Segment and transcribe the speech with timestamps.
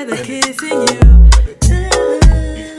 [0.00, 1.30] together, kissing you.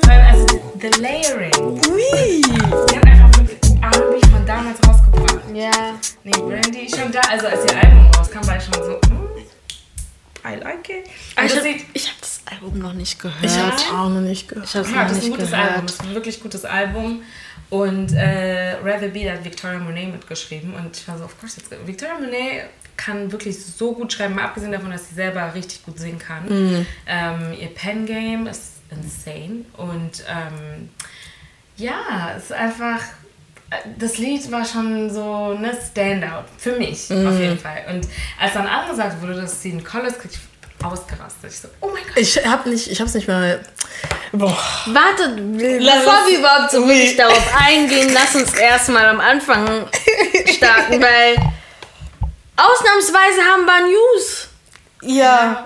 [0.09, 0.45] Also,
[0.79, 1.53] the Layering.
[1.89, 2.41] Ui.
[2.41, 5.39] Die haben einfach wirklich R&B von damals rausgebracht.
[5.53, 5.99] Ja.
[6.23, 10.55] Nee, Brandy schon da, also als ihr Album rauskam, war ich schon so, mm, I
[10.55, 11.09] like it.
[11.35, 13.43] Also ich habe hab das Album noch nicht gehört.
[13.43, 14.67] Ich hab's auch noch nicht gehört.
[14.67, 15.69] Ich hab's ja, noch das ist ein nicht gutes gehört.
[15.69, 17.21] Album, das ist ein wirklich gutes Album.
[17.69, 20.73] Und äh, Rather Be, da hat Victoria Monet mitgeschrieben.
[20.73, 22.69] Und ich war so, of course, jetzt, Victoria Monet
[23.03, 26.85] kann wirklich so gut schreiben, mal abgesehen davon, dass sie selber richtig gut singen kann.
[27.07, 29.65] Ähm, ihr Pen Game ist insane.
[29.77, 30.89] Und ähm,
[31.77, 32.99] ja, es ist einfach.
[33.97, 36.43] Das Lied war schon so eine Standout.
[36.57, 37.85] Für mich, auf jeden Fall.
[37.89, 38.05] Und
[38.37, 40.41] als dann andere sagten, wurde das Scene Colors kriegt, ich
[40.83, 41.51] ausgerastet.
[41.51, 42.17] Ich so, oh mein Gott.
[42.17, 43.61] Ich hab nicht, ich hab's nicht mal.
[44.31, 44.57] Boah.
[44.87, 49.87] Warte, bevor wir überhaupt so wirklich darauf eingehen, lass uns erstmal am Anfang
[50.47, 51.35] starten, weil
[52.57, 54.47] ausnahmsweise haben wir News
[55.01, 55.65] Ja.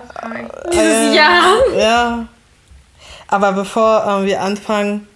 [0.72, 1.54] dieses Jahr.
[1.76, 2.26] Ja.
[3.28, 5.06] Aber bevor ähm, wir anfangen.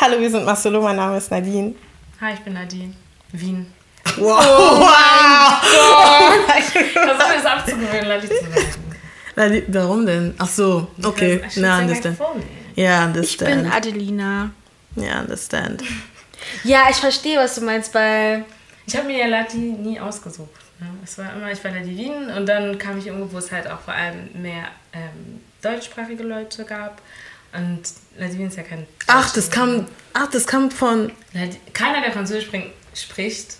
[0.00, 1.74] Hallo, wir sind Marcelo, mein Name ist Nadine.
[2.20, 2.94] Hi, ich bin Nadine.
[3.32, 3.72] Wien.
[4.16, 4.82] Wow.
[6.44, 8.74] Versuch mir das abzugewöhnen, Lali zu sagen.
[9.36, 10.34] Nadine, warum denn?
[10.38, 11.36] Ach so, okay.
[11.46, 12.18] I should Na, understand.
[12.74, 13.74] Ja, Ich bin understand.
[13.74, 14.50] Adelina.
[14.96, 15.82] Ja, understand.
[16.64, 18.44] Ja, ich verstehe, was du meinst, weil
[18.88, 20.48] Ich habe mir ja Lati nie ausgesucht.
[20.80, 20.86] Ne?
[21.04, 23.70] Es war immer, ich war Lati Wien und dann kam ich irgendwo, wo es halt
[23.70, 27.02] auch vor allem mehr ähm, deutschsprachige Leute gab.
[27.52, 27.82] Und
[28.18, 28.86] Lati Wien ist ja kein.
[29.06, 31.12] Ach, das kam, ach, das kam von.
[31.74, 32.48] Keiner, der Französisch
[32.94, 33.56] spricht,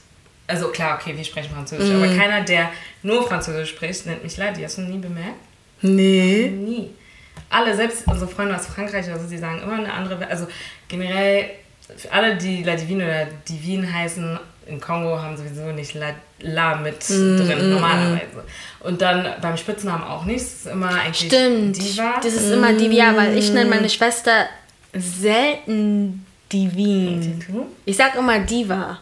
[0.47, 2.03] also klar, okay, wir sprechen Französisch, Mhm.
[2.03, 2.71] aber keiner, der
[3.03, 4.63] nur Französisch spricht, nennt mich Lati.
[4.63, 5.37] Hast du nie bemerkt?
[5.83, 6.49] Nee.
[6.49, 6.91] Nie.
[7.51, 10.47] Alle, selbst unsere Freunde aus Frankreich, also sie sagen immer eine andere, also
[10.89, 11.51] generell,
[11.97, 14.39] für alle, die La Divine oder Divine heißen,
[14.69, 18.45] in Kongo haben sowieso nicht La, La mit drin, normalerweise.
[18.81, 21.77] Und dann beim Spitznamen auch nicht, es ist immer eigentlich stimmt.
[21.77, 22.21] Diva.
[22.23, 24.47] Das ist immer Divia, weil ich nenne meine Schwester
[24.93, 27.43] selten Divin.
[27.85, 28.99] Ich sag immer Diva.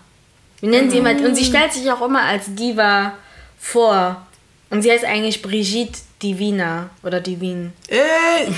[0.61, 3.13] Wir nennen sie immer, und sie stellt sich auch immer als Diva
[3.59, 4.27] vor.
[4.71, 7.73] Und sie heißt eigentlich Brigitte Divina oder Divin.
[7.89, 7.99] Ey.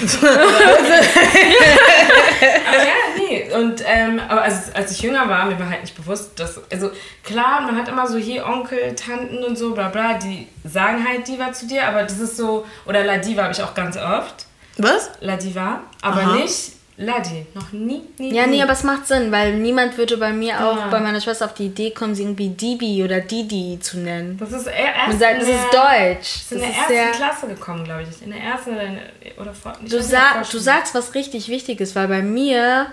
[2.68, 3.52] Aber ja, nee.
[3.52, 6.60] Und ähm, aber als, als ich jünger war, mir war halt nicht bewusst, dass.
[6.70, 6.92] Also
[7.24, 11.26] klar, man hat immer so hier Onkel, Tanten und so, bla bla, die sagen halt
[11.26, 12.64] Diva zu dir, aber das ist so.
[12.86, 14.46] Oder La Diva habe ich auch ganz oft.
[14.76, 15.10] Was?
[15.20, 16.36] La Diva, aber Aha.
[16.36, 17.46] nicht Ladi.
[17.54, 18.34] Noch nie, nie.
[18.34, 18.56] Ja, nie.
[18.56, 20.88] nee, aber es macht Sinn, weil niemand würde bei mir auch, Ja.
[20.88, 24.36] bei meiner Schwester auf die Idee kommen, sie irgendwie Dibi oder Didi zu nennen.
[24.38, 25.18] Das ist eher erst.
[25.20, 26.34] Sagt, das ist Deutsch.
[26.42, 28.22] Das in der ersten sehr, Klasse gekommen, glaube ich.
[28.22, 29.74] In der ersten oder, in der, oder vor.
[29.80, 32.86] du, vor- du sagst was richtig Wichtiges, weil bei mir,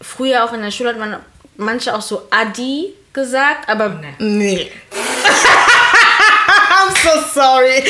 [0.00, 1.16] früher auch in der Schule hat man
[1.56, 4.14] manche auch so Adi gesagt, aber Nee.
[4.18, 4.70] Nee.
[6.92, 7.82] I'm so sorry.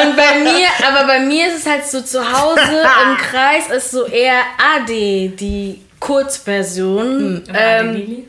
[0.00, 2.60] Und bei mir, aber bei mir ist es halt so zu Hause
[3.06, 4.40] im Kreis ist so eher
[4.76, 7.42] AD, die Kurzversion.
[7.48, 8.28] Oder Ähm, Adelili.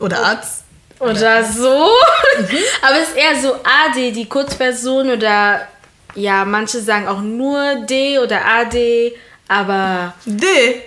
[0.00, 0.64] Oder Arzt.
[0.98, 1.68] oder so.
[2.82, 5.66] aber es ist eher so AD, die Kurzversion oder
[6.14, 9.12] ja, manche sagen auch nur D oder AD,
[9.48, 10.82] aber D.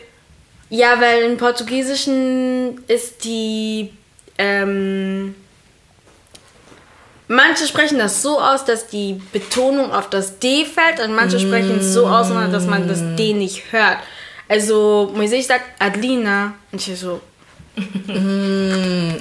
[0.69, 3.91] ja, weil im Portugiesischen ist die
[4.37, 5.35] ähm,
[7.27, 11.79] Manche sprechen das so aus, dass die Betonung auf das D fällt und manche sprechen
[11.79, 13.97] es so aus, dass man das D nicht hört.
[14.47, 17.19] Also, Moisés sagt Adlina und ich so.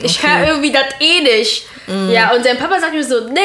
[0.02, 1.66] Ich höre irgendwie das E nicht.
[2.10, 3.40] Ja, und sein Papa sagt mir so, nee,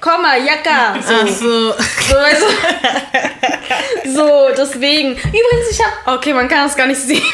[0.00, 1.00] komm mal, Jacka.
[1.00, 1.70] So, Ach so.
[1.72, 4.10] so, weißt du?
[4.14, 5.12] so, deswegen.
[5.12, 6.18] Übrigens, ich habe.
[6.18, 7.22] Okay, man kann das gar nicht sehen.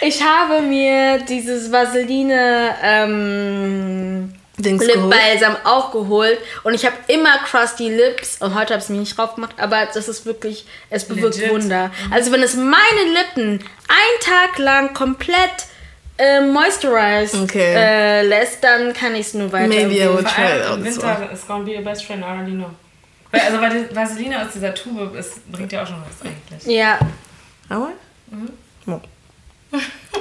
[0.00, 5.10] Ich habe mir dieses Vaseline ähm, Dings Lip geholt.
[5.14, 8.98] Balsam auch geholt und ich habe immer Crusty Lips und heute habe ich es mir
[8.98, 11.50] nicht drauf gemacht, aber das ist wirklich, es bewirkt Legit.
[11.52, 11.90] Wunder.
[12.10, 12.74] Also wenn es meine
[13.12, 13.50] Lippen
[13.88, 15.66] einen Tag lang komplett
[16.18, 17.74] äh, moisturized Okay.
[17.76, 19.68] äh, lässt, dann kann ich es nur weiter.
[19.68, 22.52] Maybe I Vor try it out Winter is gonna be your best friend, I already
[22.52, 22.70] know.
[23.30, 26.76] Weil, also, weil die Vaseline aus dieser Tube ist, bringt ja auch schon was eigentlich.
[26.76, 26.98] Ja,
[27.68, 27.90] Aber?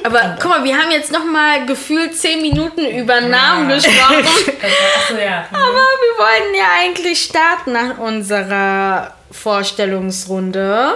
[0.03, 4.25] Aber guck mal, wir haben jetzt noch mal gefühlt 10 Minuten über Namen gesprochen.
[4.25, 5.45] Achso, ja.
[5.51, 10.95] Aber wir wollten ja eigentlich starten nach unserer Vorstellungsrunde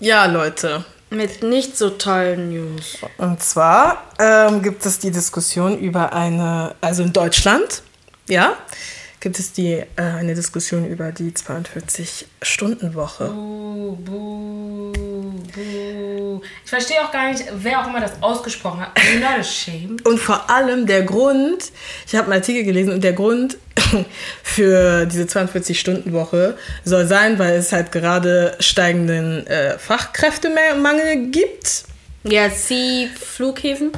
[0.00, 0.84] Ja, Leute.
[1.10, 2.98] mit nicht so tollen News.
[3.18, 7.82] Und zwar ähm, gibt es die Diskussion über eine, also in Deutschland,
[8.28, 8.54] ja,
[9.24, 13.24] gibt es die, äh, eine Diskussion über die 42-Stunden-Woche.
[13.24, 14.92] Buh, buh,
[15.54, 16.42] buh.
[16.62, 18.90] Ich verstehe auch gar nicht, wer auch immer das ausgesprochen hat.
[18.98, 20.06] You not ashamed?
[20.06, 21.72] Und vor allem der Grund,
[22.06, 23.56] ich habe einen Artikel gelesen und der Grund
[24.42, 31.84] für diese 42-Stunden-Woche soll sein, weil es halt gerade steigenden äh, Fachkräftemangel gibt.
[32.24, 33.92] Ja, sie Flughäfen.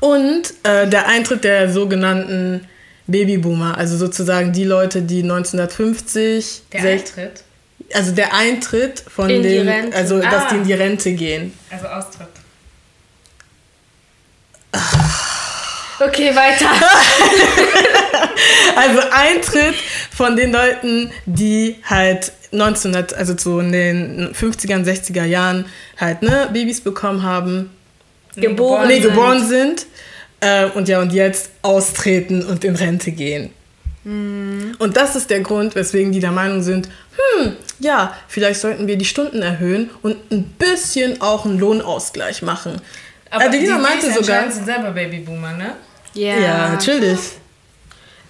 [0.00, 2.66] Und äh, der Eintritt der sogenannten
[3.06, 7.44] Babyboomer, also sozusagen die Leute, die 1950, Der 60 Eintritt,
[7.94, 9.96] also der Eintritt von In den, Rente.
[9.96, 10.48] also dass Ah.
[10.50, 11.52] die in die Rente gehen.
[11.70, 12.28] also Austritt.
[15.98, 16.66] Okay, weiter.
[18.76, 19.74] Also Eintritt
[20.14, 25.64] von den Leuten, die halt 1900, also so in den 50er und 60er Jahren
[25.96, 27.70] halt ne, Babys bekommen haben,
[28.36, 29.10] Geboren nee, sind.
[29.10, 29.86] geboren sind
[30.40, 33.50] äh, und ja und jetzt austreten und in Rente gehen.
[34.04, 38.96] Und das ist der Grund, weswegen die der Meinung sind, hm, ja, vielleicht sollten wir
[38.96, 42.80] die Stunden erhöhen und ein bisschen auch einen Lohnausgleich machen.
[43.30, 45.72] Aber Adelina die meinte Babys sogar, sind selber Babyboomer, ne?
[46.14, 46.36] Ja.
[46.38, 47.18] ja, natürlich.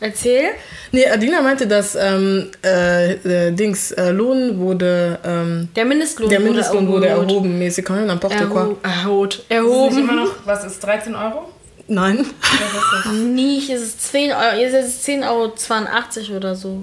[0.01, 0.51] Erzähl.
[0.93, 6.41] Nee, Adina meinte, dass ähm, äh, äh, Dings äh, Lohn wurde, ähm, Der Mindestlohn, der
[6.41, 7.29] Mindestlohn wurde erhoben.
[7.29, 8.63] erhoben, mais c'est quand même n'importe quoi.
[8.63, 9.35] Erho erhot.
[9.35, 9.99] Ist es nicht Erhoben.
[9.99, 11.51] immer noch, was ist, 13 Euro?
[11.89, 12.19] Nein.
[12.41, 13.13] Was ist das?
[13.13, 16.83] Nicht, es ist 10 Euro, jetzt ist es 10,82 Euro oder so.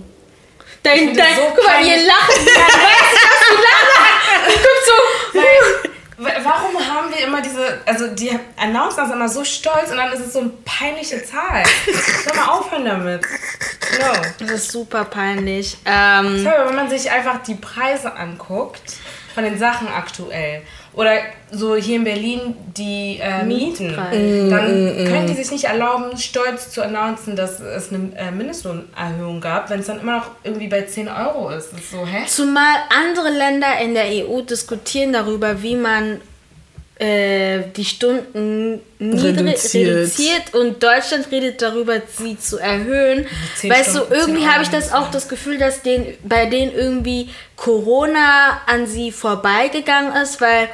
[0.81, 2.29] Dein, dein, das so guck mal, ihr lacht.
[2.29, 4.63] Ja, weiß ich, dass du lachst.
[4.63, 6.23] Guck so.
[6.23, 10.11] Wa- Warum haben wir immer diese, also die announcen das immer so stolz und dann
[10.13, 11.63] ist es so eine peinliche Zahl.
[12.25, 13.21] Soll mal aufhören damit.
[14.00, 14.21] No.
[14.39, 15.77] Das ist super peinlich.
[15.85, 18.81] Ähm, Sorry, wenn man sich einfach die Preise anguckt
[19.33, 20.61] von den Sachen aktuell
[20.93, 21.17] oder
[21.51, 24.49] so hier in Berlin die äh, Mieten, Mietpreise.
[24.49, 29.69] dann können die sich nicht erlauben, stolz zu announcen, dass es eine äh, Mindestlohnerhöhung gab,
[29.69, 31.73] wenn es dann immer noch irgendwie bei 10 Euro ist.
[31.73, 32.23] Das ist so, hä?
[32.27, 36.21] Zumal andere Länder in der EU diskutieren darüber, wie man
[36.99, 39.97] äh, die Stunden niedrig Reduziert.
[39.97, 40.53] reduziert.
[40.53, 43.25] und Deutschland redet darüber, sie zu erhöhen.
[43.63, 46.71] Weißt du, Stunden, irgendwie 10 habe ich das auch das Gefühl, dass den, bei denen
[46.73, 50.69] irgendwie Corona an sie vorbeigegangen ist, weil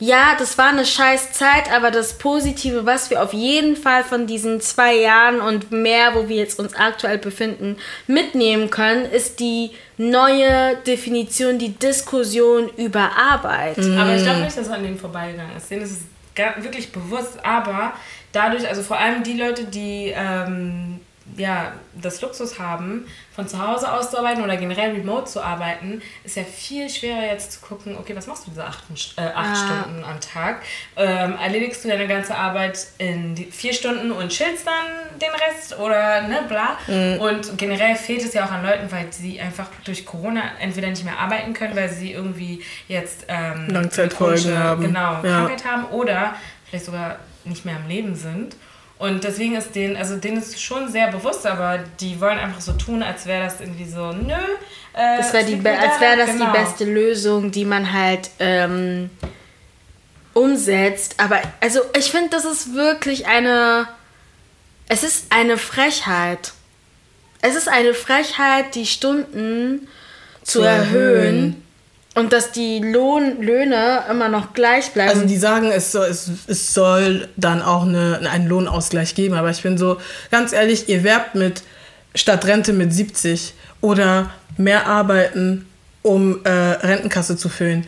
[0.00, 4.26] ja, das war eine scheiß Zeit, aber das Positive, was wir auf jeden Fall von
[4.26, 7.76] diesen zwei Jahren und mehr, wo wir jetzt uns aktuell befinden,
[8.06, 13.78] mitnehmen können, ist die neue Definition, die Diskussion über Arbeit.
[13.78, 15.70] Aber ich glaube nicht, dass es an denen vorbeigegangen ist.
[15.70, 17.44] Denen ist es wirklich bewusst.
[17.44, 17.92] Aber
[18.32, 21.00] dadurch, also vor allem die Leute, die ähm,
[21.40, 26.02] ja, das Luxus haben, von zu Hause aus zu arbeiten oder generell remote zu arbeiten,
[26.24, 28.84] ist ja viel schwerer jetzt zu gucken, okay, was machst du diese acht,
[29.16, 29.54] äh, acht Ah.
[29.56, 30.62] Stunden am Tag?
[30.96, 36.22] Ähm, erledigst du deine ganze Arbeit in vier Stunden und chillst dann den Rest oder
[36.22, 36.76] ne, bla.
[37.18, 41.04] Und generell fehlt es ja auch an Leuten, weil sie einfach durch Corona entweder nicht
[41.04, 44.82] mehr arbeiten können, weil sie irgendwie jetzt ähm, Langzeitfolgen haben.
[44.82, 45.20] Genau, Ja.
[45.22, 46.34] Krankheit haben oder
[46.68, 48.54] vielleicht sogar nicht mehr am Leben sind.
[49.00, 52.72] Und deswegen ist denen, also denen ist schon sehr bewusst, aber die wollen einfach so
[52.74, 54.34] tun, als wäre das irgendwie so, nö.
[54.92, 56.52] Äh, Das wär die, als wäre das Genau.
[56.52, 59.08] die beste Lösung, die man halt ähm,
[60.34, 61.14] umsetzt.
[61.18, 63.88] Aber also ich finde, das ist wirklich eine.
[64.88, 66.52] Es ist eine Frechheit.
[67.42, 69.88] Es ist eine Frechheit, die Stunden
[70.42, 70.84] zu, Zu erhöhen.
[70.92, 71.66] erhöhen.
[72.14, 75.10] Und dass die Lohn, Löhne immer noch gleich bleiben.
[75.10, 79.34] Also die sagen, es soll, es, es soll dann auch eine, einen Lohnausgleich geben.
[79.34, 79.98] Aber ich bin so,
[80.30, 81.62] ganz ehrlich, ihr werbt mit
[82.14, 85.66] statt Rente mit 70 oder mehr arbeiten,
[86.02, 87.86] um äh, Rentenkasse zu füllen.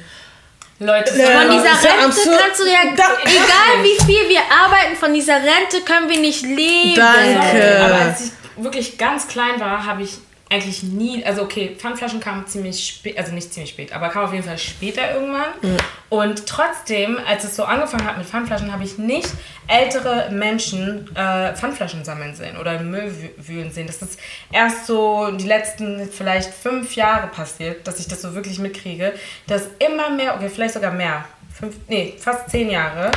[0.78, 5.12] Leute, von dieser ja Rente kannst du ja, Da- egal wie viel wir arbeiten, von
[5.14, 6.94] dieser Rente können wir nicht leben.
[6.96, 7.80] Danke.
[7.84, 8.32] Aber als ich
[8.62, 10.18] wirklich ganz klein war, habe ich
[10.52, 14.32] eigentlich nie, also okay, Pfandflaschen kamen ziemlich spät, also nicht ziemlich spät, aber kam auf
[14.32, 15.78] jeden Fall später irgendwann.
[16.10, 19.30] Und trotzdem, als es so angefangen hat mit Pfandflaschen, habe ich nicht
[19.66, 23.86] ältere Menschen äh, Pfandflaschen sammeln sehen oder Müll wü- wühlen sehen.
[23.86, 24.20] Das ist
[24.52, 29.14] erst so die letzten vielleicht fünf Jahre passiert, dass ich das so wirklich mitkriege,
[29.46, 31.24] dass immer mehr, okay, vielleicht sogar mehr,
[31.58, 33.10] fünf, nee, fast zehn Jahre,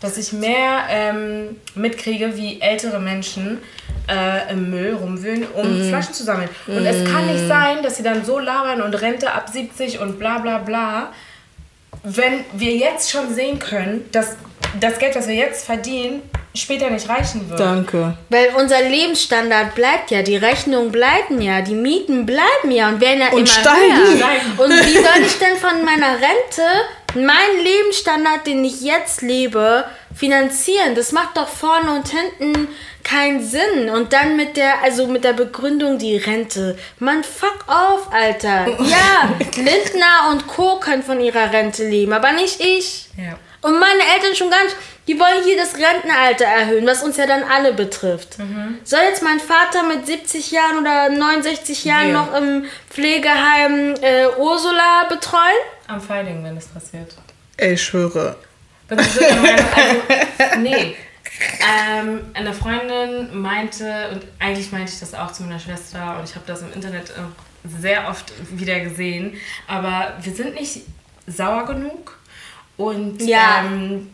[0.00, 3.58] dass ich mehr ähm, mitkriege, wie ältere Menschen
[4.08, 6.48] äh, im Müll rumwühlen, um Flaschen zu sammeln.
[6.66, 10.18] Und es kann nicht sein, dass sie dann so labern und Rente ab 70 und
[10.18, 11.12] bla bla bla,
[12.02, 14.36] wenn wir jetzt schon sehen können, dass
[14.80, 16.22] das Geld, was wir jetzt verdienen,
[16.54, 17.60] später nicht reichen wird.
[17.60, 18.16] Danke.
[18.28, 23.20] Weil unser Lebensstandard bleibt ja, die Rechnungen bleiben ja, die Mieten bleiben ja und werden
[23.20, 23.96] ja Und immer steigen.
[23.96, 24.64] höher.
[24.64, 26.62] Und wie soll ich denn von meiner Rente
[27.14, 30.94] meinen Lebensstandard, den ich jetzt lebe, finanzieren?
[30.94, 32.68] Das macht doch vorne und hinten
[33.04, 33.90] keinen Sinn.
[33.90, 36.78] Und dann mit der, also mit der Begründung die Rente.
[36.98, 38.66] Man, fuck off, Alter.
[38.82, 40.78] Ja, Lindner und Co.
[40.80, 43.08] können von ihrer Rente leben, aber nicht ich.
[43.16, 43.38] Ja.
[43.62, 44.76] Und meine Eltern schon gar nicht.
[45.06, 48.36] Die wollen hier das Rentenalter erhöhen, was uns ja dann alle betrifft.
[48.84, 52.12] Soll jetzt mein Vater mit 70 Jahren oder 69 Jahren Wir.
[52.14, 55.42] noch im Pflegeheim äh, Ursula betreuen?
[55.88, 57.14] Am Fighting, wenn das passiert.
[57.56, 58.36] Ey, ich schwöre.
[58.90, 59.62] Der Meinung,
[60.38, 60.96] also, nee.
[61.60, 66.34] Ähm, eine Freundin meinte, und eigentlich meinte ich das auch zu meiner Schwester, und ich
[66.34, 69.34] habe das im Internet auch sehr oft wieder gesehen,
[69.68, 70.80] aber wir sind nicht
[71.26, 72.18] sauer genug
[72.76, 73.64] und Ja.
[73.64, 74.10] ähm,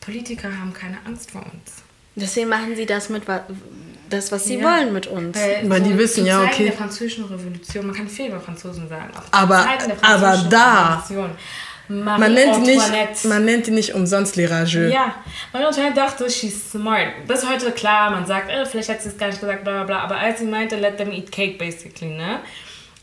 [0.00, 1.82] Politiker haben keine Angst vor uns.
[2.14, 3.22] Deswegen machen sie das mit
[4.10, 4.64] das, was sie Ja.
[4.64, 5.38] wollen mit uns.
[5.64, 6.64] Weil die wissen, ja, okay.
[6.64, 9.10] der französischen Revolution, man kann viel über Franzosen sagen.
[9.30, 9.66] Aber-
[10.02, 11.30] aber da- Revolution.
[11.88, 13.10] Marie Man nennt, Antoinette.
[13.10, 14.90] nicht, man nennt die nicht umsonst les rageux.
[14.92, 15.14] Ja,
[15.52, 17.26] Marie Antoinette dachte, she's smart.
[17.26, 19.84] Bis heute klar, man sagt, äh, vielleicht hat sie es gar nicht gesagt, bla bla
[19.84, 19.98] bla.
[20.00, 22.40] Aber als sie meinte, let them eat cake, basically, ne?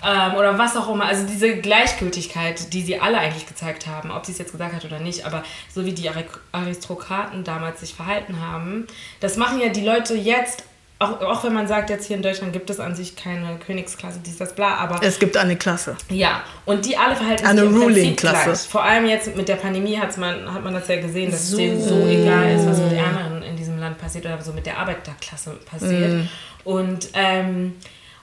[0.02, 1.06] Ähm, oder was auch immer.
[1.06, 4.86] Also diese Gleichgültigkeit, die sie alle eigentlich gezeigt haben, ob sie es jetzt gesagt hat
[4.86, 5.44] oder nicht, aber
[5.76, 8.88] so wie die Ari- Aristokraten damals sich verhalten haben,
[9.20, 10.64] das machen ja die Leute jetzt,
[11.00, 14.20] auch, auch wenn man sagt, jetzt hier in Deutschland gibt es an sich keine Königsklasse,
[14.26, 15.96] dies, das, bla, aber Es gibt eine Klasse.
[16.10, 18.70] ja, und die alle verhalten Eine sich Prinzip Ruling-Klasse.
[18.70, 21.56] Vor allem jetzt mit der Pandemie hat's man, hat man das ja gesehen, dass es
[21.56, 24.78] denen so egal ist, was mit Ärmeren in diesem Land passiert oder so mit der
[24.78, 26.12] Arbeiterklasse passiert.
[26.12, 26.30] Mhm.
[26.66, 27.76] Und ähm,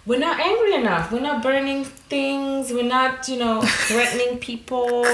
[0.06, 1.10] we're not angry enough.
[1.10, 2.72] We're not burning things.
[2.72, 5.04] We're not, you know, threatening people.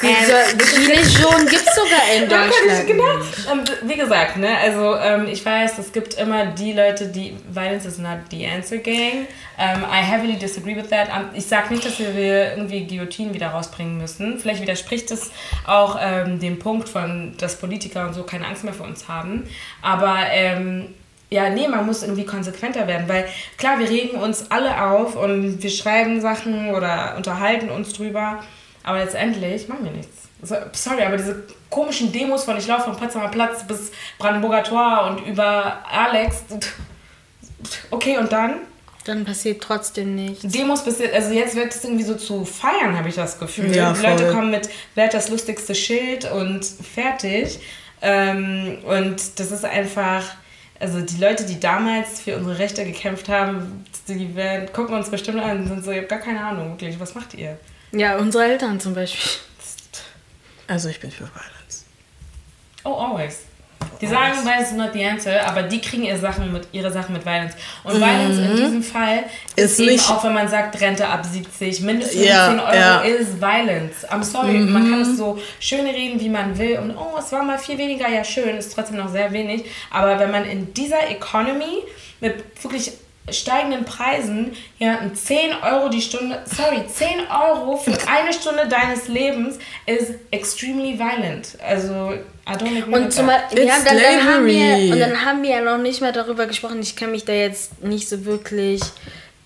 [0.00, 2.86] Gilets jaunes gibt es sogar in Deutschland.
[2.88, 3.64] Genau.
[3.82, 7.98] Wie gesagt, ne, also ähm, ich weiß, es gibt immer die Leute, die Violence is
[7.98, 9.28] not the answer gang.
[9.58, 11.08] Ähm, I heavily disagree with that.
[11.08, 14.40] Ähm, Ich sage nicht, dass wir irgendwie Guillotine wieder rausbringen müssen.
[14.40, 15.30] Vielleicht widerspricht es
[15.66, 15.96] auch
[16.26, 19.46] dem Punkt von, dass Politiker und so keine Angst mehr vor uns haben.
[19.82, 20.94] Aber ähm,
[21.32, 25.62] ja, nee, man muss irgendwie konsequenter werden, weil klar, wir regen uns alle auf und
[25.62, 28.42] wir schreiben Sachen oder unterhalten uns drüber,
[28.82, 30.28] aber letztendlich machen wir nichts.
[30.42, 35.06] So, sorry, aber diese komischen Demos von ich laufe vom Potsdamer Platz bis Brandenburger Tor
[35.08, 36.42] und über Alex,
[37.90, 38.54] okay, und dann?
[39.04, 40.42] Dann passiert trotzdem nichts.
[40.42, 43.74] Demos bis jetzt, also jetzt wird es irgendwie so zu feiern, habe ich das Gefühl.
[43.74, 44.34] Ja, Die Leute voll.
[44.34, 47.58] kommen mit, wer hat das lustigste Schild und fertig.
[48.00, 50.22] Ähm, und das ist einfach,
[50.82, 55.40] also die Leute, die damals für unsere Rechte gekämpft haben, die werden, gucken uns bestimmt
[55.40, 57.56] an und sind so, ich habe gar keine Ahnung, wirklich, was macht ihr?
[57.92, 59.30] Ja, unsere Eltern zum Beispiel.
[60.66, 61.84] Also ich bin für Violence.
[62.82, 63.42] Oh, always.
[64.00, 67.12] Die sagen, Violence is not the answer, aber die kriegen ihre Sachen mit, ihre Sachen
[67.12, 67.54] mit Violence.
[67.84, 69.24] Und Violence in diesem Fall
[69.56, 72.74] ist, Ist eben nicht- auch, wenn man sagt, Rente ab 70, mindestens Ja, 10 Euro
[72.74, 73.00] ja.
[73.00, 74.08] ist Violence.
[74.10, 76.78] I'm sorry, man kann es so schön reden, wie man will.
[76.78, 79.64] Und oh, es war mal viel weniger, ja schön, ist trotzdem noch sehr wenig.
[79.90, 81.78] Aber wenn man in dieser Economy
[82.20, 82.92] mit wirklich
[83.30, 89.58] steigenden Preisen jemanden 10 Euro die Stunde, sorry, 10 Euro für eine Stunde deines Lebens
[89.86, 91.56] ist extremely violent.
[91.64, 92.12] Also,
[92.48, 93.42] I don't agree Und, with zum, that.
[93.50, 96.46] Beispiel- ja, dann, dann haben wir, und dann haben wir ja noch nicht mehr darüber
[96.46, 96.80] gesprochen.
[96.80, 98.82] Ich kenne mich da jetzt nicht so wirklich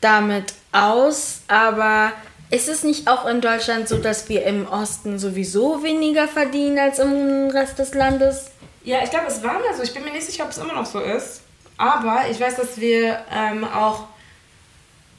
[0.01, 2.13] damit aus, aber
[2.51, 6.99] ist es nicht auch in Deutschland so, dass wir im Osten sowieso weniger verdienen als
[6.99, 8.47] im Rest des Landes?
[8.85, 9.83] Ja, ich glaube, es war mal so.
[9.83, 11.41] Ich bin mir nicht sicher, ob es immer noch so ist.
[11.77, 14.07] Aber ich weiß, dass wir ähm, auch.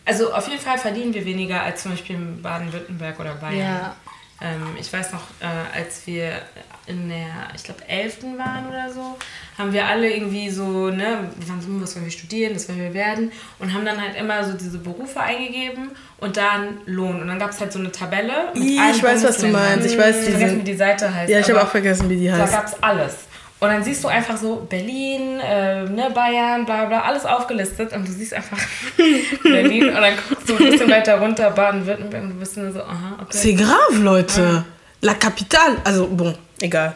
[0.05, 3.59] Also auf jeden Fall verdienen wir weniger als zum Beispiel in Baden-Württemberg oder Bayern.
[3.59, 3.95] Ja.
[4.39, 6.41] Ähm, ich weiß noch, äh, als wir
[6.85, 8.37] in der, ich glaube, 11.
[8.37, 9.17] waren oder so,
[9.57, 12.69] haben wir alle irgendwie so, ne, wir waren so, hm, was wollen wir studieren, das
[12.69, 17.19] wollen wir werden und haben dann halt immer so diese Berufe eingegeben und dann Lohn.
[17.21, 18.51] Und dann gab es halt so eine Tabelle.
[18.53, 19.91] Mit ich weiß, was du meinst.
[19.91, 21.31] Ich weiß, wie die Seite heißt.
[21.31, 22.53] Ja, ich habe auch vergessen, wie die da heißt.
[22.53, 23.15] gab es alles.
[23.59, 28.07] Und dann siehst du einfach so Berlin, äh, ne, Bayern, bla bla, alles aufgelistet und
[28.07, 28.59] du siehst einfach
[29.43, 32.83] Berlin und dann guckst du ein bisschen weiter runter, Baden-Württemberg und du bist nur so,
[32.83, 33.35] aha, okay.
[33.37, 34.63] C'est grave, Leute.
[35.01, 35.77] La capitale.
[35.83, 36.93] Also, bon, egal.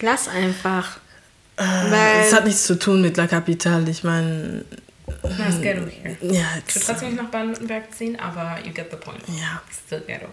[0.00, 0.98] Lass einfach.
[1.56, 3.88] Äh, Weil- Es hat nichts zu tun mit La Capitale.
[3.90, 4.64] Ich meine,
[5.38, 6.16] Na, ist ghetto hier.
[6.22, 9.22] ja, Ich würde trotzdem nicht nach Baden-Württemberg ziehen, aber you get the point.
[9.28, 9.60] ja.
[9.86, 10.26] Still ghetto.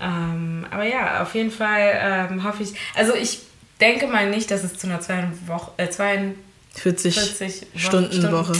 [0.00, 3.40] Ähm, aber ja, auf jeden Fall ähm, hoffe ich, also ich
[3.80, 8.52] denke mal nicht, dass es zu einer zwei Woche, äh, 42 40 Wochen- Stunden Woche.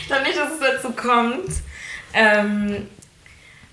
[0.00, 1.48] Ich glaube nicht, dass es dazu kommt.
[2.14, 2.86] Ähm,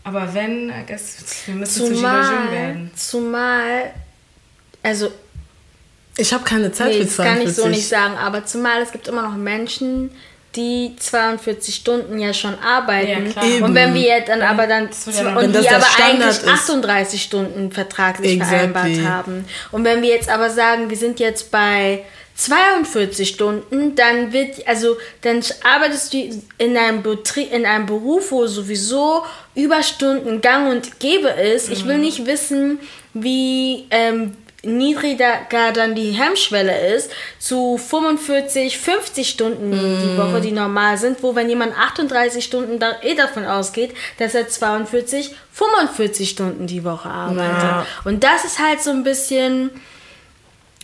[0.03, 2.91] aber wenn, I guess, wir müssen zu Zumal, werden.
[2.95, 3.93] zumal,
[4.81, 5.11] also
[6.17, 7.67] Ich habe keine Zeit nee, für das kann ich so 42.
[7.69, 10.11] nicht sagen, aber zumal es gibt immer noch Menschen,
[10.55, 13.25] die 42 Stunden ja schon arbeiten.
[13.25, 13.63] Ja, klar.
[13.63, 16.48] und wenn wir jetzt dann aber dann ja und die aber eigentlich ist.
[16.48, 18.57] 38 Stunden vertraglich Exactly.
[18.57, 19.45] vereinbart haben.
[19.72, 22.03] Und wenn wir jetzt aber sagen, wir sind jetzt bei
[22.36, 28.48] 42 Stunden, dann wird, also dann arbeitest du in einem, Betrie in einem Beruf, wo
[28.48, 29.24] sowieso
[29.55, 31.72] Überstunden gang und gäbe ist.
[31.72, 32.79] Ich will nicht wissen,
[33.13, 35.39] wie ähm, niedriger
[35.74, 41.50] dann die Hemmschwelle ist zu 45, 50 Stunden die Woche, die normal sind, wo wenn
[41.50, 47.63] jemand 38 Stunden da, eh davon ausgeht, dass er 42, 45 Stunden die Woche arbeitet.
[47.63, 47.86] Ja.
[48.05, 49.70] Und das ist halt so ein bisschen...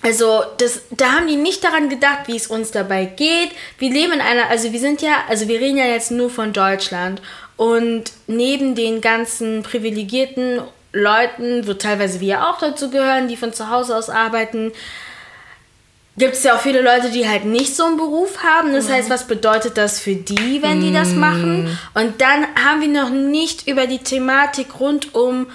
[0.02, 3.50] Also, das, da haben die nicht daran gedacht, wie es uns dabei geht.
[3.80, 6.54] Wir leben in einer, also wir sind ja, also wir reden ja jetzt nur von
[6.54, 7.22] Deutschland.
[7.58, 13.70] Und neben den ganzen privilegierten Leuten, wo teilweise wir auch dazu gehören, die von zu
[13.70, 14.72] Hause aus arbeiten,
[16.18, 18.74] gibt es ja auch viele Leute, die halt nicht so einen Beruf haben.
[18.74, 21.78] Das heißt, was bedeutet das für die, wenn die das machen?
[21.94, 25.48] Und dann haben wir noch nicht über die Thematik rund um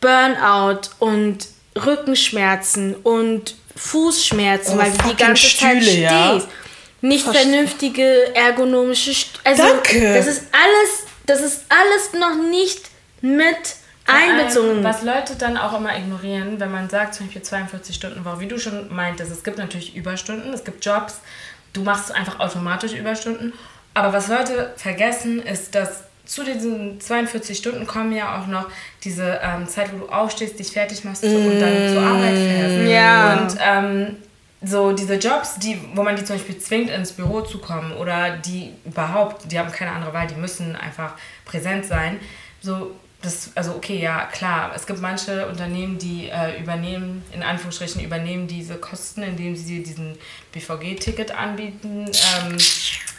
[0.00, 1.46] Burnout und
[1.76, 6.30] Rückenschmerzen und Fußschmerzen, Oh, weil du die ganze Zeit Stühle, ja.
[6.30, 6.48] stehst.
[7.02, 10.14] Nicht vernünftige ergonomische St also Danke.
[10.14, 12.90] das ist alles das ist alles noch nicht
[13.22, 13.56] mit
[14.06, 14.82] einbezogen.
[14.84, 18.48] Was Leute dann auch immer ignorieren, wenn man sagt, zum Beispiel 42 Stunden Woche, wie
[18.48, 21.20] du schon meintest, es gibt natürlich Überstunden, es gibt Jobs,
[21.72, 23.52] du machst einfach automatisch Überstunden.
[23.94, 28.66] Aber was Leute vergessen, ist, dass zu diesen 42 Stunden kommen ja auch noch
[29.02, 32.88] diese ähm, Zeit, wo du aufstehst, dich fertig machst und dann zur Arbeit fährst.
[32.88, 33.40] Ja.
[33.40, 34.16] Und ähm,
[34.62, 38.36] so diese Jobs, die, wo man die zum Beispiel zwingt, ins Büro zu kommen oder
[38.36, 41.14] die überhaupt, die haben keine andere Wahl, die müssen einfach
[41.44, 42.20] präsent sein.
[42.60, 48.02] So, das, also okay, ja, klar, es gibt manche Unternehmen, die äh, übernehmen, in Anführungsstrichen,
[48.02, 50.16] übernehmen diese Kosten, indem sie diesen
[50.52, 52.56] BVG-Ticket anbieten, ähm,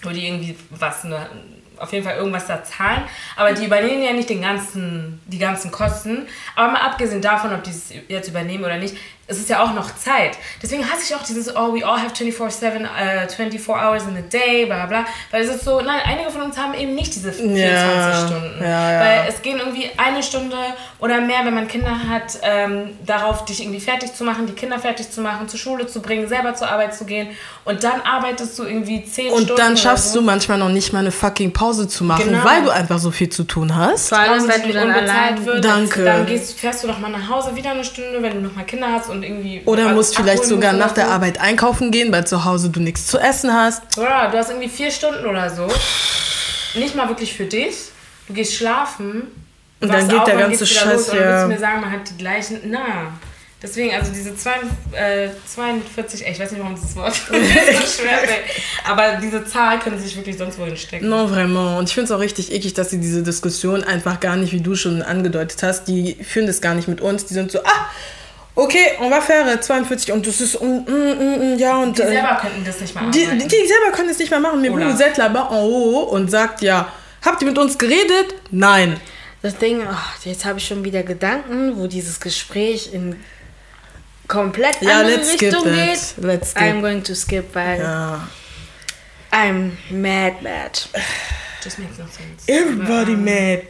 [0.01, 1.29] wo die irgendwie was, ne,
[1.77, 3.03] auf jeden Fall irgendwas da zahlen,
[3.35, 6.27] aber die übernehmen ja nicht den ganzen, die ganzen Kosten.
[6.55, 8.95] Aber mal abgesehen davon, ob die es jetzt übernehmen oder nicht,
[9.31, 10.37] es ist ja auch noch Zeit.
[10.61, 14.21] Deswegen hasse ich auch dieses, oh, we all have 24-7, äh, 24 hours in a
[14.21, 15.05] day, bla bla bla.
[15.31, 18.61] Weil es ist so, nein, einige von uns haben eben nicht diese 24 Ja, Stunden.
[18.61, 18.99] ja, ja.
[18.99, 20.57] Weil es gehen irgendwie eine Stunde
[20.99, 24.77] oder mehr, wenn man Kinder hat, ähm, darauf, dich irgendwie fertig zu machen, die Kinder
[24.79, 27.29] fertig zu machen, zur Schule zu bringen, selber zur Arbeit zu gehen.
[27.65, 29.55] Und dann arbeitest du irgendwie 10 Und Stunden.
[29.55, 30.19] dann oder schaffst so.
[30.19, 32.43] du manchmal noch nicht mal eine fucking Pause zu machen, Genau.
[32.43, 34.09] weil du einfach so viel zu tun hast.
[34.09, 36.03] Vor allem, Und wenn du dann unbezahlt allein wird, Danke.
[36.05, 38.63] Dann gehst, fährst du noch mal nach Hause wieder eine Stunde, wenn du noch mal
[38.65, 39.61] Kinder hast und irgendwie.
[39.65, 41.09] Oder musst vielleicht sogar nach der.
[41.11, 43.97] Arbeit einkaufen gehen, weil zu Hause du nichts zu essen hast.
[43.97, 45.67] Oder du hast irgendwie vier Stunden oder so.
[46.75, 47.75] Nicht mal wirklich für dich.
[48.27, 49.23] Du gehst schlafen.
[49.81, 51.07] Und dann geht auf, der ganze wieder los.
[51.07, 51.43] Scheiß, Und dann willst ja.
[51.43, 52.59] du mir sagen, man hat die gleichen.
[52.65, 53.13] Na.
[53.61, 58.17] Deswegen, also diese 42, äh, 42, ey, ich weiß nicht, warum dieses Wort so schwer
[58.17, 58.43] fällt.
[58.89, 61.07] Aber diese Zahl können sich wirklich sonst wohin stecken.
[61.07, 61.77] Non, vraiment.
[61.77, 64.61] Und ich finde es auch richtig eklig, dass sie diese Diskussion einfach gar nicht, wie
[64.61, 67.25] du schon angedeutet hast, die führen das gar nicht mit uns.
[67.25, 67.89] Die sind so, ah,
[68.55, 71.97] okay, on va faire 42 und das ist, mm, mm, mm, ja, und...
[71.97, 73.47] Die äh, selber könnten das nicht mal Die, arbeiten.
[73.47, 74.61] die selber können es nicht mehr machen.
[74.61, 76.91] Mir vous êtes là-bas en haut und sagt ja,
[77.23, 78.35] habt ihr mit uns geredet?
[78.51, 78.99] Nein.
[79.41, 79.95] Das Ding, oh,
[80.29, 83.15] jetzt habe ich schon wieder Gedanken, wo dieses Gespräch in
[84.27, 85.73] komplett Ja, andere let's skip Richtung it.
[85.73, 86.23] geht.
[86.23, 86.61] Let's skip.
[86.61, 88.27] I'm going to skip, weil Ja.
[89.31, 90.87] I'm mad, mad.
[91.63, 92.47] Das makes no sense.
[92.47, 93.61] Everybody mad.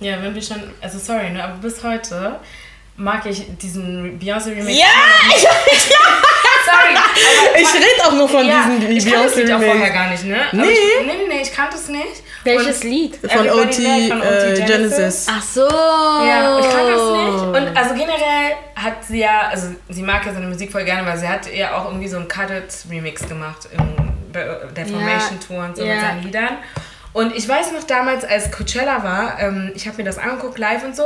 [0.00, 2.38] Ja, wenn wir schon, also sorry, ne, aber bis heute
[2.96, 4.72] mag ich diesen Beyoncé Remake.
[4.72, 4.86] Ja,
[5.32, 5.42] ich
[6.68, 6.96] sorry.
[6.96, 9.74] Aber Ich rede auch nur von ja, diesen ich kannte das Lied auch Beyoncé vorher
[9.74, 9.92] Remake.
[9.92, 10.40] gar nicht, ne?
[10.52, 10.72] Aber Nee.
[10.72, 12.22] Ich, nee, nee, nee, ich kannte es nicht.
[12.44, 13.16] Welches Und Lied?
[13.16, 15.26] Von OT, von OT äh, Genesis.
[15.30, 15.68] Ach so.
[15.68, 17.44] Ja, ich kannte das nicht.
[17.56, 21.18] Und also generell hat sie ja, also sie mag ja seine Musik voll gerne, weil
[21.18, 23.78] sie hat ja auch irgendwie so einen Cut-It Remix gemacht in
[24.32, 25.94] der Formation Tour und so ja.
[25.94, 26.58] mit seinen Liedern.
[27.18, 30.84] Und ich weiß noch damals, als Coachella war, ähm, ich habe mir das angeguckt live
[30.84, 31.02] und so.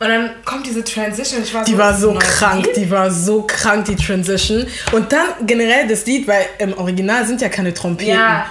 [0.00, 1.44] Und dann kommt diese Transition.
[1.44, 2.76] Ich war Die so, war das so krank, Lied.
[2.76, 4.66] die war so krank, die Transition.
[4.90, 8.14] Und dann generell das Lied, weil im Original sind ja keine Trompeten.
[8.16, 8.46] Ja.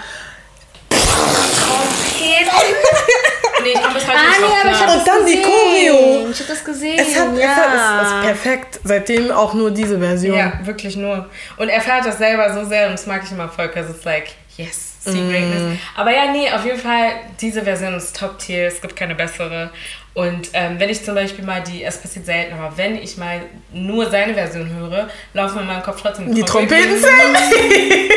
[0.89, 2.47] Trompeten.
[3.63, 6.29] nee, ich kann bis heute Ah, nicht nee, aber ich Und dann die Choreo.
[6.31, 6.99] Ich habe das gesehen.
[6.99, 7.51] Es, hat, ja.
[7.51, 8.79] es, hat, es ist perfekt.
[8.85, 10.37] Seitdem auch nur diese Version.
[10.37, 11.29] Ja, wirklich nur.
[11.57, 14.05] Und er fährt das selber so sehr und das mag ich immer voll, because it's
[14.05, 15.79] like, yes, see greatness.
[15.95, 17.11] Aber ja, nee, auf jeden Fall,
[17.41, 19.71] diese Version ist Top-Tier, es gibt keine bessere.
[20.13, 23.41] Und ähm, wenn ich zum Beispiel mal die, es passiert selten, aber wenn ich mal
[23.71, 27.11] nur seine Version höre, laufen in meinem Kopf trotzdem Die Trompeten sind.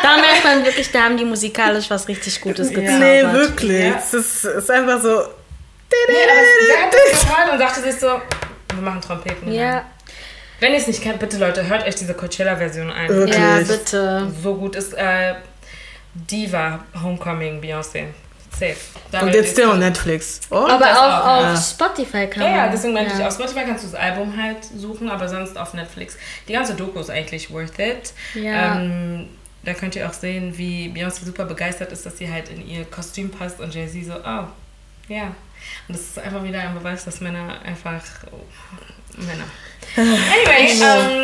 [0.00, 2.98] Da merkt man wirklich, da haben die musikalisch was richtig Gutes gezaubert.
[2.98, 3.84] Nee, wirklich.
[3.84, 3.96] Ja.
[3.98, 5.08] Es ist, es ist einfach so.
[5.08, 9.52] Nee, aber wer hat das gehört und dachte sich so, wir machen Trompeten.
[9.52, 9.84] Ja.
[10.60, 13.08] Wenn ihr es nicht kennt, bitte Leute, hört euch diese Coachella-Version ein.
[13.08, 13.36] Wirklich.
[13.38, 14.32] Ja, bitte.
[14.42, 15.34] So gut ist äh,
[16.14, 18.06] Diva Homecoming Beyoncé.
[18.58, 18.76] Safe.
[19.24, 20.40] Und jetzt der on Netflix.
[20.50, 20.56] Oh?
[20.56, 21.56] Aber auch auch, auf ja.
[21.56, 22.56] Spotify kann Ja, man.
[22.56, 23.20] ja, deswegen meinte ja.
[23.20, 26.16] ich, auf Spotify kannst du das Album halt suchen, aber sonst auf Netflix.
[26.48, 28.12] Die ganze Doku ist eigentlich worth it.
[28.34, 28.76] Ja.
[28.76, 29.28] Ähm,
[29.62, 32.84] da könnt ihr auch sehen, wie Beyoncé super begeistert ist, dass sie halt in ihr
[32.84, 34.44] Kostüm passt und Jay-Z so, oh,
[35.08, 35.24] ja.
[35.86, 38.44] Und das ist einfach wieder ein Beweis, dass Männer einfach oh,
[39.26, 39.44] Männer.
[39.96, 40.70] Anyway,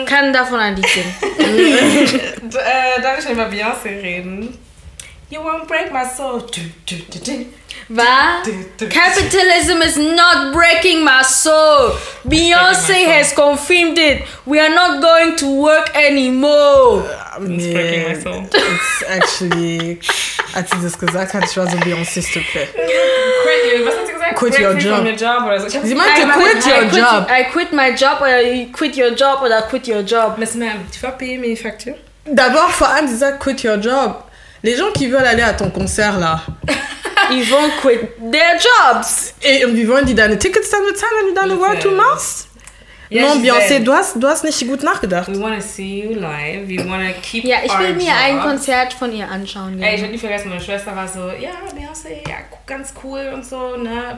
[0.00, 1.14] ähm, Kann davon ein Lied singen.
[2.50, 4.58] d- äh, darf ich über Beyoncé reden?
[5.30, 6.40] You won't break my soul.
[6.42, 7.46] Du, du, du,
[7.88, 7.96] du.
[7.96, 8.42] War?
[8.44, 8.88] Du, du.
[8.88, 11.92] Capitalism is not breaking my soul.
[12.24, 14.22] Beyoncé breaking my has confirmed it.
[14.46, 17.04] We are not going to work anymore.
[17.40, 18.46] Nee, breaking my soul.
[18.52, 19.98] It's actually,
[20.54, 22.68] als sie das gesagt hat, ich war so Beyoncé stupid.
[22.72, 24.36] Quit, was hat sie gesagt?
[24.36, 24.96] Quit Break your free job.
[24.96, 25.66] From your job oder so.
[25.66, 27.26] Ich hab Sie meinte, I quit your I quit, job.
[27.30, 30.38] I quit my job oder you quit your job oder quit your job.
[30.38, 31.96] Miss Ma'am, tu vas payer mes factures?
[32.26, 34.24] D'abord, vor allem, sie sagt quit your job.
[34.64, 36.42] Les gens qui veulent aller à ton concert là,
[37.30, 37.98] Ils vont quit
[38.32, 39.34] their jobs.
[39.42, 42.48] et wie wollen die deine Tickets dann bezahlen, wenn du deine World Tour machst?
[43.10, 45.28] non, she Beyoncé, du hast, du hast nicht gut nachgedacht.
[45.28, 46.66] We want to see you live.
[46.66, 48.14] We want to keep Ja, ich our will mir job.
[48.24, 49.80] ein Konzert von ihr anschauen.
[49.80, 53.44] Ey, ich werde nie vergessen, meine Schwester war so, ja, Beyoncé, ja, ganz cool und
[53.44, 54.16] so, ne.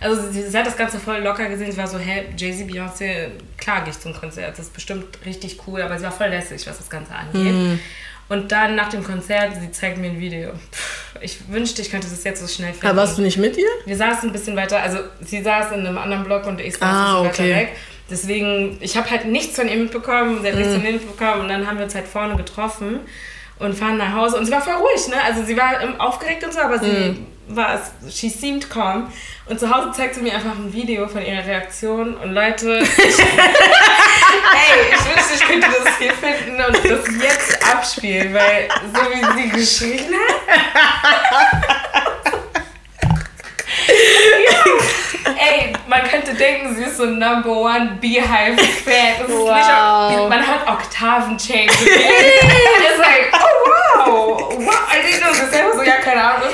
[0.00, 1.72] Also sie, sie hat das Ganze voll locker gesehen.
[1.72, 4.52] Sie war so, hey, Jay-Z, Beyoncé, klar gehe ich zum Konzert.
[4.56, 5.82] Das ist bestimmt richtig cool.
[5.82, 7.80] Aber sie war voll lässig, was das Ganze angeht.
[8.28, 10.50] Und dann nach dem Konzert, sie zeigt mir ein Video.
[10.72, 12.86] Pff, Ich wünschte, ich könnte das jetzt so schnell finden.
[12.86, 13.68] Aber warst du nicht mit ihr?
[13.86, 16.82] Wir saßen ein bisschen weiter, also sie saß in einem anderen Block und ich saß
[16.82, 17.28] Ah, okay.
[17.28, 17.68] weiter weg.
[18.10, 21.48] Deswegen, ich habe halt nichts von ihr mitbekommen, sie hat nichts von mir mitbekommen und
[21.48, 23.00] dann haben wir uns halt vorne getroffen
[23.58, 25.16] und fahren nach Hause und sie war voll ruhig, ne?
[25.26, 27.16] Also sie war ähm, aufgeregt und so, aber sie
[27.48, 27.80] war,
[28.10, 29.10] she seemed calm
[29.46, 32.88] und zu Hause zeigt sie mir einfach ein Video von ihrer Reaktion und Leute, ich,
[32.98, 33.24] ey,
[34.90, 39.48] ich wünschte, ich könnte das hier finden und das jetzt abspielen, weil so wie sie
[39.50, 40.36] geschrien hat,
[45.40, 49.14] Ey, man könnte denken, sie ist so Number One Beehive-Fan.
[49.20, 50.10] Das ist Wow.
[50.10, 51.72] nicht man hat Oktaven-Change.
[51.72, 54.47] It's like, oh wow,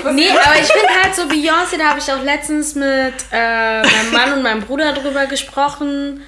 [0.12, 4.12] Nee, aber ich finde halt so Beyoncé, da habe ich auch letztens mit äh, meinem
[4.12, 6.22] Mann und meinem Bruder drüber gesprochen.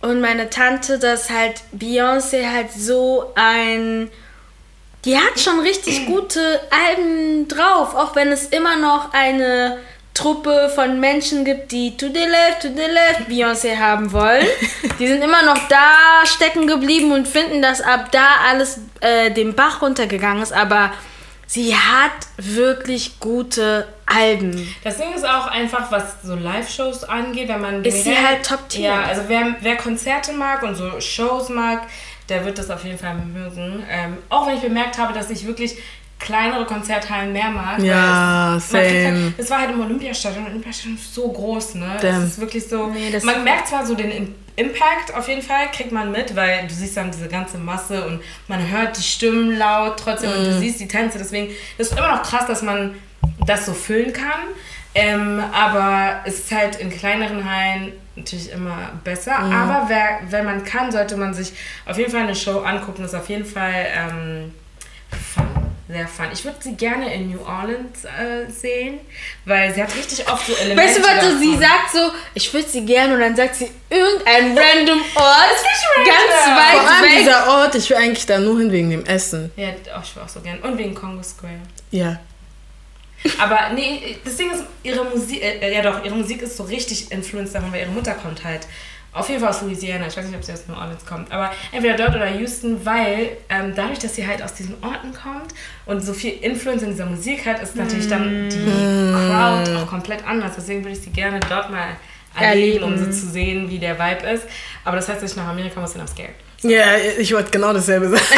[0.00, 4.10] Und meine Tante, dass halt Beyoncé halt so ein...
[5.04, 9.78] Die hat schon richtig gute Alben drauf, auch wenn es immer noch eine
[10.14, 14.46] Truppe von Menschen gibt, die to the left, to the left Beyoncé haben wollen.
[15.00, 19.54] Die sind immer noch da stecken geblieben und finden, dass ab da alles äh, den
[19.54, 20.92] Bach runtergegangen ist, aber
[21.48, 24.72] sie hat wirklich gute Alben.
[24.84, 28.84] Das Ding ist auch einfach, was so Live-Shows angeht, wenn man Ist sie halt Top-Tier.
[28.84, 31.82] Ja, also wer, wer Konzerte mag und so Shows mag,
[32.28, 33.84] der wird das auf jeden Fall mögen.
[33.90, 35.76] Ähm, auch wenn ich bemerkt habe, dass ich wirklich
[36.24, 37.78] kleinere Konzerthallen mehr mag.
[37.78, 39.34] weil Ja, es, same.
[39.36, 41.96] Es war halt im Olympiastadion und Olympiastadion ist so groß, ne?
[42.00, 42.22] Damn.
[42.22, 42.86] Es ist wirklich so.
[42.88, 46.34] Nee, das- man merkt zwar so den Im- Impact auf jeden Fall, kriegt man mit,
[46.36, 50.40] weil du siehst dann diese ganze Masse und man hört die Stimmen laut trotzdem und
[50.42, 50.44] Mhm.
[50.44, 51.18] du siehst die Tänze.
[51.18, 52.94] Deswegen ist es immer noch krass, dass man
[53.46, 54.40] das so füllen kann.
[54.94, 59.36] Ähm, aber es ist halt in kleineren Hallen natürlich immer besser.
[59.40, 59.52] Mhm.
[59.52, 61.52] Aber wer, wenn man kann, sollte man sich
[61.84, 63.02] auf jeden Fall eine Show angucken.
[63.02, 64.54] Das ist auf jeden Fall ähm,
[65.34, 65.63] fun.
[65.86, 66.26] Sehr fun.
[66.32, 69.00] Ich würde sie gerne in New Orleans äh, sehen,
[69.44, 70.82] weil sie hat richtig oft so Elemente.
[70.82, 71.60] Weißt du, was du, sie davon.
[71.60, 76.46] sagt so, ich würde sie gerne und dann sagt sie irgendein random Ort, nicht ganz
[76.46, 76.56] random.
[76.56, 77.18] weit Vor allem weg.
[77.20, 79.52] dieser Ort, ich will eigentlich da nur hin wegen dem Essen.
[79.56, 80.58] Ja, oh, ich will auch so gern.
[80.60, 81.60] Und wegen Congo Square.
[81.90, 82.18] Ja.
[83.38, 87.10] Aber nee, das Ding ist, ihre Musik, äh, ja doch, ihre Musik ist so richtig
[87.10, 88.66] influenced davon, weil ihre Mutter kommt halt.
[89.14, 90.08] Auf jeden Fall aus Louisiana.
[90.08, 91.30] Ich weiß nicht, ob sie aus New Orleans kommt.
[91.30, 95.54] Aber entweder dort oder Houston, weil ähm, dadurch, dass sie halt aus diesen Orten kommt
[95.86, 98.56] und so viel Influence in dieser Musik hat, ist natürlich dann die
[99.12, 100.52] Crowd auch komplett anders.
[100.56, 101.96] Deswegen würde ich sie gerne dort mal
[102.38, 104.46] erleben, um so zu sehen, wie der Vibe ist.
[104.84, 106.34] Aber das heißt, dass ich nach Amerika muss, dann am scared.
[106.62, 108.24] Ja, ich wollte genau dasselbe sagen.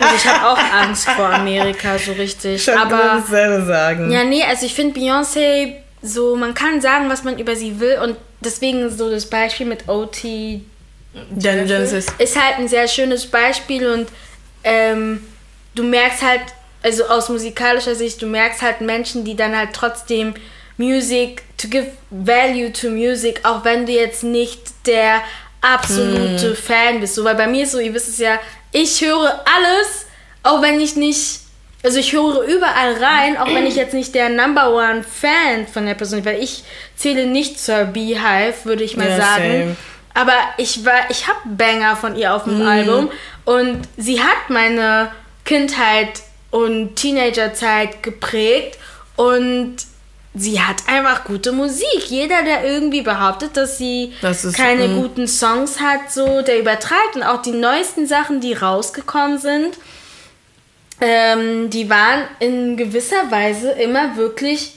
[0.00, 2.54] Also ich habe auch Angst vor Amerika, so richtig.
[2.54, 4.10] Ich wollte genau Aber dasselbe sagen.
[4.12, 7.98] ja, nee, also ich finde Beyoncé so, man kann sagen, was man über sie will
[8.02, 10.24] und deswegen so das Beispiel mit OT
[11.36, 12.06] Genesis.
[12.18, 14.08] ist halt ein sehr schönes Beispiel und
[14.64, 15.26] ähm,
[15.74, 16.42] du merkst halt,
[16.82, 20.34] also aus musikalischer Sicht, du merkst halt Menschen, die dann halt trotzdem
[20.76, 25.22] Music, to give value to music, auch wenn du jetzt nicht der
[25.60, 27.16] absolute Fan bist.
[27.16, 28.38] So, weil bei mir ist so, ihr wisst es ja,
[28.70, 30.06] ich höre alles,
[30.44, 31.40] auch wenn ich nicht,
[31.88, 35.86] also ich höre überall rein, auch wenn ich jetzt nicht der Number One Fan von
[35.86, 36.62] der Person bin, weil ich
[36.96, 39.42] zähle nicht zur Beehive, würde ich mal Ja, sagen.
[39.42, 39.76] same.
[40.12, 43.10] aber ich war, ich habe Banger von ihr auf dem Album
[43.46, 45.10] und sie hat meine
[45.46, 46.20] Kindheit
[46.50, 48.76] und Teenagerzeit geprägt
[49.16, 49.76] und
[50.34, 52.04] sie hat einfach gute Musik.
[52.08, 55.00] Jeder, der irgendwie behauptet, dass sie Das ist, keine mm.
[55.00, 59.78] guten Songs hat, so der übertreibt und auch die neuesten Sachen, die rausgekommen sind,
[61.00, 64.74] ähm, die waren in gewisser Weise immer wirklich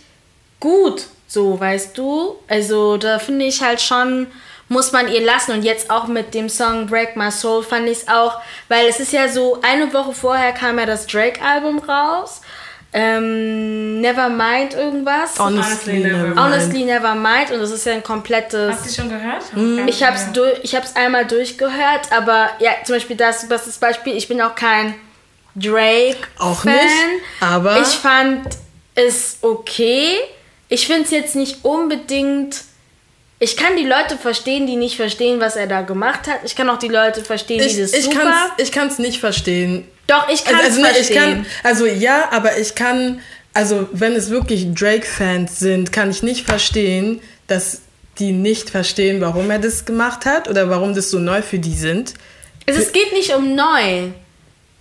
[0.60, 2.36] gut, so weißt du.
[2.48, 4.28] Also da finde ich halt schon,
[4.70, 5.54] muss man ihr lassen.
[5.54, 9.00] Und jetzt auch mit dem Song Break My Soul fand ich es auch, weil es
[9.00, 12.42] ist ja so, eine Woche vorher kam ja das Drake-Album raus.
[12.94, 15.40] Ähm, Nevermind irgendwas.
[15.40, 16.36] Honestly, Honestly, never never mind.
[16.36, 16.54] mind.
[16.54, 17.52] Honestly Nevermind.
[17.52, 18.74] Und das ist ja ein komplettes...
[18.74, 19.56] Hast du die schon gehört?
[19.56, 19.88] Mhm.
[19.88, 23.68] Ich habe es durch, ich hab's einmal durchgehört, aber ja, zum Beispiel das, das ist
[23.68, 24.94] das Beispiel, ich bin auch kein
[25.56, 26.28] Drake-Fan.
[26.40, 26.78] Auch nicht,
[27.40, 28.46] aber- Ich fand
[28.96, 30.16] es okay.
[30.70, 32.64] Ich finde es jetzt nicht unbedingt...
[33.40, 36.42] Ich kann die Leute verstehen, die nicht verstehen, was er da gemacht hat.
[36.46, 38.20] Ich kann auch die Leute verstehen, Ich, die das ich super...
[38.22, 39.88] kann's, ich kann's nicht verstehen.
[40.06, 41.18] Doch, ich kann Also, es also, ich verstehen.
[41.18, 43.20] kann, also ja, aber ich kann,
[43.54, 47.82] also wenn es wirklich Drake-Fans sind, kann ich nicht verstehen, dass
[48.20, 51.74] die nicht verstehen, warum er das gemacht hat oder warum das so neu für die
[51.74, 52.14] sind.
[52.68, 54.10] Es, es geht nicht um neu.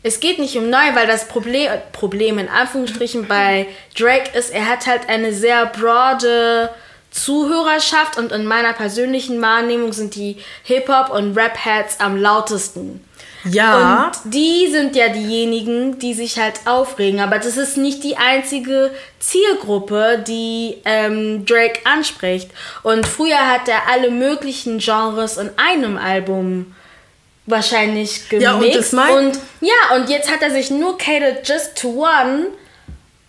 [0.03, 3.67] Es geht nicht um neu, weil das Problem, Problem in Anführungsstrichen bei
[3.99, 6.71] Drake ist, er hat halt eine sehr broade
[7.11, 13.05] Zuhörerschaft und in meiner persönlichen Wahrnehmung sind die Hip-Hop- und Rap-Heads am lautesten.
[13.45, 17.21] Ja, Und die sind ja diejenigen, die sich halt aufregen.
[17.21, 22.51] Aber das ist nicht die einzige Zielgruppe, die ähm, Drake anspricht.
[22.83, 26.75] Und früher hat er alle möglichen Genres in einem Album
[27.47, 28.45] wahrscheinlich gemixt.
[28.45, 31.89] Ja, und das mein- und ja, und jetzt hat er sich nur catered just to
[31.89, 32.47] one.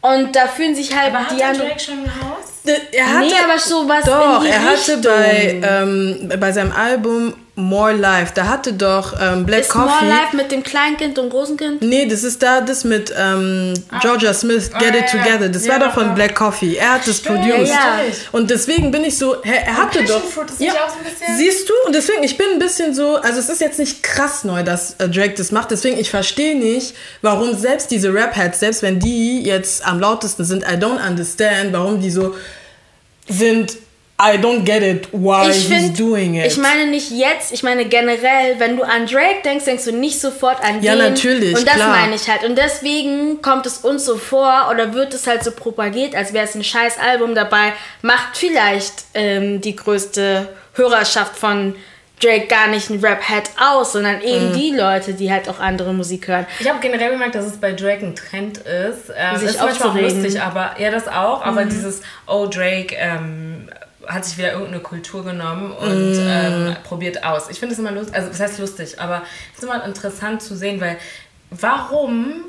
[0.01, 1.67] Und da fühlen sich halt Aber hat die der anderen.
[1.69, 2.45] Drake schon ein Haus?
[2.91, 5.01] er hatte, Nee, aber sowas Doch, in die er hatte Richtung.
[5.03, 10.05] bei, ähm, bei seinem Album More Life, da hatte doch ähm, Black Ist More Coffee.
[10.07, 11.81] Life mit dem Kleinkind und Großenkind?
[11.81, 15.23] Nee, das ist da das mit ähm, Georgia Smith, Get Ah, It ja.
[15.23, 15.49] Together.
[15.49, 16.13] Das Ja, war doch von.
[16.15, 16.75] Black Coffee.
[16.75, 17.69] Er hat das Stimmt, produced.
[17.69, 17.99] ja.
[18.31, 20.23] Und deswegen bin ich so, hä, er hatte doch.
[20.23, 21.73] Fruit, das ja auch so ein bisschen- Siehst du?
[21.85, 24.95] Und deswegen, ich bin ein bisschen so, also es ist jetzt nicht krass neu, dass
[24.99, 25.71] äh, Drake das macht.
[25.71, 30.63] Deswegen, ich verstehe nicht, warum selbst diese Rap-Heads, selbst wenn die jetzt am lautesten sind,
[30.63, 32.35] I don't understand, warum die so
[33.29, 33.77] sind,
[34.23, 36.45] I don't get it, why ich he's find, doing it.
[36.45, 40.19] Ich meine nicht jetzt, ich meine generell, wenn du an Drake denkst, denkst du nicht
[40.19, 40.99] sofort an Ja, den.
[41.13, 41.89] natürlich, Und das klar.
[41.89, 42.43] meine ich halt.
[42.43, 46.45] Und deswegen kommt es uns so vor oder wird es halt so propagiert, als wäre
[46.45, 51.75] es ein scheiß Album dabei, macht vielleicht ähm, die größte Hörerschaft von
[52.23, 54.21] Drake gar nicht ein Rap-Head aus, sondern Mhm.
[54.23, 56.45] eben die Leute, die halt auch andere Musik hören.
[56.59, 59.11] Ich habe generell gemerkt, dass es bei Drake ein Trend ist.
[59.17, 61.43] Ähm, Sich ist manchmal auch lustig, aber ja, das auch.
[61.43, 63.67] Aber dieses Oh Drake ähm,
[64.07, 67.49] hat sich wieder irgendeine Kultur genommen und ähm, probiert aus.
[67.49, 69.21] Ich finde es immer lustig, also das heißt lustig, aber
[69.53, 70.97] es ist immer interessant zu sehen, weil
[71.49, 72.43] warum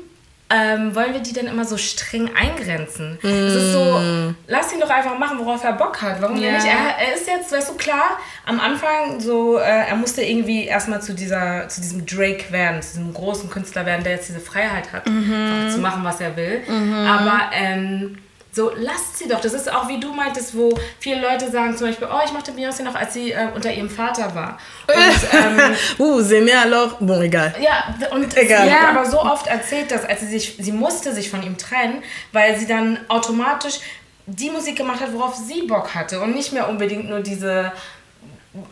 [0.49, 3.17] ähm, wollen wir die denn immer so streng eingrenzen?
[3.23, 3.99] Es ist so,
[4.47, 6.21] lass ihn doch einfach machen, worauf er Bock hat.
[6.21, 6.51] Warum Ja.
[6.51, 6.65] nicht?
[6.65, 11.01] Er, er ist jetzt, weißt du, klar, am Anfang so, äh, er musste irgendwie erstmal
[11.01, 14.91] zu dieser, zu diesem Drake werden, zu diesem großen Künstler werden, der jetzt diese Freiheit
[14.93, 16.61] hat, einfach zu machen, was er will.
[16.69, 18.17] Aber ähm,
[18.55, 19.41] so, lasst sie doch.
[19.41, 22.51] Das ist auch, wie du meintest, wo viele Leute sagen zum Beispiel, oh, ich mochte
[22.51, 24.59] Beyoncé noch, als sie äh, unter ihrem Vater war.
[24.87, 27.55] Und ähm, uh, c'est mir alors, bon, egal.
[27.59, 28.67] ja, und Egal.
[28.67, 31.57] sie hat aber so oft erzählt, dass als sie sich, sie musste sich von ihm
[31.57, 33.79] trennen, weil sie dann automatisch
[34.27, 37.71] die Musik gemacht hat, worauf sie Bock hatte und nicht mehr unbedingt nur diese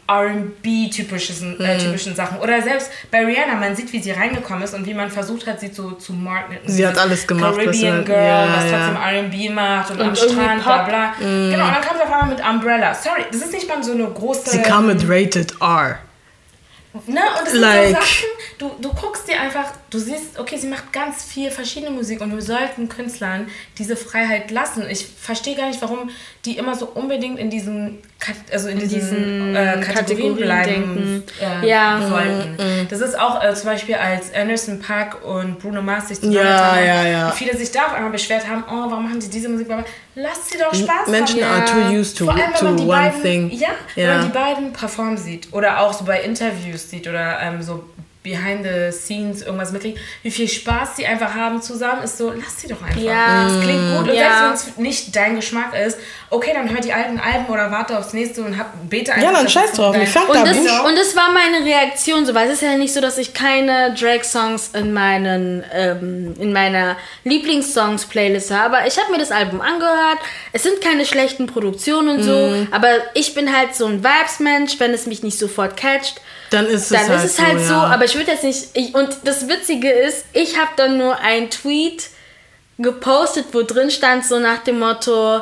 [0.08, 1.66] R&B-typischen Mhm.
[1.66, 2.38] äh, typischen Sachen.
[2.40, 5.60] Oder selbst bei Rihanna, man sieht, wie sie reingekommen ist und wie man versucht hat,
[5.60, 6.70] sie zu, zu marketen.
[6.72, 8.78] Sie hat alles gemacht, was Caribbean sie- Girl, ja, was ja.
[8.78, 10.88] trotzdem R&B macht und, Und am Strand, bla Pop.
[10.88, 11.14] bla.
[11.20, 12.94] Genau, und dann kam sie auf einmal mit Umbrella.
[12.94, 14.50] Sorry, das ist nicht mal so eine große...
[14.52, 16.00] Sie kam mit Rated R.
[17.08, 17.22] Ne?
[17.40, 20.68] Und es Like- sind so Sachen, du, du guckst dir einfach, du siehst, okay, sie
[20.68, 24.84] macht ganz viel verschiedene Musik und wir sollten Künstlern diese Freiheit lassen.
[24.90, 26.10] Ich verstehe gar nicht, warum
[26.44, 28.00] die immer so unbedingt in diesen,
[28.52, 32.00] also in, diesen, diesen äh, Kategorien Kategorien bleiben äh, Ja.
[32.08, 32.58] sollten.
[32.90, 36.76] Das ist auch äh, zum Beispiel, als Anderson Paak und Bruno Mars sich Ja, zusammengetan
[36.76, 37.32] haben, ja, ja.
[37.32, 39.68] viele sich da auf einmal beschwert haben, oh, warum machen sie diese Musik?
[40.16, 41.62] Lass sie doch Spaß Menschen haben.
[41.62, 43.52] are too used to, Vor allem, wenn to man die one beiden, thing.
[43.52, 44.16] Ja, wenn Ja.
[44.18, 47.84] man die beiden performen sieht oder auch so bei Interviews sieht oder ähm, so
[48.24, 52.62] behind the scenes irgendwas mitkriegen, wie viel Spaß die einfach haben zusammen, ist so, lass
[52.62, 53.02] sie doch einfach.
[53.02, 53.46] Ja.
[53.46, 54.10] Das klingt gut.
[54.10, 54.48] Und Ja.
[54.54, 55.98] selbst wenn es nicht dein Geschmack ist,
[56.30, 59.26] okay, dann hör die alten Alben oder warte aufs nächste und hab bete einfach.
[59.32, 59.96] Ja, dann scheiß es drauf.
[59.96, 62.78] Ich fand Und da das, und das war meine Reaktion so, weil es ist ja
[62.78, 68.78] nicht so, dass ich keine Drake-Songs in meinen ähm, in meiner Lieblingssongs-Playlist habe.
[68.78, 70.20] Aber ich habe mir das Album angehört.
[70.54, 72.68] Es sind keine schlechten Produktionen und so, Mhm.
[72.72, 76.22] aber ich bin halt so ein Vibes-Mensch, wenn es mich nicht sofort catcht.
[76.52, 77.84] Dann ist es Dann halt ist es halt so, so, ja.
[77.86, 78.68] aber ich würde jetzt nicht.
[78.74, 82.10] Ich, und das Witzige ist, ich habe dann nur einen Tweet
[82.78, 85.42] gepostet, wo drin stand, so nach dem Motto,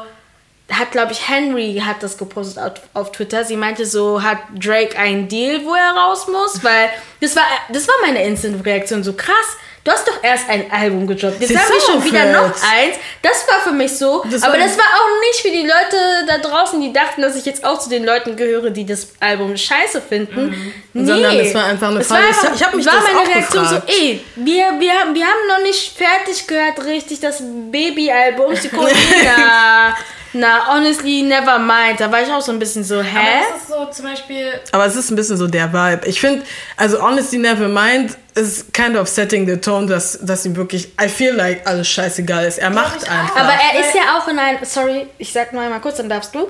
[0.72, 3.44] hat, glaube ich, Henry hat das gepostet auf, auf Twitter.
[3.44, 6.64] Sie meinte so, hat Drake einen Deal, wo er raus muss?
[6.64, 6.90] Weil
[7.22, 9.04] das war, das war meine Instant-Reaktion.
[9.04, 11.40] So krass, du hast doch erst ein Album gedroppt.
[11.42, 12.96] Jetzt haben wir schon wieder noch eins.
[13.22, 14.24] Das war für mich so.
[14.30, 17.46] Das aber das war auch nicht für die Leute da draußen, die dachten, dass ich
[17.46, 20.74] jetzt auch zu den Leuten gehöre, die das Album scheiße finden.
[20.94, 21.06] Nee.
[21.06, 22.28] Sondern es war einfach eine Frage.
[22.28, 23.84] einfach, Ich hab mich war das meine auch Reaktion gefragt.
[23.90, 28.56] so, ey, wir, wir, haben- wir haben noch nicht fertig gehört, richtig, das Baby-Album.
[28.56, 28.92] Sekunde,
[29.24, 29.96] na,
[30.34, 32.00] na, honestly, never mind.
[32.00, 33.44] Da war ich auch so ein bisschen so, Aber hä?
[33.52, 36.08] das ist so zum Beispiel, Aber es ist ein bisschen so der Vibe.
[36.08, 36.44] Ich finde,
[36.78, 41.08] also Honestly Never Mind ist kind of setting the tone, dass, dass ihm wirklich, I
[41.10, 42.60] feel like alles scheißegal ist.
[42.60, 43.36] Er macht einfach.
[43.36, 46.34] Aber er ist ja auch in einem, sorry, ich sag nur einmal kurz, dann darfst
[46.36, 46.48] du.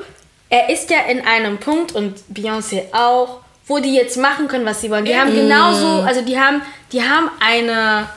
[0.50, 4.82] Er ist ja in einem Punkt und Beyoncé auch, wo die jetzt machen können, was
[4.82, 5.06] sie wollen.
[5.06, 6.62] Die haben genauso, also die haben,
[6.92, 8.08] die haben eine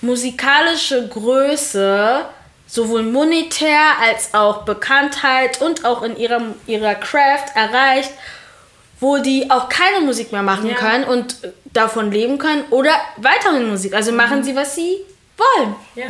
[0.00, 2.24] musikalische Größe,
[2.70, 8.12] sowohl monetär als auch Bekanntheit und auch in ihrer, ihrer Craft erreicht,
[9.00, 10.74] wo die auch keine Musik mehr machen Ja.
[10.76, 11.36] können und
[11.72, 13.94] davon leben können oder weiterhin Musik.
[13.94, 14.98] Also machen sie, was sie
[15.36, 15.74] wollen.
[15.94, 16.04] Ja.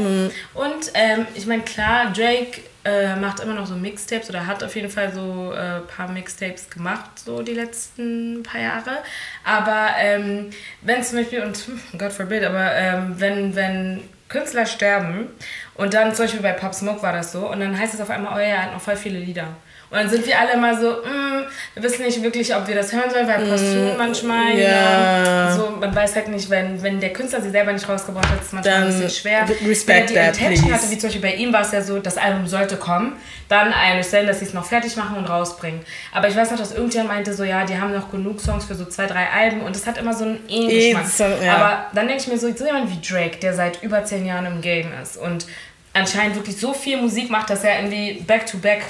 [0.55, 4.75] Und ähm, ich meine, klar, Drake äh, macht immer noch so Mixtapes oder hat auf
[4.75, 8.99] jeden Fall so ein äh, paar Mixtapes gemacht, so die letzten paar Jahre.
[9.45, 10.51] Aber ähm,
[10.83, 11.59] wenn zum Beispiel, und
[11.99, 15.29] God forbid, aber ähm, wenn, wenn Künstler sterben
[15.75, 18.11] und dann zum Beispiel bei Pop Smoke war das so und dann heißt es auf
[18.11, 19.49] einmal, oh ja, er hat noch voll viele Lieder.
[19.91, 22.93] Und dann sind wir alle immer so, mm, wir wissen nicht wirklich, ob wir das
[22.93, 25.25] hören sollen, weil posthum manchmal, ja.
[25.49, 28.41] ja, so, man weiß halt nicht, wenn, wenn der Künstler sie selber nicht rausgebracht hat,
[28.41, 29.47] ist es manchmal Dann ein bisschen schwer.
[29.67, 31.83] respect wenn er die that, Intention hatte, wie zum Beispiel bei ihm war es ja
[31.83, 33.17] so, das Album sollte kommen,
[33.49, 33.73] dann
[34.05, 35.81] Stelle, dass sie es noch fertig machen und rausbringen.
[36.13, 38.77] Aber ich weiß noch, dass irgendjemand meinte so, ja, die haben noch genug Songs für
[38.77, 41.39] so zwei, drei Alben und das hat immer so einen ähnlichen Geschmack.
[41.39, 41.57] so, ja.
[41.57, 44.47] Aber dann denke ich mir so, so jemand wie Drake, der seit über zehn Jahren
[44.47, 45.47] im Game ist und
[45.93, 48.83] anscheinend wirklich so viel Musik macht, dass er irgendwie back-to-back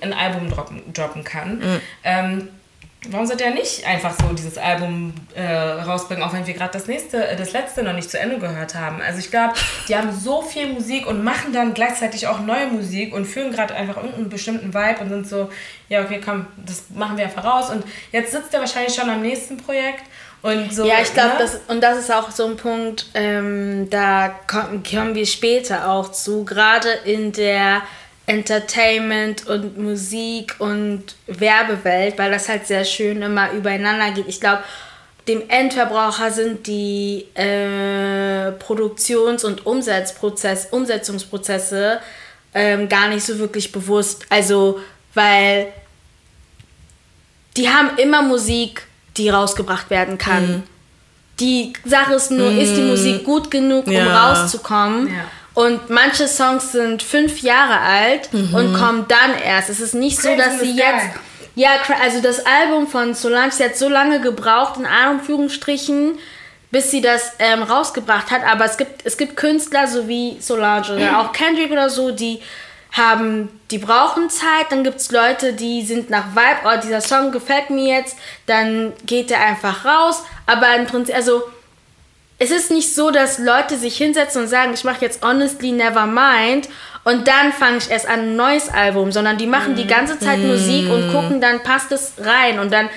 [0.00, 1.58] ein Album droppen, droppen kann.
[1.58, 1.80] Mhm.
[2.04, 2.48] Ähm,
[3.06, 6.88] Warum sollte er nicht einfach so dieses Album äh, rausbringen, auch wenn wir gerade das
[6.88, 9.00] nächste, äh, das letzte noch nicht zu Ende gehört haben?
[9.00, 9.54] Also ich glaube,
[9.86, 13.74] die haben so viel Musik und machen dann gleichzeitig auch neue Musik und führen gerade
[13.74, 15.48] einfach irgendeinen bestimmten Vibe und sind so,
[15.88, 17.70] ja okay, komm, das machen wir einfach raus.
[17.70, 20.02] Und jetzt sitzt er wahrscheinlich schon am nächsten Projekt
[20.42, 20.86] und so.
[20.86, 21.38] Ja, ich glaube, ne?
[21.38, 26.12] das und das ist auch so ein Punkt, ähm, da kommen, kommen wir später auch
[26.12, 27.82] zu, gerade in der
[28.26, 34.28] Entertainment und Musik und Werbewelt, weil das halt sehr schön immer übereinander geht.
[34.28, 34.62] Ich glaube,
[35.26, 42.00] dem Endverbraucher sind die äh, Produktions- und Umsetzprozess, Umsetzungsprozesse
[42.54, 44.26] ähm, gar nicht so wirklich bewusst.
[44.30, 44.80] Also,
[45.14, 45.72] weil
[47.56, 50.48] die haben immer Musik, die rausgebracht werden kann.
[50.48, 50.62] Mhm.
[51.40, 54.30] Die Sache ist nur, ist die Musik gut genug, um Ja.
[54.32, 55.06] rauszukommen?
[55.08, 55.24] Ja.
[55.54, 59.70] Und manche Songs sind fünf Jahre alt und kommen dann erst.
[59.70, 61.06] Es ist nicht so, dass sie jetzt.
[61.56, 66.16] Ja, also das Album von Solange, sie hat so lange gebraucht, in Anführungsstrichen,
[66.70, 68.42] bis sie das ähm, rausgebracht hat.
[68.44, 72.40] Aber es gibt, es gibt Künstler, so wie Solange oder auch Kendrick oder so, die
[72.98, 74.66] haben, die brauchen Zeit.
[74.70, 78.92] Dann gibt es Leute, die sind nach Vibe, oh, dieser Song gefällt mir jetzt, dann
[79.06, 80.22] geht der einfach raus.
[80.46, 81.42] Aber im Prinzip, also
[82.38, 86.68] es ist nicht so, dass Leute sich hinsetzen und sagen, ich mache jetzt Honestly Nevermind
[87.08, 90.40] und dann fange ich erst an ein neues Album, sondern die machen die ganze Zeit
[90.40, 92.58] Musik und gucken, dann passt es rein.
[92.58, 92.90] Und dann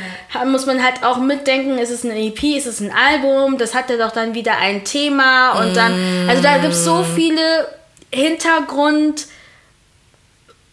[0.47, 3.89] muss man halt auch mitdenken, ist es ein EP, ist es ein Album, das hat
[3.89, 5.93] ja doch dann wieder ein Thema und dann,
[6.27, 7.67] also da gibt es so viele
[8.11, 9.27] Hintergrund,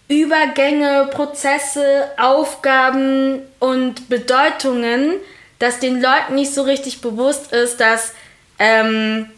[0.08, 5.14] Übergänge, Prozesse, Aufgaben und Bedeutungen,
[5.58, 8.14] dass den Leuten nicht so richtig bewusst ist, dass
[8.58, 9.28] ähm,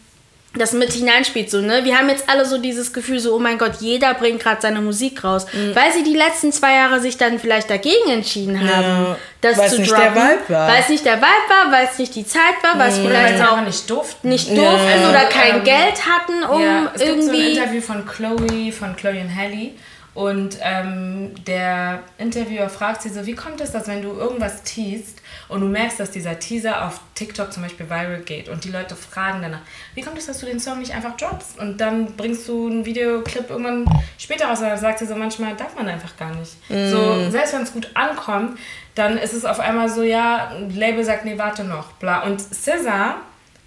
[0.55, 1.49] das mit hineinspielt.
[1.49, 1.85] So, ne?
[1.85, 4.81] Wir haben jetzt alle so dieses Gefühl, so, oh mein Gott, jeder bringt gerade seine
[4.81, 5.45] Musik raus.
[5.53, 5.75] Mhm.
[5.75, 9.79] Weil sie die letzten zwei Jahre sich dann vielleicht dagegen entschieden haben, das weil's zu
[9.81, 10.13] nicht droppen.
[10.13, 10.67] der Vibe war.
[10.67, 10.73] Mhm.
[10.73, 13.07] Weil es nicht der Vibe war, weil es nicht die Zeit war, weil es Weil
[13.07, 14.29] vielleicht auch nicht durften.
[14.29, 17.57] nicht durften Also, oder kein ähm, Geld hatten, um ja, es gibt so ein irgendwie...
[17.57, 19.71] Interview von Chloe, von Chloe und Halle.
[20.13, 25.21] Und ähm, der Interviewer fragt sie so, wie kommt es, dass wenn du irgendwas teast
[25.47, 28.97] und du merkst, dass dieser Teaser auf TikTok zum Beispiel viral geht und die Leute
[28.97, 29.61] fragen danach,
[29.95, 32.85] wie kommt es, dass du den Song nicht einfach droppst und dann bringst du einen
[32.85, 33.85] Videoclip irgendwann
[34.17, 36.57] später raus und dann sagt sie so, manchmal darf man einfach gar nicht.
[36.69, 36.89] Mm.
[36.89, 38.59] So, selbst wenn es gut ankommt,
[38.95, 42.23] dann ist es auf einmal so, ja, ein Label sagt, nee, warte noch, bla.
[42.23, 43.15] Und SZA,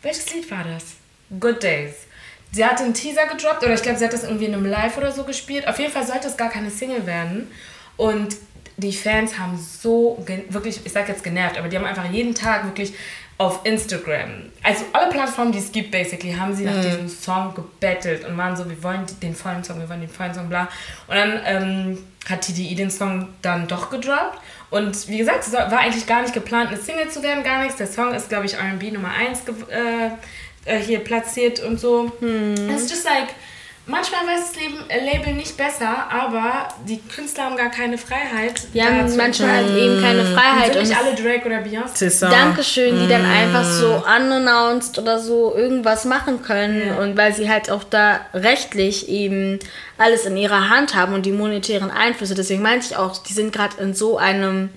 [0.03, 0.97] welches Lied war das?
[1.41, 2.04] Good Days.
[2.55, 4.97] Sie hat einen Teaser gedroppt oder ich glaube, sie hat das irgendwie in einem Live
[4.97, 5.67] oder so gespielt.
[5.67, 7.51] Auf jeden Fall sollte es gar keine Single werden.
[7.97, 8.37] Und
[8.77, 12.65] die Fans haben so wirklich, ich sag jetzt genervt, aber die haben einfach jeden Tag
[12.65, 12.95] wirklich
[13.37, 14.31] auf Instagram,
[14.63, 16.83] also alle Plattformen, die es gibt, basically, haben sie nach mhm.
[16.83, 20.33] diesem Song gebettelt und waren so, wir wollen den vollen Song, wir wollen den vollen
[20.33, 20.69] Song, bla.
[21.09, 21.99] Und dann ähm,
[22.29, 24.39] hat TDI den Song dann doch gedroppt.
[24.71, 27.77] Und wie gesagt, es war eigentlich gar nicht geplant, eine Single zu werden, gar nichts.
[27.77, 30.11] Der Song ist, glaube ich, RB Nummer 1 äh,
[30.65, 32.13] äh, hier platziert und so.
[32.21, 32.71] Hm.
[32.71, 33.29] It's just like,
[33.87, 38.67] manchmal weiß das Leben, äh, Label nicht besser, aber die Künstler haben gar keine Freiheit.
[38.73, 40.77] Die haben manchmal halt eben keine Freiheit.
[40.77, 42.31] Und sind nicht alle Drake oder Beyoncé.
[42.31, 43.09] Dankeschön, die mm.
[43.09, 46.89] dann einfach so unannounced oder so irgendwas machen können.
[46.89, 46.99] Ja.
[46.99, 49.59] Und weil sie halt auch da rechtlich eben
[49.99, 52.35] alles in ihrer Hand haben und die monetären Einflüsse.
[52.35, 54.71] Deswegen meinte ich auch, die sind gerade in so einem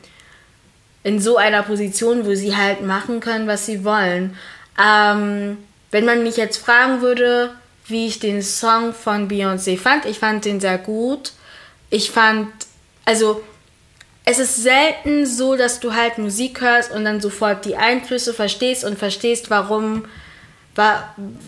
[1.03, 4.35] in so einer Position, wo sie halt machen können, was sie wollen.
[4.77, 5.57] Ähm,
[5.91, 7.51] wenn man mich jetzt fragen würde,
[7.87, 11.31] wie ich den Song von Beyoncé fand, ich fand den sehr gut.
[11.89, 12.49] Ich fand,
[13.05, 13.41] also
[14.25, 18.83] es ist selten so, dass du halt Musik hörst und dann sofort die Einflüsse verstehst
[18.83, 20.03] und verstehst, warum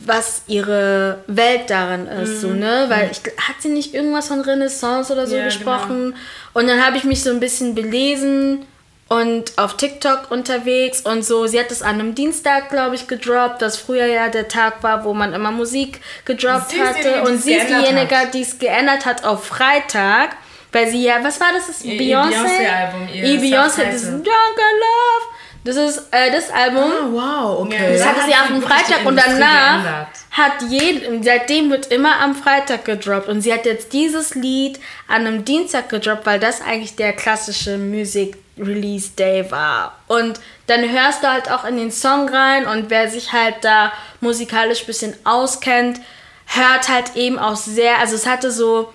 [0.05, 2.39] was ihre Welt darin ist, mhm.
[2.39, 2.85] so, ne?
[2.87, 3.11] Weil mhm.
[3.11, 6.05] ich, hat sie nicht irgendwas von Renaissance oder so ja, gesprochen?
[6.05, 6.17] Genau.
[6.53, 8.65] Und dann habe ich mich so ein bisschen belesen
[9.09, 11.47] und auf TikTok unterwegs und so.
[11.47, 15.03] Sie hat es an einem Dienstag, glaube ich, gedroppt, das früher ja der Tag war,
[15.03, 17.23] wo man immer Musik gedroppt sie hatte.
[17.23, 20.37] Und sie ist diejenige, die es geändert hat auf Freitag.
[20.71, 21.65] Weil sie ja, was war das?
[21.65, 21.97] das Beyoncé?
[21.97, 23.09] Beyoncé-Album.
[23.11, 25.39] Ihr Beyoncé, das ist Drunk Love.
[25.63, 26.83] Das ist äh, das Album.
[26.83, 27.93] Ah, wow, okay.
[27.93, 32.85] Das hatte sie auf dem Freitag und danach hat jeden, seitdem wird immer am Freitag
[32.85, 37.13] gedroppt und sie hat jetzt dieses Lied an einem Dienstag gedroppt, weil das eigentlich der
[37.13, 39.97] klassische Music Release Day war.
[40.07, 43.91] Und dann hörst du halt auch in den Song rein und wer sich halt da
[44.21, 45.99] musikalisch ein bisschen auskennt,
[46.45, 48.93] hört halt eben auch sehr, also es hatte so,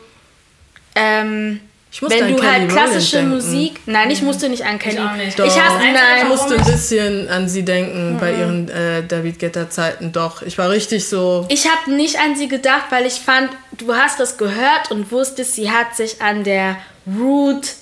[0.94, 1.60] ähm,
[1.94, 3.92] ich musste wenn du Kelly halt klassische Rowland Musik, denken.
[3.92, 4.98] nein, ich musste nicht an Kelly.
[4.98, 5.38] Ich, nicht.
[5.38, 5.46] Doch.
[5.46, 8.18] ich hasse, nein, ich musste ein bisschen an sie denken mhm.
[8.18, 10.10] bei ihren äh, David Getter Zeiten.
[10.10, 11.46] Doch, ich war richtig so.
[11.50, 15.54] Ich habe nicht an sie gedacht, weil ich fand, du hast das gehört und wusstest,
[15.54, 17.74] sie hat sich an der Root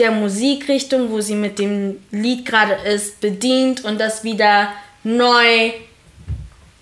[0.00, 4.72] der Musikrichtung, wo sie mit dem Lied gerade ist, bedient und das wieder
[5.04, 5.72] neu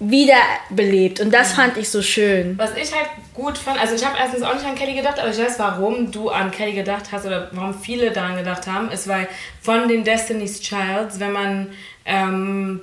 [0.00, 1.20] wiederbelebt.
[1.20, 2.56] Und das fand ich so schön.
[2.56, 5.30] Was ich halt gut fand, also ich habe erstens auch nicht an Kelly gedacht, aber
[5.30, 9.08] ich weiß, warum du an Kelly gedacht hast oder warum viele daran gedacht haben, ist,
[9.08, 9.28] weil
[9.60, 11.68] von den Destiny's Childs, wenn man
[12.04, 12.80] ähm,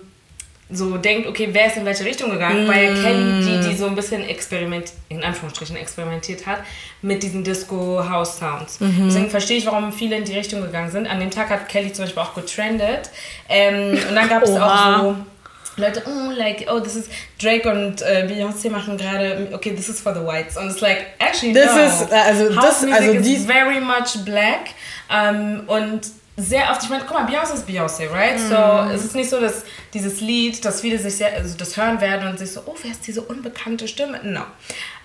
[0.69, 2.67] so denkt, okay, wer ist in welche Richtung gegangen, mm.
[2.67, 6.59] weil Kelly, die, die so ein bisschen experiment, in Anführungsstrichen experimentiert hat,
[7.03, 8.79] mit diesen Disco-House-Sounds.
[8.79, 9.03] Mhm.
[9.05, 11.07] Deswegen verstehe ich, warum viele in die Richtung gegangen sind.
[11.07, 13.11] An dem Tag hat Kelly zum Beispiel auch getrendet.
[13.47, 15.15] Ähm, und dann gab es auch so
[15.77, 19.99] Leute, oh, like, oh, this is Drake und äh, Beyoncé machen gerade, okay, this is
[19.99, 20.55] for the whites.
[20.55, 21.81] Und it's like, actually, this no.
[21.81, 24.69] Is, äh, also, House das, also die very much black.
[25.09, 26.01] Um, und
[26.37, 28.37] sehr oft, ich meine, guck mal, Beyoncé ist Beyoncé, right?
[28.37, 28.49] Mm.
[28.49, 28.91] So, mhm.
[28.91, 29.63] es ist nicht so, dass
[29.93, 32.91] dieses Lied, dass viele sich sehr, also das hören werden und sich so, oh, wer
[32.91, 34.19] ist diese unbekannte Stimme?
[34.23, 34.41] No.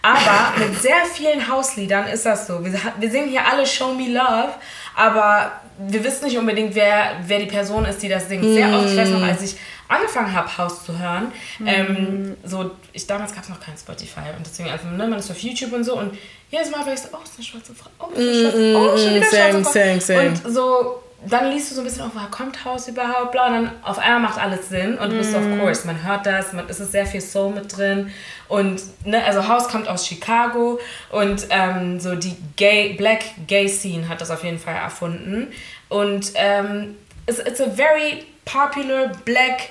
[0.02, 2.64] Aber mit sehr vielen Hausliedern ist das so.
[2.64, 4.54] Wir, wir singen hier alle Show Me Love,
[4.96, 8.42] aber wir wissen nicht unbedingt, wer, wer die Person ist, die das singt.
[8.42, 8.74] Sehr mm.
[8.74, 9.56] oft, ich weiß noch, als ich
[9.86, 11.66] angefangen habe, Haus zu hören, mm.
[11.66, 15.30] ähm, so, ich, damals gab es noch kein Spotify und deswegen, also, ne, man ist
[15.30, 16.18] auf YouTube und so und
[16.50, 18.92] jedes Mal war ich so, oh, ist eine schwarze Frau, oh, ist eine schwarze Frau,
[18.92, 19.72] oh, schon wieder same, schwarze Frau.
[19.72, 20.28] Same, same.
[20.28, 23.52] Und so, dann liest du so ein bisschen, oh, woher kommt Haus überhaupt, bla, und
[23.52, 25.58] dann auf einmal macht alles Sinn und du bist of mhm.
[25.58, 28.10] course, man hört das, man, es ist sehr viel Soul mit drin
[28.48, 30.78] und, ne, also Haus kommt aus Chicago
[31.10, 35.48] und ähm, so die Gay, Black Gay Scene hat das auf jeden Fall erfunden
[35.88, 36.96] und ähm,
[37.26, 39.70] it's, it's a very popular Black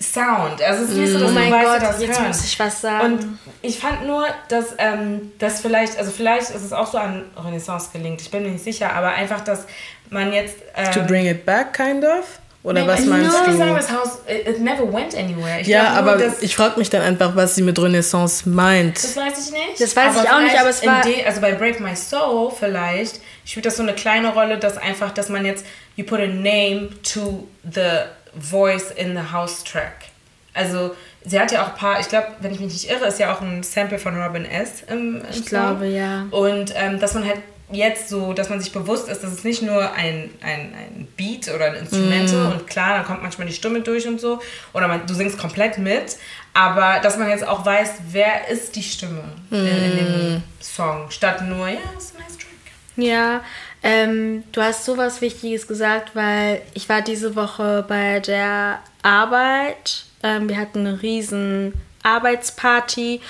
[0.00, 0.60] Sound.
[0.60, 2.28] Also es ist nicht so, dass oh du weißt, Gott, das jetzt hören.
[2.28, 3.12] muss ich was sagen.
[3.12, 7.24] Und ich fand nur, dass ähm, das vielleicht, also vielleicht ist es auch so an
[7.42, 9.66] Renaissance gelingt, ich bin mir nicht sicher, aber einfach, dass
[10.14, 10.56] man jetzt...
[10.74, 12.40] Ähm, to bring it back, kind of?
[12.62, 13.74] Oder nee, was meinst no, du?
[13.74, 15.60] Das Haus, it never went anywhere.
[15.60, 18.96] Ich ja, nur, aber ich frage mich dann einfach, was sie mit Renaissance meint.
[18.96, 19.80] Das weiß ich nicht.
[19.80, 21.02] Das weiß aber ich auch nicht, aber es war...
[21.26, 25.28] also bei Break My Soul vielleicht spielt das so eine kleine Rolle, dass einfach, dass
[25.28, 30.06] man jetzt, you put a name to the voice in the house track.
[30.54, 30.94] Also
[31.26, 33.34] sie hat ja auch ein paar, ich glaube, wenn ich mich nicht irre, ist ja
[33.34, 34.84] auch ein Sample von Robin S.
[34.88, 35.44] im, im Ich Song.
[35.48, 36.24] glaube, ja.
[36.30, 37.40] Und ähm, dass man halt
[37.72, 41.48] jetzt so, dass man sich bewusst ist, dass es nicht nur ein, ein, ein Beat
[41.52, 42.52] oder ein Instrumente Mhm.
[42.52, 44.40] und klar, dann kommt manchmal die Stimme durch und so
[44.74, 46.16] oder man, du singst komplett mit,
[46.52, 49.96] aber dass man jetzt auch weiß, wer ist die Stimme in, in Mhm.
[49.96, 52.48] dem Song, statt nur, ja, ist ein nice Track.
[52.96, 53.42] Ja,
[53.82, 60.04] ähm, du hast sowas Wichtiges gesagt, weil ich war diese Woche bei der Arbeit.
[60.22, 63.20] Ähm, wir hatten eine riesen Arbeitsparty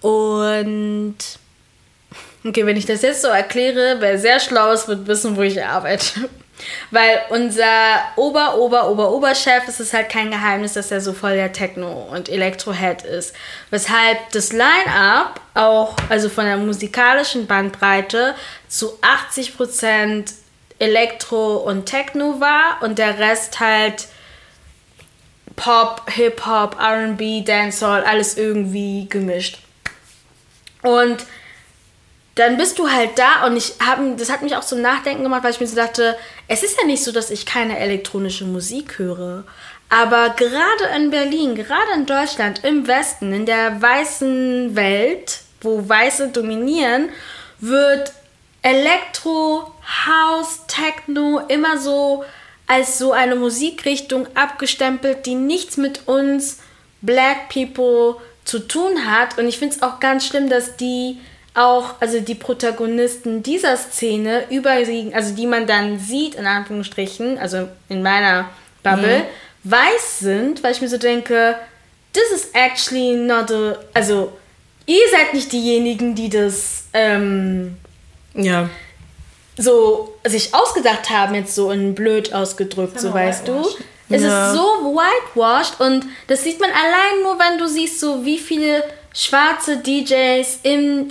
[0.00, 1.16] und
[2.48, 5.62] okay, wenn ich das jetzt so erkläre, wer sehr schlau ist, wird wissen, wo ich
[5.64, 6.28] arbeite.
[6.90, 11.36] Weil unser Ober, Ober, Ober, Oberchef, es ist halt kein Geheimnis, dass er so voll
[11.36, 13.32] der Techno- und Elektro-Head ist.
[13.70, 18.34] Weshalb das Line-Up auch, also von der musikalischen Bandbreite,
[18.66, 20.32] zu 80%
[20.80, 24.08] Elektro und Techno war und der Rest halt
[25.54, 29.58] Pop, Hip-Hop, RB, Dancehall, alles irgendwie gemischt.
[30.82, 31.26] Und
[32.38, 35.42] dann bist du halt da und ich habe, das hat mich auch zum Nachdenken gemacht,
[35.42, 36.16] weil ich mir so dachte,
[36.46, 39.44] es ist ja nicht so, dass ich keine elektronische Musik höre.
[39.88, 46.28] Aber gerade in Berlin, gerade in Deutschland, im Westen, in der weißen Welt, wo Weiße
[46.28, 47.08] dominieren,
[47.58, 48.12] wird
[48.62, 49.72] Elektro,
[50.06, 52.24] House, Techno immer so
[52.66, 56.58] als so eine Musikrichtung abgestempelt, die nichts mit uns
[57.00, 59.38] Black People zu tun hat.
[59.38, 61.18] Und ich finde es auch ganz schlimm, dass die
[61.58, 67.68] auch, also die Protagonisten dieser Szene überwiegend, also die man dann sieht, in Anführungsstrichen, also
[67.88, 68.48] in meiner
[68.82, 69.24] Bubble,
[69.64, 71.56] weiß sind, weil ich mir so denke,
[72.12, 74.32] this is actually not a, also
[74.86, 77.76] ihr seid nicht diejenigen, die das ähm,
[78.34, 78.70] Ja.
[79.56, 83.66] so sich ausgedacht haben, jetzt so in blöd ausgedrückt, so weißt du.
[84.10, 84.52] Es Ja.
[84.52, 84.62] ist so
[84.94, 88.82] whitewashed und das sieht man allein nur, wenn du siehst, so wie viele
[89.12, 91.08] schwarze DJs im,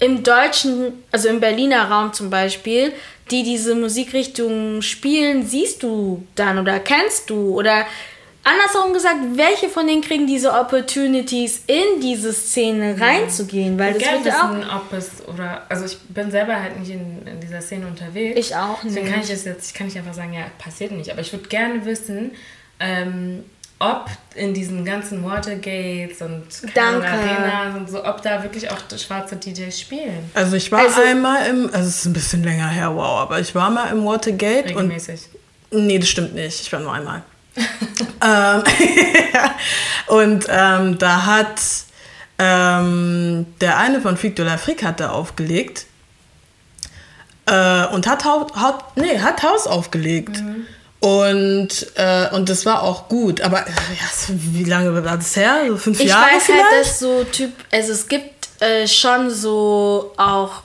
[0.00, 2.92] im deutschen, also im Berliner Raum zum Beispiel,
[3.30, 7.86] die diese Musikrichtung spielen, siehst du dann oder kennst du oder
[8.42, 14.24] andersherum gesagt, welche von denen kriegen diese Opportunities in diese Szene reinzugehen, weil das gerne
[14.24, 17.40] wird ja auch wissen, ob es oder also ich bin selber halt nicht in, in
[17.40, 18.38] dieser Szene unterwegs.
[18.40, 19.14] Ich auch Deswegen nicht.
[19.14, 21.10] kann ich das jetzt, ich kann nicht einfach sagen, ja, passiert nicht.
[21.10, 22.32] Aber ich würde gerne wissen,
[22.80, 23.44] ähm,
[23.80, 26.44] ob in diesen ganzen Watergates und.
[26.76, 30.30] Arenas und so, ob da wirklich auch schwarze DJs spielen.
[30.34, 33.40] Also ich war Also- einmal im, also es ist ein bisschen länger her, wow, aber
[33.40, 35.22] ich war mal im Watergate und Regelmäßig.
[35.72, 36.60] Nee, das stimmt nicht.
[36.60, 37.22] Ich war nur einmal.
[38.22, 38.62] ähm,
[40.08, 41.60] und ähm, da hat
[42.38, 45.86] ähm, der eine von Fric de l'Afrique hat da aufgelegt
[47.46, 50.42] äh, und hat, Haut, Haut, nee, hat Haus aufgelegt.
[51.00, 53.40] Und, äh, und das war auch gut.
[53.40, 55.62] Aber äh, ja, wie lange war das her?
[55.68, 56.62] So fünf Ich Jahre weiß vielleicht?
[56.70, 60.62] halt, dass so Typ, also es gibt äh, schon so auch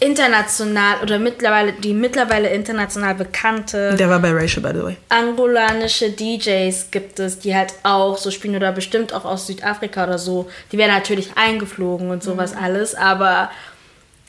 [0.00, 4.96] international oder mittlerweile die mittlerweile international bekannte der war bei Rachel, by the way.
[5.08, 10.18] angolanische DJs gibt es, die halt auch so spielen oder bestimmt auch aus Südafrika oder
[10.18, 10.48] so.
[10.72, 13.50] Die werden natürlich eingeflogen und sowas alles, aber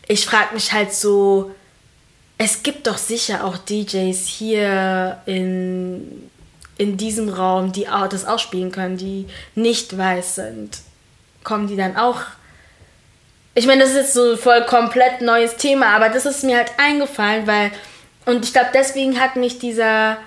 [0.07, 1.51] ich frage mich halt so,
[2.37, 6.29] es gibt doch sicher auch DJs hier in,
[6.77, 10.79] in diesem Raum, die das auch spielen können, die nicht weiß sind.
[11.43, 12.21] Kommen die dann auch
[13.57, 16.73] ich meine, das ist jetzt so voll komplett neues Thema, aber das ist mir halt
[16.77, 17.71] eingefallen, weil,
[18.25, 20.17] und ich glaube, deswegen hat mich dieser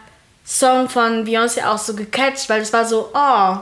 [0.46, 3.56] Song von Beyoncé auch so gecatcht, weil es war so, oh,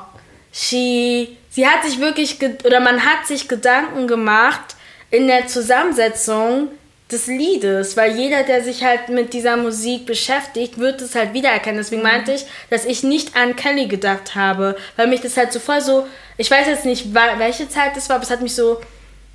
[0.53, 4.77] she, sie hat sich wirklich, oder man hat sich Gedanken gemacht
[5.11, 6.69] in der Zusammensetzung
[7.11, 11.79] des Liedes, weil jeder, der sich halt mit dieser Musik beschäftigt, wird es halt wiedererkennen.
[11.79, 15.61] Deswegen meinte ich, dass ich nicht an Kelly gedacht habe, weil mich das halt so
[15.61, 18.81] voll so, ich weiß jetzt nicht, welche Zeit das war, aber es hat mich so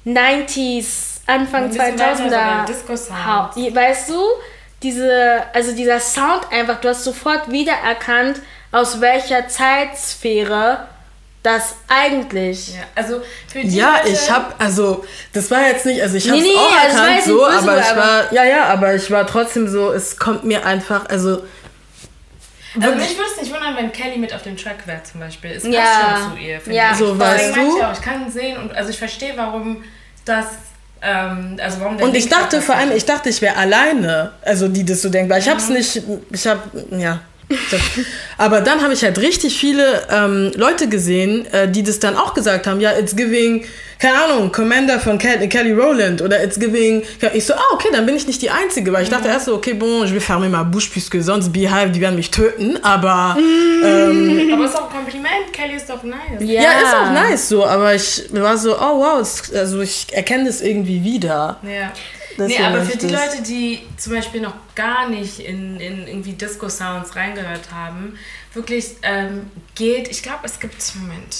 [0.05, 3.15] 90s, Anfang Ein bisschen weiter so 2000er, der Disco-Sound.
[3.25, 4.21] Ha- weißt du,
[4.83, 8.41] diese, also dieser Sound einfach, du hast sofort wiedererkannt,
[8.71, 10.87] aus welcher Zeitsphäre
[11.43, 12.75] das eigentlich.
[12.75, 13.21] Ja, also
[13.51, 16.47] für die Ja, Leute, ich hab, also, das war jetzt nicht, also ich hab's Nee,
[16.47, 18.93] nee, auch also es erkannt so, nicht böse, aber ich aber- war, ja, ja, aber
[18.95, 21.41] ich war trotzdem so, es kommt mir einfach, also,
[22.79, 25.51] Also mich würde es nicht wundern, wenn Kelly mit auf dem Track wäre zum Beispiel.
[25.51, 26.17] Es passt Ja.
[26.23, 26.91] schon zu ihr, Ja.
[26.93, 26.97] ich.
[26.99, 27.59] So, weißt du?
[27.77, 29.83] Ich, auch, ich kann sehen und also ich verstehe, warum
[30.23, 30.45] das,
[31.01, 34.85] ähm, also und ich dachte da vor allem, ich dachte, ich wäre alleine, also die
[34.85, 35.73] das so denken, weil ich hab's Mhm.
[35.75, 37.19] nicht, ich hab, ja.
[38.37, 42.33] Aber dann habe ich halt richtig viele ähm, Leute gesehen, äh, die das dann auch
[42.33, 43.65] gesagt haben, ja, it's giving,
[43.99, 48.05] keine Ahnung, Commander von Kelly, Kelly Rowland oder it's giving, ich so, ah, okay, dann
[48.05, 50.49] bin ich nicht die Einzige, weil ich dachte erst so, okay, bon, je vais fermer
[50.49, 55.53] ma bouche, puisque sonst Beehive, die werden mich töten, aber Aber ist auch ein Kompliment,
[55.53, 56.39] Kelly ist doch nice.
[56.39, 60.45] Ja, ja, ist auch nice so, aber ich war so, oh wow, also ich erkenne
[60.45, 61.57] das irgendwie wieder.
[61.63, 61.91] Ja.
[62.37, 63.07] Das Nee, aber für die.
[63.07, 68.17] Leute, die zum Beispiel noch gar nicht in, in irgendwie Disco-Sounds reingehört haben,
[68.53, 71.35] wirklich ähm, geht, ich glaube, es gibt, Moment,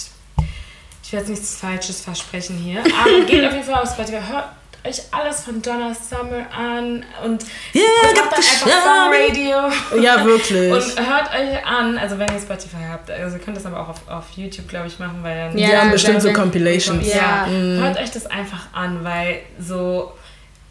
[1.04, 4.44] ich werde jetzt nichts Falsches versprechen hier, aber geht auf jeden Fall auf Spotify, hört
[4.84, 10.02] euch alles von Donna Summer an und Yeah, guckt got dann einfach Radio.
[10.02, 10.72] Ja, wirklich.
[10.72, 13.90] Und hört euch an, also wenn ihr Spotify habt, also ihr könnt das aber auch
[13.90, 17.06] auf, auf YouTube, glaube ich, machen, weil dann Ja, die haben bestimmt so Compilations.
[17.06, 17.48] ja, Ja.
[17.48, 20.14] hört euch das einfach an, weil so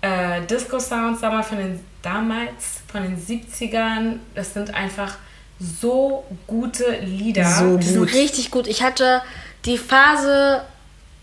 [0.02, 5.16] äh, Disco-Sounds damals von den, damals von den 70ern, das sind einfach
[5.60, 7.46] so gute Lieder.
[7.46, 8.14] So Die sind gut.
[8.14, 8.68] richtig gut.
[8.68, 9.22] Ich hatte
[9.66, 10.64] die Phase,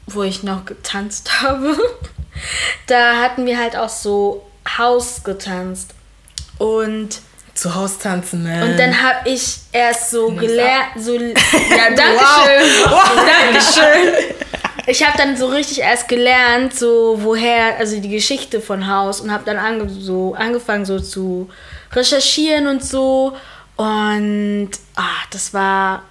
[0.07, 1.76] wo ich noch getanzt habe.
[2.87, 4.49] Da hatten wir halt auch so
[4.79, 5.95] Haus getanzt.
[6.59, 7.20] Und,
[7.55, 8.64] Zu Hause tanzen, ne?
[8.64, 11.35] und dann habe ich erst so gelernt, so, ja,
[11.95, 12.85] danke schön.
[13.53, 14.48] Dankeschön.
[14.87, 19.31] Ich habe dann so richtig erst gelernt, so woher, also die Geschichte von Haus und
[19.31, 21.51] habe dann ange so angefangen so zu
[21.93, 23.37] recherchieren und so.
[23.76, 26.03] Und ah, das war,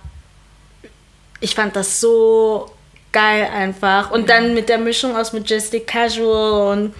[1.39, 2.69] ich fand das so
[3.11, 4.11] geil einfach.
[4.11, 6.93] Und dann mit der Mischung aus Majestic Casual und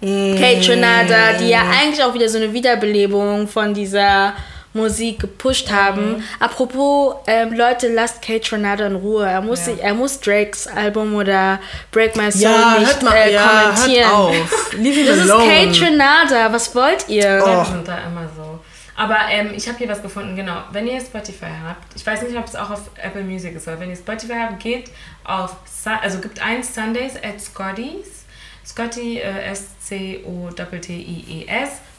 [0.00, 4.34] Kate Trinada, die ja eigentlich auch wieder so eine Wiederbelebung von dieser
[4.74, 6.22] Musik gepusht haben.
[6.40, 9.24] Apropos, ähm, Leute, lasst Kate Trinada in Ruhe.
[9.24, 11.60] Er muss, sich, er muss Drakes Album oder
[11.92, 14.10] Break My Soul ja, nicht hört mal, äh, ja, kommentieren.
[14.10, 14.72] hört auf.
[14.72, 15.48] Leave Das ist alone.
[15.48, 16.52] Kate Trinada.
[16.52, 17.40] Was wollt ihr?
[17.42, 17.48] Oh.
[17.48, 18.60] Ja, sind da immer so.
[18.96, 20.62] Aber ähm, ich habe hier was gefunden, genau.
[20.72, 23.80] Wenn ihr Spotify habt, ich weiß nicht, ob es auch auf Apple Music ist, aber
[23.80, 24.90] wenn ihr Spotify habt, geht
[25.24, 25.56] auf,
[26.02, 28.24] also gibt eins Sundays at Scotty's.
[28.66, 30.22] Scotty, äh, S-C-O-T-T-I-E-S,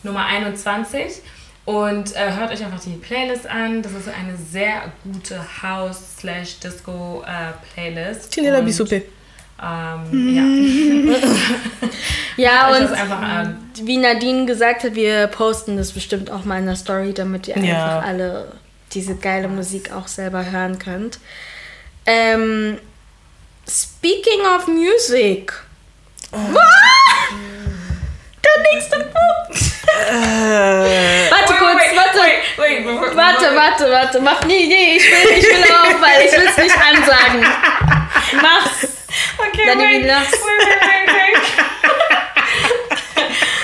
[0.03, 1.21] Nummer 21.
[1.65, 3.81] Und äh, hört euch einfach die Playlist an.
[3.81, 8.33] Das ist eine sehr gute House-Disco-Playlist.
[8.33, 9.01] Chinela Bisupe.
[9.63, 10.43] Ähm, ja.
[12.37, 13.47] Ja, Euch und einfach
[13.81, 17.57] wie Nadine gesagt hat, wir posten das bestimmt auch mal in der Story, damit ihr
[17.57, 17.95] Ja.
[17.97, 18.51] einfach alle
[18.91, 21.19] diese geile Musik auch selber hören könnt.
[22.05, 22.77] Ähm,
[23.67, 25.53] speaking of music.
[28.45, 29.15] Der nächste Punkt.
[31.29, 32.19] Warte Äh, kurz, warte.
[32.19, 34.19] wait, wait, wait, Warte, warte, warte.
[34.21, 37.41] Mach nee, nee, ich will, ich will auch, weil ich will es nicht ansagen.
[38.41, 38.87] Mach's.
[39.37, 40.31] Okay, Dann wait, wait, wait,
[40.81, 41.07] wait,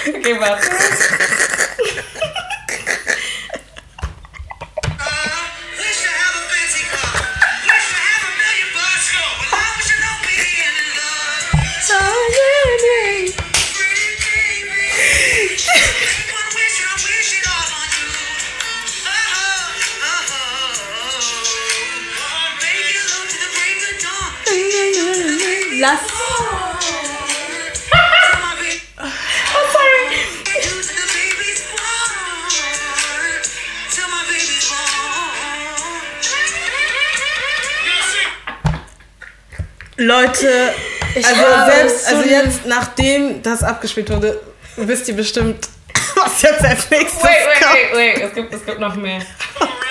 [0.06, 0.16] wait.
[0.16, 0.68] okay, warte.
[25.82, 26.00] Baby's
[31.72, 31.82] born.
[39.98, 40.74] Leute,
[41.16, 44.42] also habe selbst, so also jetzt, nachdem das abgespielt wurde,
[44.78, 45.70] wisst ihr bestimmt,
[46.16, 47.74] was jetzt als nächstes Wait, wait, kommt.
[47.74, 48.18] wait, wait.
[48.24, 49.22] Es gibt, es gibt noch mehr.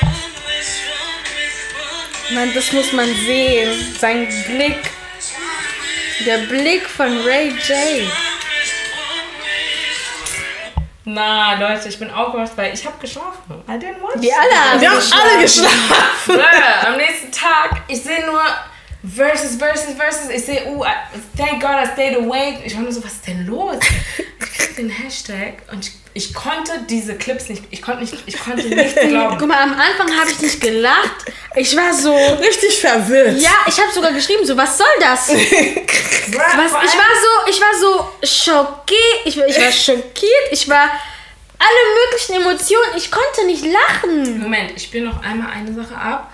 [2.33, 3.95] Mann, das muss man sehen.
[4.01, 4.79] Sein Blick.
[6.27, 8.09] Der Blick von Ray J.
[11.05, 13.63] Na, Leute, ich bin aufgewacht, weil ich habe geschlafen.
[13.69, 15.29] I didn't watch Wir alle haben Wir haben geschlafen.
[15.33, 15.95] alle geschlafen.
[16.27, 16.41] Bruh,
[16.87, 18.43] am nächsten Tag, ich sehe nur
[19.03, 20.29] Versus, Versus, Versus.
[20.29, 20.85] Ich sehe, uh,
[21.37, 22.59] thank God I stayed awake.
[22.65, 23.77] Ich war nur so, was ist denn los?
[24.39, 28.39] Ich krieg den Hashtag und ich, ich konnte diese Clips nicht, ich konnte nicht, ich
[28.39, 29.39] konnte nicht glauben.
[29.39, 31.25] Guck mal, am Anfang habe ich nicht gelacht.
[31.57, 32.15] Ich war so.
[32.15, 33.41] Richtig verwirrt.
[33.41, 35.29] Ja, ich habe sogar geschrieben, so, was soll das?
[35.31, 38.99] Was, ich war so, ich war so schockiert.
[39.25, 40.53] Ich, war- ich war schockiert.
[40.53, 40.89] Ich war
[41.59, 42.97] alle möglichen Emotionen.
[42.97, 44.39] Ich konnte nicht lachen.
[44.41, 46.33] Moment, ich spiele noch einmal eine Sache ab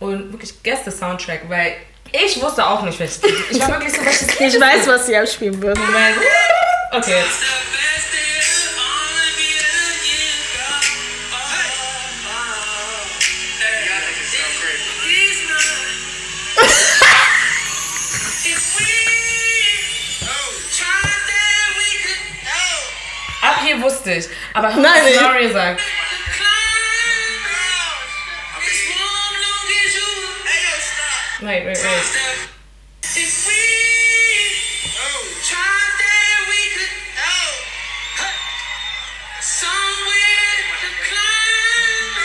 [0.00, 1.74] und wirklich Gäste-Soundtrack, weil
[2.10, 3.20] ich wusste auch nicht, welches.
[3.50, 5.82] Ich war wirklich so, welches Ich weiß, was sie abspielen würden.
[6.92, 7.22] Okay,
[23.86, 24.26] wusste ich.
[24.54, 25.80] Aber hör, Nein, ich- Mario sagt.
[31.42, 31.76] Wait, wait, wait.
[33.04, 33.62] If we
[35.44, 37.52] tried that we could hey,
[39.40, 42.16] somewhere to climb.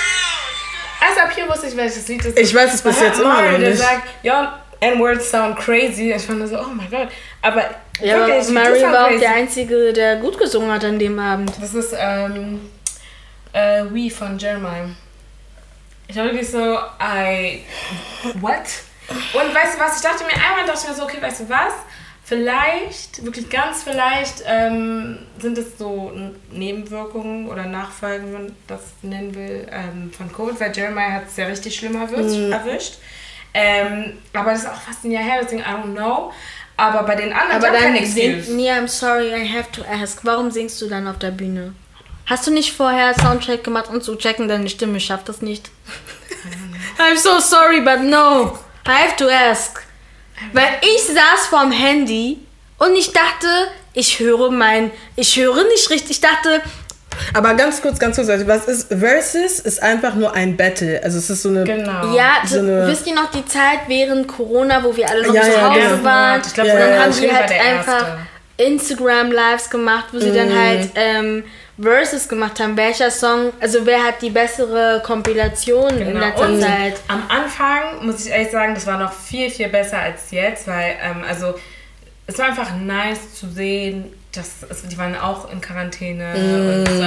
[1.02, 2.40] Also ab hier wusste ich, welches Lied es ist.
[2.40, 6.12] Ich weiß es bis jetzt immer noch der sagt, ja, N-Words sound crazy.
[6.14, 7.10] Ich fand so, oh mein Gott.
[7.42, 7.64] Aber
[8.02, 11.00] Ja, aber wirklich, Mary die sound war auch der Einzige, der gut gesungen hat an
[11.00, 11.52] dem Abend.
[11.60, 12.70] Das ist ähm,
[13.54, 14.90] äh, We von Jeremiah.
[16.08, 17.64] Ich war wirklich so, I.
[18.42, 18.58] What?
[19.10, 19.98] Und weißt du was?
[19.98, 21.74] Ich dachte mir, einmal dachte ich mir so, okay, weißt du was?
[22.24, 26.14] Vielleicht, wirklich ganz vielleicht, ähm, sind es so
[26.50, 31.36] Nebenwirkungen oder Nachfolgen, wenn man das nennen will, ähm, von Covid, weil Jeremiah hat es
[31.36, 32.52] ja richtig schlimm erwischt.
[32.52, 32.94] erwischt.
[33.54, 36.32] Ähm, aber das ist auch fast ein Jahr her, deswegen I don't know.
[36.78, 38.52] Aber bei den anderen, Aber dann keine Excuse.
[38.54, 40.20] nee, I'm sorry, I have to ask.
[40.24, 41.74] Warum singst du dann auf der Bühne?
[42.26, 45.70] Hast du nicht vorher Soundcheck gemacht und zu checken, deine Stimme schafft das nicht?
[46.98, 48.58] I'm so sorry, but no.
[48.88, 49.84] I have to ask.
[50.54, 52.40] Weil ich saß vorm Handy
[52.80, 53.48] und ich dachte,
[53.94, 56.12] ich höre mein, ich höre nicht richtig.
[56.12, 56.62] Ich dachte,
[57.34, 61.02] Aber ganz kurz, ganz kurz, also was ist Versus ist einfach nur ein Battle.
[61.04, 62.16] Also es ist so eine Genau.
[62.16, 65.42] ja, So eine- wisst ihr noch die Zeit während Corona, wo wir alle noch Ja,
[65.44, 66.04] zu ja, Hause genau.
[66.04, 66.42] waren?
[66.46, 68.18] Ich glaub, und ja, dann ja, haben war halt einfach Erste.
[68.58, 71.44] Instagram Lives gemacht, wo sie dann halt ähm,
[71.80, 72.78] Verses gemacht haben.
[72.78, 76.20] Welcher Song, also wer hat die bessere Kompilation in Genau.
[76.26, 76.94] letzter Und Zeit?
[77.08, 80.94] am Anfang muss ich ehrlich sagen, das war noch viel, viel besser als jetzt, weil,
[81.04, 81.56] ähm, also,
[82.28, 87.00] es war einfach nice zu sehen, dass es, die waren auch in Quarantäne und es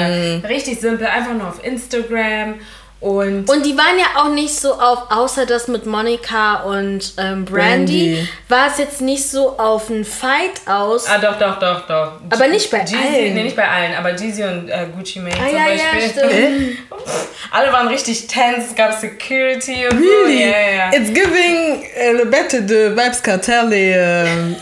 [0.42, 2.54] war richtig simpel, einfach nur auf Instagram
[3.00, 7.44] und, Und die waren ja auch nicht so auf, außer das mit Monika und ähm,
[7.44, 8.28] Brandy, Brandy.
[8.48, 11.06] war es jetzt nicht so auf einen Fight aus.
[11.06, 12.12] Ah, doch, doch, doch, doch.
[12.30, 13.34] Aber nicht bei Jeezy, allen.
[13.34, 16.10] Nee, nicht bei allen, aber Jeezy und äh, Gucci Mane Ah, zum ja, ja, Beispiel.
[16.10, 16.78] stimmt.
[17.50, 20.38] Alle waren richtig tense, es gab Security und Really?
[20.38, 20.40] so.
[20.40, 20.90] Ja, ja, ja.
[20.94, 24.54] It's giving uh, le battle de Vibes Cartel et, euh,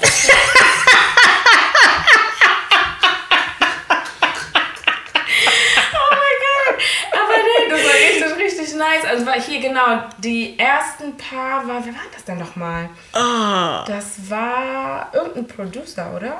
[5.94, 6.84] Oh mein Gott.
[7.12, 9.04] Aber nee, das war richtig, richtig nice.
[9.10, 12.88] Also war hier genau, die ersten paar war, wer war das denn nochmal?
[13.12, 16.36] ah, Das war irgendein Producer, oder?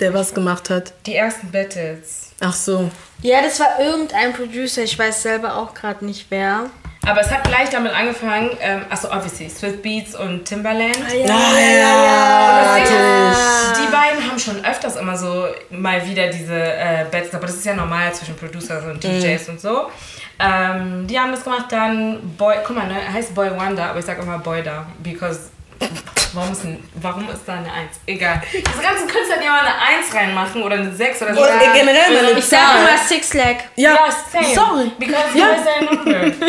[0.00, 0.92] der was gemacht hat.
[1.06, 2.30] Die ersten Battles.
[2.40, 2.88] Ach so.
[3.20, 6.70] Ja, das war irgendein Producer, ich weiß selber auch gerade nicht wer.
[7.06, 10.98] Aber es hat gleich damit angefangen, ähm, achso, obviously, Swift Beats und Timbaland.
[11.08, 13.32] Ah, ja, Das Ding natürlich.
[13.32, 17.56] ist, die beiden haben schon öfters immer so mal wieder diese äh, Battles, aber das
[17.56, 19.86] ist ja normal zwischen Producers und DJs und so.
[20.40, 24.04] Ähm, die haben das gemacht, dann Boy, guck mal, ne, heißt Boy Wonder, aber ich
[24.04, 25.50] sag immer Boy da, because
[26.34, 28.00] warum ist, ein, warum ist da eine 1?
[28.06, 28.42] Egal.
[28.52, 31.40] Diese ganzen Künstler, die immer eine 1 reinmachen oder eine 6 oder so.
[31.42, 32.78] Und äh, generell meine Ich sag Zahl.
[32.88, 33.56] immer Six Leg.
[33.76, 34.54] Ja, Ja, same.
[34.54, 34.92] sorry.
[34.98, 35.46] Because Ja.
[35.46, 36.46] boys are number.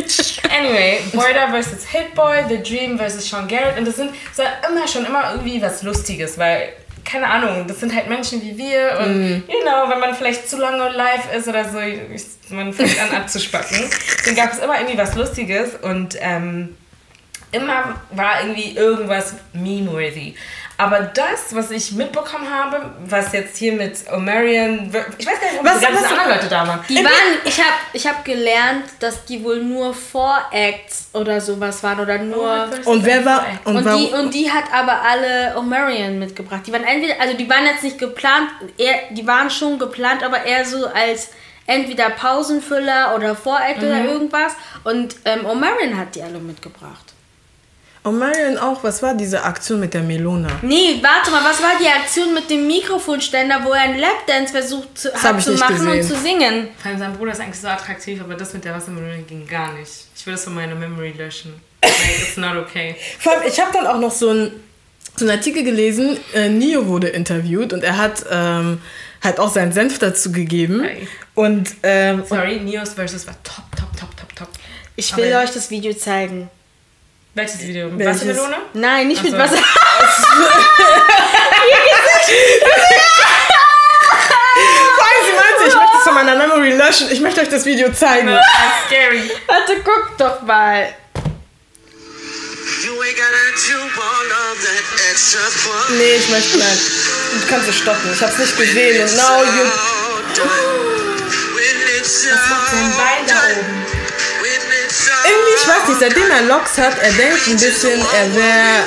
[0.58, 3.78] Anyway, Boyda versus Hitboy, The Dream versus Sean Garrett.
[3.78, 6.74] Und das sind so immer schon immer irgendwie was Lustiges, weil,
[7.06, 8.98] keine Ahnung, das sind halt Menschen wie wir.
[9.00, 13.00] Und, you know, wenn man vielleicht zu lange live ist oder so, ich, man fängt
[13.02, 13.90] an abzuspacken,
[14.26, 15.76] dann gab es immer irgendwie was Lustiges.
[15.82, 16.76] Und, ähm,
[17.52, 20.36] immer war irgendwie irgendwas meme-worthy.
[20.78, 25.60] Aber das, was ich mitbekommen habe, was jetzt hier mit Omarion, ich weiß gar nicht,
[25.60, 26.80] ob Was- die ganzen was- anderen Leute da waren.
[26.88, 27.12] Die waren,
[27.43, 32.70] ich habe ich hab gelernt, dass die wohl nur Voracts oder sowas waren oder nur.
[32.86, 33.45] Und wer war.
[33.66, 36.62] Und, Und die, und die hat aber alle Omarion mitgebracht.
[36.66, 38.47] Die waren entweder, also die waren jetzt nicht geplant,
[38.78, 41.32] eher, die waren schon geplant, aber eher so als
[41.68, 44.54] entweder Pausenfüller oder Voract oder irgendwas.
[44.86, 47.14] Und ähm, Omarion hat die alle mitgebracht.
[48.04, 50.47] Und Marion auch, was war diese Aktion mit der Melona?
[50.62, 54.97] Nee, warte mal, was war die Aktion mit dem Mikrofonständer, wo er einen Lapdance versucht
[54.97, 56.16] zu, hat zu machen und gesehen.
[56.16, 56.68] zu singen?
[56.82, 59.74] Vor allem sein Bruder ist eigentlich so attraktiv, aber das mit der Wassermelone ging gar
[59.74, 59.91] nicht.
[60.16, 61.54] Ich will das von meiner Memory löschen.
[61.84, 62.95] Like, it's not okay.
[63.20, 64.52] Vor allem, ich habe dann auch noch so ein
[65.16, 68.80] so einen Artikel gelesen, äh, Nio wurde interviewt und er hat ähm,
[69.22, 70.82] hat auch seinen Senf dazu gegeben.
[70.84, 71.08] Hey.
[71.36, 74.47] Und ähm, Sorry, Neos versus war top, top, top, top, top.
[74.95, 76.50] Ich will Aber- euch das Video zeigen.
[77.40, 77.88] Welches Video?
[77.88, 78.28] Mit Welches?
[78.28, 78.58] Wassermelone?
[78.74, 79.38] Nein, nicht mit so.
[79.38, 79.56] Wasser.
[85.66, 87.10] ich möchte es von meiner Memory löschen.
[87.10, 88.28] Ich möchte euch das Video zeigen.
[88.28, 88.42] Ah,
[88.86, 89.32] scary.
[89.48, 90.94] Warte, guck doch mal.
[92.84, 95.98] You ain't gotta do all of that extra fun.
[95.98, 96.78] Nee, ich möchte nein.
[97.40, 98.12] Du kannst es stoppen.
[98.14, 99.02] Ich habe es nicht gesehen.
[99.02, 99.64] Und now you.
[102.02, 103.99] Was macht sein Bein da oben?
[105.30, 108.84] Irgendwie, ich weiß nicht, seitdem er Locks hat, er denkt ein bisschen, er wäre.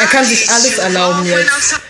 [0.00, 1.80] Er kann sich alles erlauben jetzt.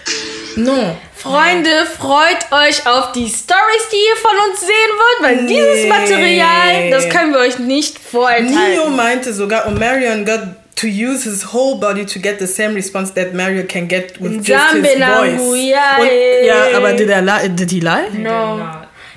[0.57, 0.97] No.
[1.15, 5.89] Freunde, freut euch auf die Stories, die ihr von uns sehen wollt, weil dieses Nee.
[5.89, 8.55] Material, das können wir euch nicht vorenthalten.
[8.75, 10.41] Neo meinte sogar, oh, Marion got
[10.77, 14.45] to use his whole body to get the same response that Mario can get with
[14.47, 15.67] just his voice.
[15.67, 18.09] ja, Und, ja, aber did, er did he lie?
[18.17, 18.61] No.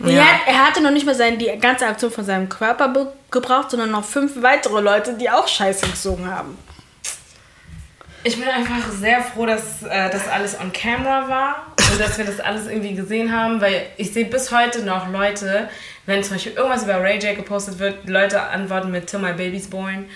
[0.09, 0.21] Ja.
[0.21, 2.93] er, hat- er hatte noch nicht mal seine, die ganze Aktion von seinem Körper
[3.29, 6.57] gebraucht, sondern noch fünf weitere Leute, die auch Scheiße gesungen haben.
[8.23, 12.25] Ich bin einfach sehr froh, dass äh, das alles on camera war und dass wir
[12.25, 15.67] das alles irgendwie gesehen haben, weil ich sehe bis heute noch Leute,
[16.05, 19.67] wenn zum Beispiel irgendwas über Ray J gepostet wird, Leute antworten mit Till My Baby's
[19.67, 20.07] Born.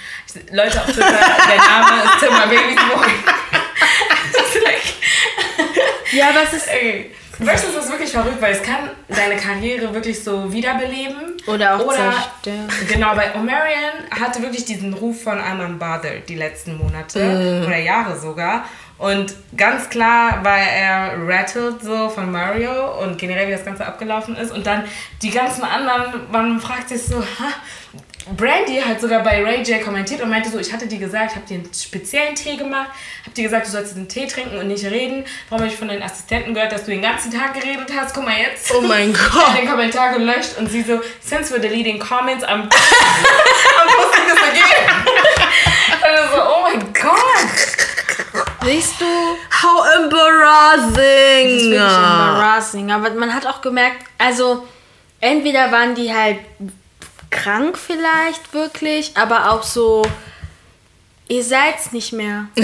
[0.52, 1.02] Leute auf Twitter,
[1.48, 3.10] der Name ist Till My Baby's Born.
[4.34, 6.68] Das ist like, Ja, was ist.
[6.68, 7.12] ey,
[7.44, 11.36] Versus ist wirklich verrückt, weil es kann deine Karriere wirklich so wiederbeleben.
[11.48, 12.14] Oder auch Oder.
[12.88, 18.18] Genau, bei Omarion hatte wirklich diesen Ruf von I'm unbothered die letzten Monate oder Jahre
[18.18, 18.66] sogar.
[18.98, 24.38] Und ganz klar war er rattled so von Mario und generell wie das Ganze abgelaufen
[24.38, 24.52] ist.
[24.52, 24.86] Und dann
[25.22, 27.50] die ganzen anderen, man fragt sich so, ha,
[28.36, 31.36] Brandy hat sogar bei Ray J kommentiert und meinte so, ich hatte dir gesagt, ich
[31.36, 32.90] habe dir einen speziellen Tee gemacht,
[33.24, 35.26] habe dir gesagt, du sollst den Tee trinken und nicht reden.
[35.50, 38.16] Warum habe ich von deinen Assistenten gehört, dass du den ganzen Tag geredet hast?
[38.16, 38.74] Guck mal jetzt.
[38.76, 39.58] Oh mein Ich habe Gott.
[39.62, 45.06] den Kommentar gelöscht und sie so, since we're deleting comments, I'm, I'm posting this again.
[46.06, 48.46] Und so, oh mein Gott.
[48.64, 49.06] Siehst du?
[49.06, 50.92] How Das ist embarrassing.
[50.96, 52.92] wirklich embarrassing.
[52.92, 54.68] Aber man hat auch gemerkt, also
[55.20, 56.38] entweder waren die halt
[57.44, 60.04] krank vielleicht wirklich, aber auch so,
[61.28, 62.48] ihr seid's nicht mehr.
[62.56, 62.64] ihr,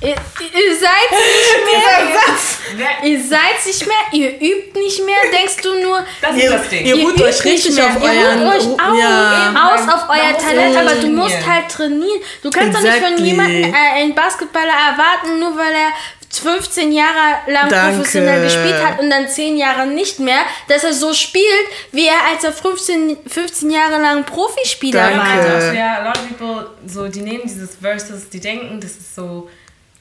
[0.00, 1.64] ihr seid's nicht
[2.78, 3.04] mehr.
[3.04, 6.04] Ihr seid's nicht mehr, ihr übt nicht mehr, denkst du nur.
[6.20, 6.86] das ist Ihr, das Ding.
[6.86, 7.86] ihr ruht euch nicht richtig mehr.
[7.86, 8.42] auf ihr euren...
[8.42, 9.70] ruht euch auf, ja.
[9.74, 12.20] aus auf euer Talent, aber du musst halt trainieren.
[12.42, 13.26] Du kannst doch nicht von Exactly.
[13.26, 15.92] jemandem äh, einen Basketballer erwarten, nur weil er
[16.38, 17.96] 15 Jahre lang Danke.
[17.96, 21.44] professionell gespielt hat und dann 10 Jahre nicht mehr, dass er so spielt,
[21.92, 25.18] wie er als er 15, 15 Jahre lang Profispieler Danke.
[25.18, 25.54] war.
[25.54, 29.14] Also, ja, a lot of people, so, die nehmen dieses Versus, die denken, das ist
[29.14, 29.48] so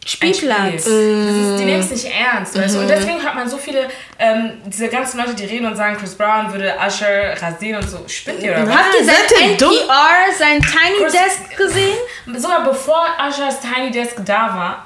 [0.05, 0.34] Spiel.
[0.34, 0.84] Spielplatz.
[0.84, 2.79] Das ist, die nehmen es nicht ernst, weißt du?
[2.81, 3.88] Und deswegen hat man so viele,
[4.19, 7.99] ähm, diese ganzen Leute, die reden und sagen, Chris Brown würde Usher rasieren und so.
[8.07, 8.75] Spinnt ihr oder was?
[8.75, 9.15] Habt ihr sein
[9.51, 9.71] ihr dumm?
[9.71, 11.97] NPR, sein Tiny Chris- Desk gesehen?
[12.36, 14.86] Sogar bevor Ushers Tiny Desk da war,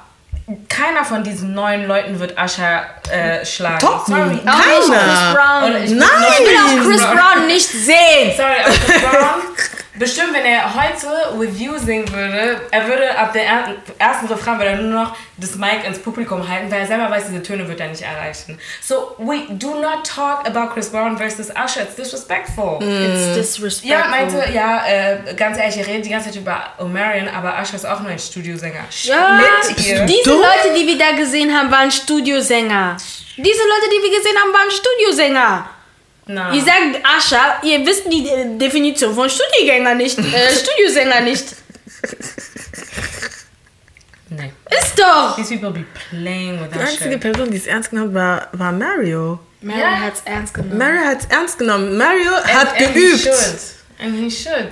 [0.68, 3.78] keiner von diesen neuen Leuten wird Usher äh, schlagen.
[3.80, 4.14] Toppen.
[4.14, 4.38] Sorry.
[4.38, 5.00] Keiner.
[5.00, 5.76] Chris Brown.
[5.84, 6.08] Ich- Nein.
[6.32, 8.32] Ich will auch Chris Brown nicht sehen.
[8.36, 9.40] Sorry, Chris Brown,
[9.98, 14.58] bestimmt, wenn er heute With You singen würde, er würde ab der er ersten Refrain
[14.58, 17.68] würde er nur noch das Mic ins Publikum halten, weil er selber weiß, diese Töne
[17.68, 18.58] wird er nicht erreichen.
[18.80, 21.82] So, we do not talk about Chris Brown versus Usher.
[21.82, 22.78] It's disrespectful.
[22.82, 23.90] It's disrespectful.
[23.90, 27.76] Ja, meinte, ja, äh, ganz ehrlich, ihr redet die ganze Zeit über Omarion, aber Usher
[27.76, 28.84] ist auch nur ein Studiosänger.
[29.02, 30.06] Ja, Spinnt ihr?
[30.06, 30.30] diese?
[30.30, 32.96] Leute, die wir da gesehen haben, waren Studiosänger.
[33.36, 35.70] Diese Leute, die wir gesehen haben, waren Studiosänger.
[36.30, 36.52] Na.
[36.52, 41.46] Ihr sagt Ascha, ihr wisst die äh, Definition von Studiogänger nicht, äh, Studiosänger nicht.
[44.30, 44.52] Nee.
[44.70, 45.36] Ist doch.
[45.36, 47.20] These people be playing with Die einzige shit.
[47.20, 49.38] Person, die es ernst genommen war, war Mario.
[49.62, 50.00] Mary Ja.
[50.00, 50.76] hat's ernst genommen.
[50.78, 51.96] Mario hat es ernst genommen.
[51.96, 53.20] Mario And- hat and he geübt.
[53.22, 53.60] should.
[54.00, 54.68] And he should.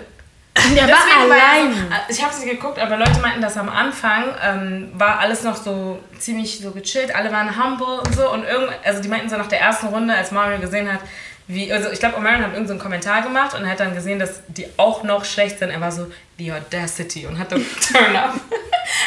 [0.74, 1.92] Der war Deswegen war allein.
[1.92, 5.42] Also, ich habe es nicht geguckt, aber Leute meinten, dass am Anfang ähm, war alles
[5.42, 9.28] noch so ziemlich so gechillt, alle waren humble und so und irgend, also die meinten
[9.28, 11.00] so nach der ersten Runde, als Mario gesehen hat,
[11.48, 14.18] wie, also ich glaube, Omarion hat irgendeinen so einen Kommentar gemacht und hat dann gesehen,
[14.18, 15.70] dass die auch noch schlecht sind.
[15.70, 16.06] Er war so,
[16.38, 18.34] the audacity und hat dann turn up.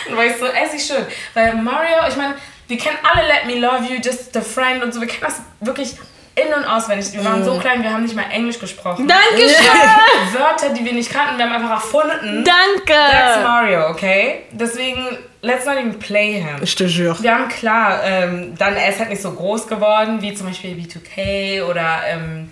[0.07, 1.05] und war ich so, as he should.
[1.33, 2.35] Weil Mario, ich meine,
[2.67, 5.41] wir kennen alle Let Me Love You, Just the Friend und so, wir kennen das
[5.59, 5.95] wirklich
[6.35, 7.11] in- und auswendig.
[7.11, 9.07] Wir waren so klein, wir haben nicht mal Englisch gesprochen.
[9.07, 9.65] Dankeschön.
[10.33, 12.45] Wörter, die wir nicht kannten, wir haben einfach erfunden.
[12.45, 13.43] That's Danke.
[13.43, 14.43] Mario, okay?
[14.51, 16.61] Deswegen, let's not even play him.
[16.61, 17.21] Ich te jure.
[17.21, 20.75] Wir haben klar, ähm, dann er ist halt nicht so groß geworden wie zum Beispiel
[20.75, 22.51] B2K oder ähm,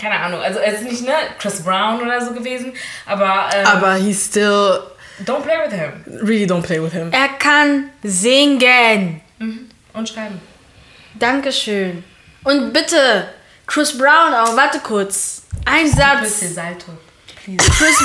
[0.00, 0.40] keine Ahnung.
[0.40, 2.72] Also er ist nicht ne Chris Brown oder so gewesen,
[3.06, 4.80] aber, ähm, Aber he still
[5.24, 5.92] don't play with him
[6.22, 7.10] really don't play with him.
[7.12, 9.20] Er kann singen.
[9.92, 10.40] und schreiben.
[11.14, 12.04] Dankeschön.
[12.44, 13.28] Und bitte,
[13.66, 15.42] Chris Brown auch, warte kurz.
[15.64, 16.20] Ein Satz.
[16.22, 16.92] Bisschen Salto.
[17.44, 17.70] Please.
[17.70, 17.96] Chris,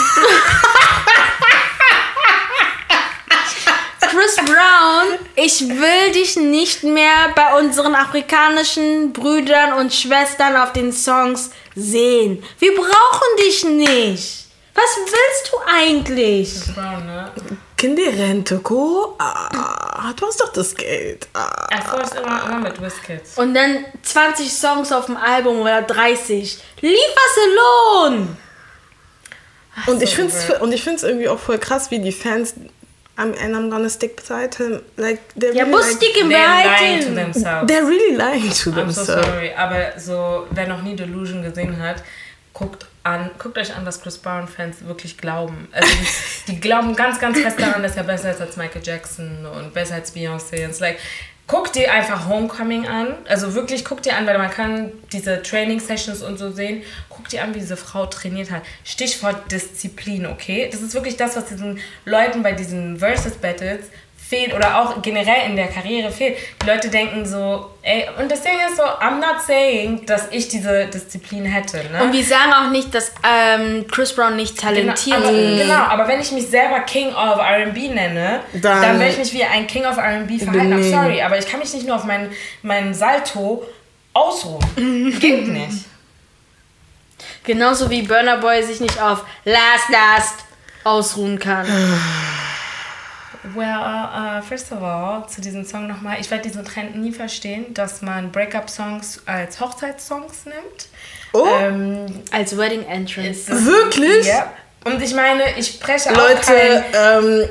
[4.10, 10.93] Chris Brown, ich will dich nicht mehr bei unseren afrikanischen Brüdern und Schwestern auf den
[10.93, 12.43] Songs sehen.
[12.60, 14.47] Wir brauchen dich nicht.
[14.74, 16.51] Was willst du eigentlich?
[16.51, 17.32] Chris Brown, ne?
[17.76, 19.16] Kinderrente, Ko.
[19.20, 21.28] Ah, du hast doch das Geld.
[21.34, 21.68] Ah.
[21.70, 23.38] Er forst immer, immer mit Whiskits.
[23.38, 26.60] Und dann 20 Songs auf dem Album oder 30.
[26.82, 26.95] Liefer
[27.55, 28.38] Lohn!
[29.86, 30.58] Und ich so finde es übel.
[30.62, 32.55] und ich find's irgendwie auch voll krass, wie die Fans
[33.18, 34.82] I'm, and I'm gonna stick beside him.
[34.95, 37.68] Like, they're Ja, really muss like, die They're lying to themselves.
[37.68, 39.26] They're really lying to I'm so themselves.
[39.26, 42.03] sorry, aber so, wer noch nie Delusion gesehen hat,
[42.53, 45.68] guckt an, guckt euch an, was Chris Brown-Fans wirklich glauben.
[45.72, 45.88] Also
[46.47, 49.74] die, die glauben ganz, ganz fest daran, dass er besser ist als Michael Jackson und
[49.74, 50.65] besser als Beyoncé.
[50.65, 50.97] Und like,
[51.48, 53.16] guck dir einfach Homecoming an.
[53.28, 56.84] Also wirklich, guck dir an, weil man kann diese Training-Sessions und so sehen.
[57.10, 58.64] Guck dir an, wie diese Frau trainiert hat.
[58.84, 60.70] Stichwort Disziplin, okay?
[60.70, 63.86] Das ist wirklich das, was diesen Leuten bei diesen Versus-Battles
[64.28, 66.38] fehlt oder auch generell in der Karriere fehlt.
[66.62, 70.50] Die Leute denken so, ey, und das Ding ist so, I'm not saying, dass ich
[70.50, 71.78] diese Disziplin hätte.
[71.92, 72.04] Ne?
[72.04, 75.62] Und wir sagen auch nicht, dass ähm, Chris Brown nicht Genau, talentiert aber, ist.
[75.62, 79.34] genau, aber wenn ich mich selber King of R&B nenne, Dann- dann, werde ich mich
[79.34, 80.74] wie ein King of R&B verhalten.
[80.74, 82.30] I'm sorry, aber ich kann mich nicht nur auf meinen
[82.64, 83.64] mein Salto
[84.14, 84.66] ausruhen.
[85.20, 85.86] Geht nicht.
[87.46, 90.36] Genauso wie Burner Boy sich nicht auf Last Last
[90.84, 91.66] ausruhen kann.
[93.56, 96.18] Well, uh, uh, first of all, zu diesem Song nochmal.
[96.20, 100.88] Ich werde diesen Trend nie verstehen, dass man Breakup-Songs als Hochzeitssongs nimmt.
[101.34, 103.48] Oh, Ähm, Als Wedding Entrance.
[103.66, 104.26] Wirklich?
[104.28, 104.52] Ja.
[104.86, 107.50] Und ich meine, ich spreche auch Leute, ähm,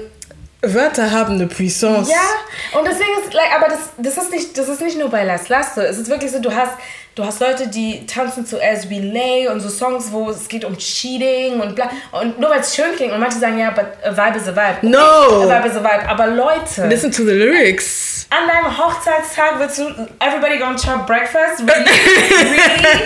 [0.62, 2.10] Wörter haben eine Puissance.
[2.10, 5.24] Ja, und deswegen ist, like, aber das, das, ist nicht, das ist nicht nur bei
[5.24, 5.82] Las Las so.
[5.82, 6.72] Es ist wirklich so, du hast,
[7.16, 10.64] du hast Leute, die tanzen zu As We Lay und so Songs, wo es geht
[10.64, 11.90] um Cheating und bla.
[12.12, 14.52] Und nur weil es schön klingt und manche sagen, ja, but a vibe is a
[14.54, 14.86] vibe.
[14.86, 14.98] No.
[15.00, 16.08] A vibe is a vibe.
[16.08, 18.26] Aber Leute, Listen to the lyrics.
[18.30, 19.84] an deinem Hochzeitstag willst du
[20.20, 21.60] everybody gonna chop breakfast?
[21.60, 21.84] Really?
[22.30, 23.02] really?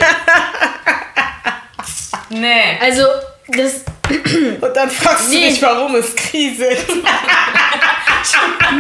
[2.31, 2.79] nee.
[2.81, 3.05] Also,
[3.49, 3.85] das.
[4.61, 5.51] Und dann fragst du Nee.
[5.51, 6.85] dich, warum es kriselt.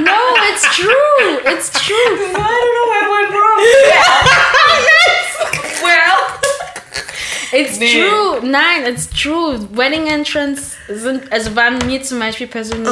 [0.04, 0.12] No,
[0.52, 1.40] it's true.
[1.50, 1.96] It's true.
[1.96, 3.60] I don't know I went wrong.
[5.82, 6.50] well.
[7.52, 7.92] It's Nee.
[7.92, 8.40] true.
[8.42, 9.58] Nein, it's true.
[9.72, 12.88] Wedding Entrance sind, also waren mir zum Beispiel persönlich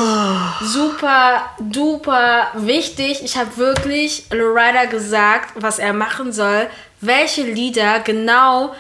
[0.63, 3.23] super, duper wichtig.
[3.23, 6.69] Ich habe wirklich Loretta gesagt, was er machen soll,
[7.01, 8.75] welche Lieder genau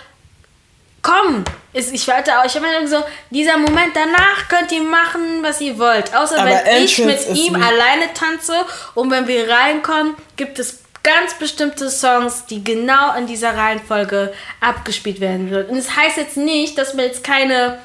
[1.01, 1.45] kommen.
[1.73, 5.79] Ich warte auch, ich habe mir so, dieser Moment danach könnt ihr machen, was ihr
[5.79, 6.13] wollt.
[6.13, 8.55] Außer Aber wenn ich mit Entrance ihm alleine tanze
[8.97, 15.21] und wenn wir reinkommen, gibt es ganz bestimmte Songs, die genau in dieser Reihenfolge abgespielt
[15.21, 15.71] werden wird.
[15.71, 17.79] Und es das heißt jetzt nicht, dass man jetzt keine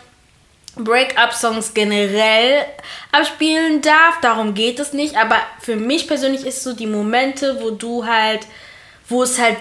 [0.76, 2.66] Break-up-Songs generell
[3.14, 4.20] abspielen darf.
[4.22, 5.16] Darum geht es nicht.
[5.16, 8.42] Aber für mich persönlich ist so die Momente, wo du halt,
[9.08, 9.58] wo es halt,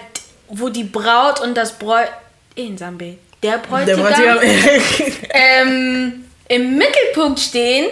[0.49, 2.09] wo die Braut und das Bräut,
[2.55, 2.91] in der
[3.41, 4.39] Der Bräutigam, Bräutigam.
[5.29, 7.85] ähm, im Mittelpunkt stehen.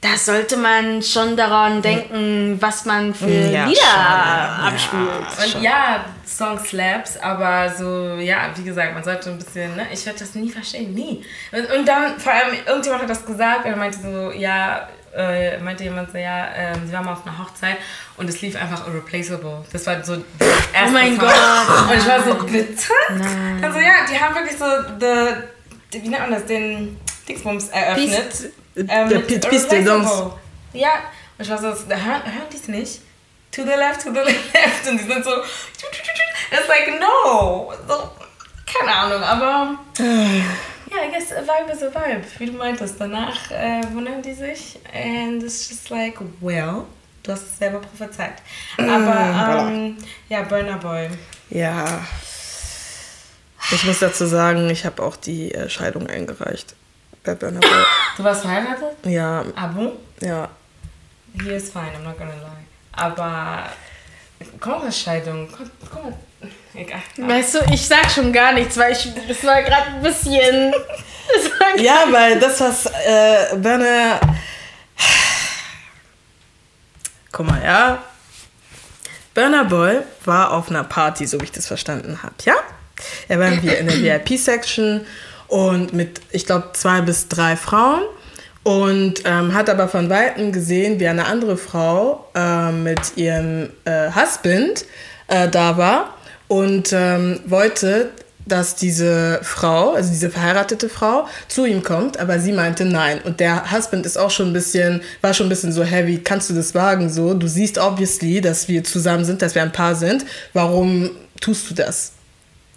[0.00, 4.66] Da sollte man schon daran denken, was man für Ja, Lieder schon,
[5.00, 5.54] abspielt.
[5.56, 10.06] Und ja, Song slaps, aber so, ja, wie gesagt, man sollte ein bisschen, ne, ich
[10.06, 11.24] werde das nie verstehen, nie.
[11.50, 15.58] Und, und dann, vor allem, irgendjemand hat das gesagt und er meinte so, ja, äh,
[15.58, 17.78] meinte jemand so, ja, ähm, sie waren mal auf einer Hochzeit
[18.18, 19.64] und es lief einfach Irreplaceable.
[19.72, 21.26] Das war so das erste Oh mein Song.
[21.26, 21.90] Gott.
[21.90, 23.64] Und ich war so, bitte?
[23.64, 24.64] Also ja, die haben wirklich so,
[25.00, 26.96] the, wie nennt man das, den
[27.26, 28.28] Dingsbums eröffnet.
[28.30, 28.48] Peace-
[28.88, 29.82] Ähm, Der mit Piste.
[29.82, 30.32] Dance.
[30.72, 30.90] Ja,
[31.36, 33.00] und ich war so, hören, hören die es nicht?
[33.52, 34.88] To the left, to the left.
[34.88, 35.30] Und die sind so,
[36.50, 37.72] it's like, no.
[37.88, 38.10] So,
[38.66, 42.96] keine Ahnung, aber ja, I guess a vibe is a vibe, wie du meintest.
[42.98, 46.84] Danach äh, wundern die sich and it's just like, well,
[47.22, 48.34] du hast es selber prophezeit.
[48.76, 49.96] Aber ähm,
[50.28, 51.08] ja, Burner Boy.
[51.50, 52.06] Ja.
[53.70, 56.74] Ich muss dazu sagen, ich habe auch die äh, Scheidung eingereicht.
[57.28, 57.70] Bei Burner Boy.
[58.16, 59.04] Du warst verheiratet?
[59.04, 59.92] Ja, Ah, bon?
[60.22, 60.48] ja.
[61.42, 62.64] He is fine, I'm not gonna lie.
[62.92, 63.64] Aber
[64.58, 65.46] komm mal, Scheidung.
[65.54, 66.18] Komm, komm mal.
[66.74, 67.00] Egal.
[67.18, 70.72] Weißt du, ich sag schon gar nichts, weil ich, das war gerade ein bisschen.
[71.76, 74.18] Ja, weil das, was äh, Burner.
[77.30, 78.02] Guck mal, ja.
[79.34, 82.54] Burner Boy war auf einer Party, so wie ich das verstanden habe, ja?
[83.28, 83.86] Er war in der
[84.24, 85.06] VIP-Section
[85.48, 88.02] und mit, ich glaube, zwei bis drei Frauen
[88.62, 94.10] und ähm, hat aber von Weitem gesehen, wie eine andere Frau äh, mit ihrem äh,
[94.14, 94.84] Husband
[95.28, 96.14] äh, da war
[96.48, 98.10] und ähm, wollte,
[98.44, 103.20] dass diese Frau, also diese verheiratete Frau, zu ihm kommt, aber sie meinte nein.
[103.24, 106.50] Und der Husband ist auch schon ein bisschen, war schon ein bisschen so heavy, kannst
[106.50, 107.34] du das wagen so?
[107.34, 110.24] Du siehst obviously, dass wir zusammen sind, dass wir ein Paar sind.
[110.52, 112.12] Warum tust du das?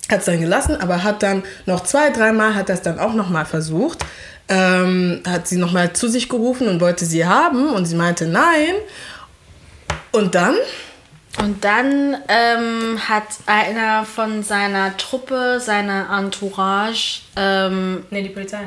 [0.09, 3.45] Hat es dann gelassen, aber hat dann noch zwei, dreimal hat das dann auch nochmal
[3.45, 3.99] versucht.
[4.49, 8.73] Ähm, hat sie nochmal zu sich gerufen und wollte sie haben und sie meinte nein.
[10.11, 10.55] Und dann
[11.39, 18.59] Und dann ähm, hat einer von seiner Truppe, seiner Entourage, ähm, Nee, die Polizei.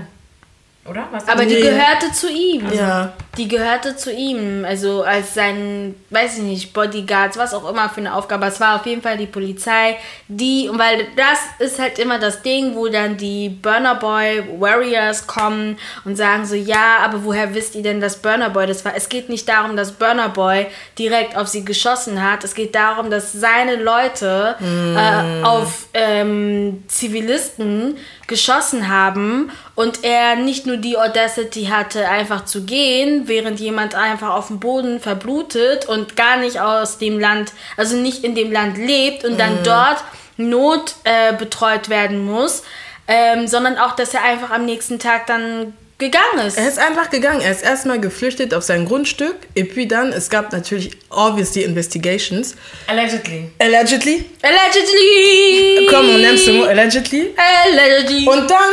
[0.89, 1.09] Oder?
[1.13, 1.63] Was aber die Nee.
[1.63, 2.71] gehörte zu ihm.
[2.73, 3.13] Ja.
[3.39, 8.01] Die gehörte zu ihm, also als sein, weiß ich nicht, Bodyguards, was auch immer für
[8.01, 8.47] eine Aufgabe.
[8.47, 9.97] Es war auf jeden Fall die Polizei,
[10.29, 15.79] die, weil das ist halt immer das Ding, wo dann die Burner Boy Warriors kommen
[16.05, 18.95] und sagen so, ja, aber woher wisst ihr denn, dass Burner Boy das war?
[18.95, 20.67] Es geht nicht darum, dass Burner Boy
[20.99, 22.45] direkt auf sie geschossen hat.
[22.45, 30.67] Es geht darum, dass seine Leute äh, auf ähm, Zivilisten geschossen haben und er nicht
[30.67, 36.17] nur die Audacity hatte, einfach zu gehen, während jemand einfach auf dem Boden verblutet und
[36.17, 40.05] gar nicht aus dem Land, also nicht in dem Land lebt und dann dort
[40.37, 42.65] Not äh, betreut werden muss,
[43.07, 46.59] ähm, sondern auch, dass er einfach am nächsten Tag dann gegangen ist.
[46.59, 47.41] Er ist einfach gegangen.
[47.41, 49.37] Er ist erstmal geflüchtet auf sein Grundstück.
[49.55, 52.57] Et puis dann, es gab natürlich obviously investigations.
[52.87, 53.51] Allegedly.
[53.59, 54.25] Allegedly.
[54.43, 55.87] Allegedly!
[55.91, 57.35] Komm, on nimmst du allegedly.
[57.37, 58.27] Allegedly!
[58.27, 58.73] Und dann,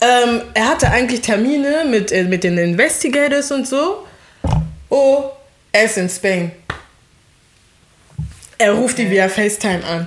[0.00, 4.06] ähm, er hatte eigentlich Termine mit, äh, mit den Investigators und so.
[4.88, 5.30] Oh,
[5.72, 6.52] er ist in Spain.
[8.58, 10.06] Er ruft die via FaceTime an.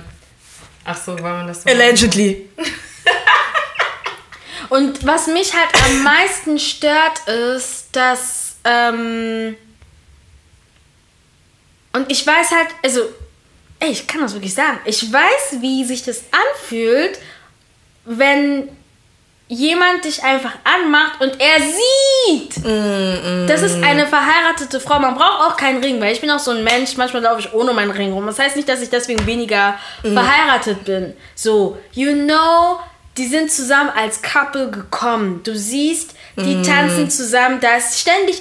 [0.84, 1.70] Ach so, weil man das so.
[1.70, 2.48] Allegedly.
[4.70, 8.56] Und was mich halt am meisten stört, ist, dass.
[8.64, 9.56] Ähm,
[11.92, 13.00] und ich weiß halt, also,
[13.80, 14.78] ey, ich kann das wirklich sagen.
[14.84, 17.18] Ich weiß, wie sich das anfühlt,
[18.04, 18.68] wenn
[19.50, 22.64] jemand dich einfach anmacht und er sieht.
[23.48, 25.00] Das ist eine verheiratete Frau.
[25.00, 26.96] Man braucht auch keinen Ring, weil ich bin auch so ein Mensch.
[26.96, 28.26] Manchmal laufe ich ohne meinen Ring rum.
[28.26, 31.14] Das heißt nicht, dass ich deswegen weniger verheiratet bin.
[31.34, 32.78] So, you know,
[33.16, 35.40] die sind zusammen als Couple gekommen.
[35.42, 37.58] Du siehst, die tanzen zusammen.
[37.60, 38.40] Da ist ständig.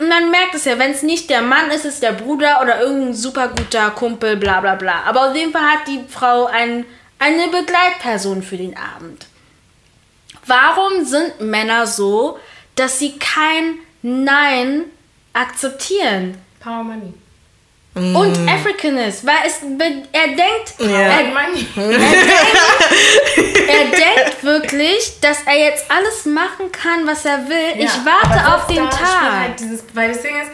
[0.00, 2.80] Man merkt es ja, wenn es nicht der Mann ist, ist es der Bruder oder
[2.80, 5.04] irgendein super guter Kumpel, bla bla bla.
[5.06, 6.84] Aber auf jeden Fall hat die Frau ein,
[7.20, 9.29] eine Begleitperson für den Abend.
[10.50, 12.38] Warum sind Männer so,
[12.74, 14.84] dass sie kein Nein
[15.32, 16.36] akzeptieren?
[16.58, 17.14] Power Money.
[17.94, 19.60] Und African ist, weil es,
[20.12, 21.00] er denkt, Ja.
[21.00, 21.66] er, Money.
[23.68, 27.74] er denkt wirklich, dass er jetzt alles machen kann, was er will.
[27.76, 29.32] ich Ja, warte aber auf den Tag.
[29.32, 30.50] Halt dieses, weil das Ding ist,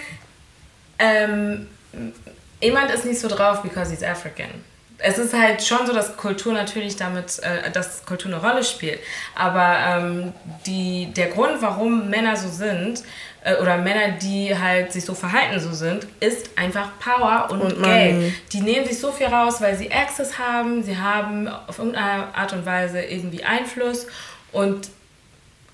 [0.98, 1.68] ähm,
[2.60, 4.64] jemand ist nicht so drauf, because he's African.
[4.98, 8.98] Es ist halt schon so, dass Kultur natürlich damit, äh, dass Kultur eine Rolle spielt.
[9.34, 10.32] Aber ähm,
[10.64, 13.02] die, der Grund, warum Männer so sind,
[13.44, 17.82] äh, oder Männer, die halt sich so verhalten, so sind, ist einfach Power und, Und
[17.82, 18.32] Geld.
[18.52, 22.52] Die nehmen sich so viel raus, weil sie Access haben, sie haben auf irgendeine Art
[22.54, 24.06] und Weise irgendwie Einfluss
[24.52, 24.88] und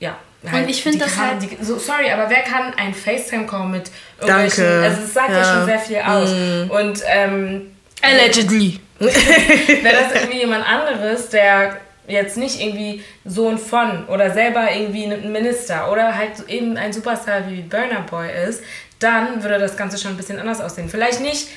[0.00, 0.16] ja.
[0.42, 3.68] Und ich find die das haben- halt- die, so, sorry, aber wer kann ein FaceTime-Call
[3.68, 4.32] mit Danke.
[4.60, 5.44] irgendwelchen, also es sagt ja, Ja.
[5.54, 6.30] schon sehr viel aus.
[6.68, 8.80] Und ähm, Allegedly.
[9.06, 11.78] Wäre das irgendwie jemand anderes, der
[12.08, 17.48] jetzt nicht irgendwie Sohn von oder selber irgendwie ein Minister oder halt eben ein Superstar
[17.48, 18.62] wie Burner Boy ist,
[18.98, 20.88] dann würde das Ganze schon ein bisschen anders aussehen.
[20.88, 21.48] Vielleicht nicht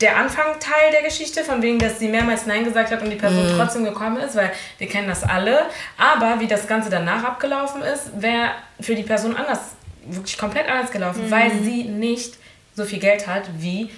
[0.00, 3.46] der Anfangteil der Geschichte, von wegen, dass sie mehrmals Nein gesagt hat und die Person
[3.56, 5.66] trotzdem gekommen ist, weil wir kennen das alle.
[5.96, 8.50] Aber wie das Ganze danach abgelaufen ist, wäre
[8.80, 9.60] für die Person anders,
[10.04, 12.34] wirklich komplett anders gelaufen, weil sie nicht
[12.74, 13.90] so viel Geld hat wie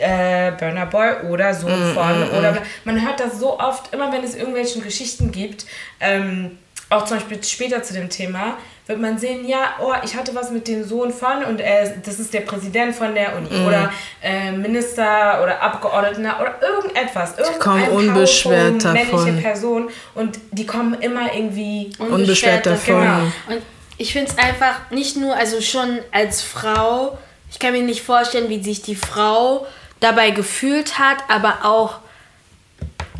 [0.00, 4.24] äh, Burner Boy oder Sohn von oder bla- man hört das so oft, immer wenn
[4.24, 5.66] es irgendwelche Geschichten gibt,
[6.00, 6.58] ähm,
[6.90, 10.50] auch zum Beispiel später zu dem Thema, wird man sehen, ja, oh, ich hatte was
[10.50, 13.92] mit dem Sohn von und er, das ist der Präsident von der Uni oder
[14.22, 17.34] äh, Minister oder Abgeordneter oder irgendetwas.
[17.58, 19.42] kommen irgendein unbeschwert powerful männliche davon.
[19.42, 23.02] Person und die kommen immer irgendwie Unbeschwert davon.
[23.02, 23.18] Genau.
[23.48, 23.62] Und
[23.98, 27.18] ich finde es einfach nicht nur, also schon als Frau,
[27.50, 29.66] ich kann mir nicht vorstellen, wie sich die Frau
[30.00, 31.98] dabei gefühlt hat, aber auch,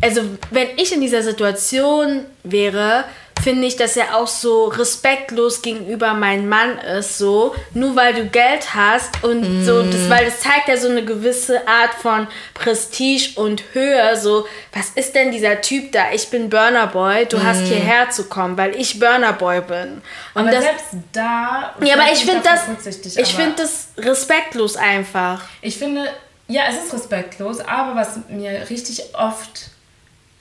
[0.00, 3.04] also wenn ich in dieser Situation wäre,
[3.42, 8.26] finde ich, dass er auch so respektlos gegenüber meinem Mann ist, so, nur weil du
[8.26, 13.40] Geld hast und so, das, weil das zeigt ja so eine gewisse Art von Prestige
[13.40, 16.12] und Höhe, so, was ist denn dieser Typ da?
[16.12, 20.02] Ich bin Burner Boy, du hast hierher zu kommen, weil ich Burner Boy bin.
[20.34, 21.74] Und Aber das, selbst da.
[21.82, 25.42] ja, aber ich finde das, ich finde das respektlos einfach.
[25.62, 26.08] Ich finde,
[26.48, 29.70] ja, es ist respektlos, aber was mir richtig oft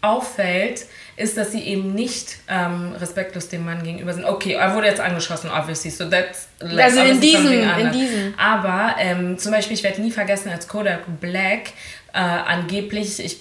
[0.01, 0.86] auffällt,
[1.16, 4.26] ist, dass sie eben nicht ähm, respektlos dem Mann gegenüber sind.
[4.26, 8.34] Okay, er wurde jetzt angeschossen, obviously, so that's like, Also in diesem- in diesem.
[8.38, 11.72] Aber ähm, zum Beispiel, ich werde nie vergessen, als Kodak Black
[12.14, 13.39] äh, angeblich, ich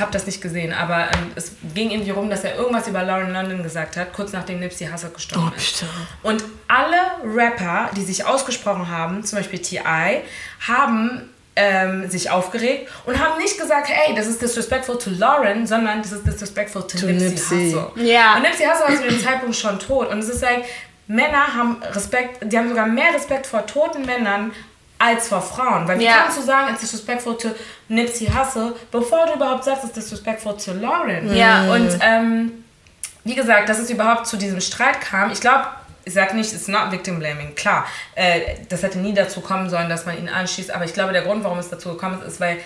[0.00, 3.32] habe das nicht gesehen, aber ähm, es ging irgendwie rum, dass er irgendwas über Lauren
[3.32, 5.84] London gesagt hat, kurz nachdem Nipsey Hussle gestorben Oh, ist.
[6.22, 6.96] Und alle
[7.36, 10.22] Rapper, die sich ausgesprochen haben, zum Beispiel T.I.,
[10.66, 16.00] haben ähm, sich aufgeregt und haben nicht gesagt, hey, das ist disrespectful to Lauren, sondern
[16.02, 17.72] das ist disrespectful to, To Nipsey, Nipsey.
[17.72, 18.04] Hussle.
[18.04, 18.36] Ja.
[18.36, 20.08] Und Nipsey Hussle war zu dem Zeitpunkt schon tot.
[20.10, 20.64] Und es ist like,
[21.08, 24.52] Männer haben Respekt, die haben sogar mehr Respekt vor toten Männern
[24.98, 25.88] als vor Frauen.
[25.88, 26.22] Weil wie Ja.
[26.22, 27.48] kannst du sagen, it's disrespectful to
[27.88, 31.34] Nipsey Hussle, bevor du überhaupt sagst, it's disrespectful to Lauren.
[31.34, 31.72] Ja.
[31.72, 32.64] Und ähm,
[33.24, 35.64] wie gesagt, dass es überhaupt zu diesem Streit kam, ich glaube,
[36.10, 37.54] ich sage nicht, it's not victim blaming.
[37.54, 41.12] Klar, äh, das hätte nie dazu kommen sollen, dass man ihn anschießt, aber ich glaube,
[41.12, 42.56] der Grund, warum es dazu gekommen ist, ist, weil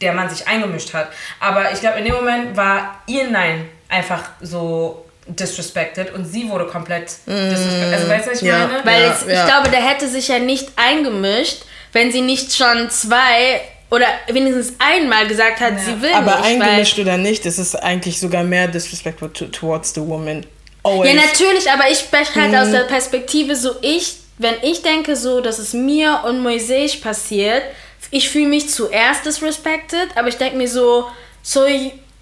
[0.00, 1.08] der Mann sich eingemischt hat.
[1.40, 6.64] Aber ich glaube, in dem Moment war ihr Nein einfach so disrespected und sie wurde
[6.66, 7.92] komplett disrespected.
[7.94, 8.58] Also weißt du, was ich Ja.
[8.66, 8.84] meine?
[8.84, 9.40] Weil Ja, jetzt, ja.
[9.44, 11.62] ich glaube, der hätte sich ja nicht eingemischt,
[11.92, 13.60] wenn sie nicht schon zwei
[13.90, 16.44] oder wenigstens einmal gesagt hat, sie will Aber nicht.
[16.62, 20.44] eingemischt oder nicht, es ist eigentlich sogar mehr disrespectful to, towards the woman.
[20.84, 21.12] Always.
[21.12, 25.40] Ja, natürlich, aber ich spreche halt aus der Perspektive so, ich, wenn ich denke so,
[25.40, 27.62] dass es mir und Moisés passiert,
[28.10, 31.06] ich fühle mich zuerst disrespected, aber ich denke mir so,
[31.42, 31.64] so,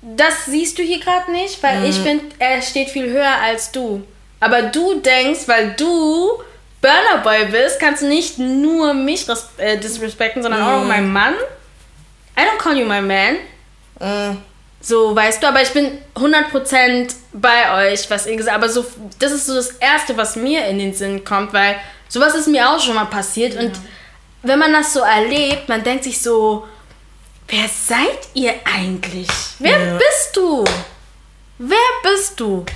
[0.01, 4.03] das siehst du hier gerade nicht, weil ich finde, er steht viel höher als du.
[4.41, 6.43] Aber du denkst, weil du
[6.81, 9.27] Burner Boy bist, kannst du nicht nur mich
[9.59, 11.35] äh, disrespekten, sondern auch noch meinen Mann.
[12.37, 13.37] I don't call you my man.
[14.01, 14.35] Äh,
[14.85, 18.65] So, weißt du, aber ich bin 100% bei euch, was ihr gesagt habt.
[18.65, 18.85] Aber so,
[19.21, 21.77] das ist so das Erste, was mir in den Sinn kommt, weil
[22.09, 23.55] sowas ist mir auch schon mal passiert.
[23.57, 23.73] Und
[24.43, 26.67] wenn man das so erlebt, man denkt sich so,
[27.47, 29.29] wer seid ihr eigentlich?
[29.61, 29.95] Wer Ja.
[29.95, 30.65] bist du?
[31.59, 32.67] Wer bist du?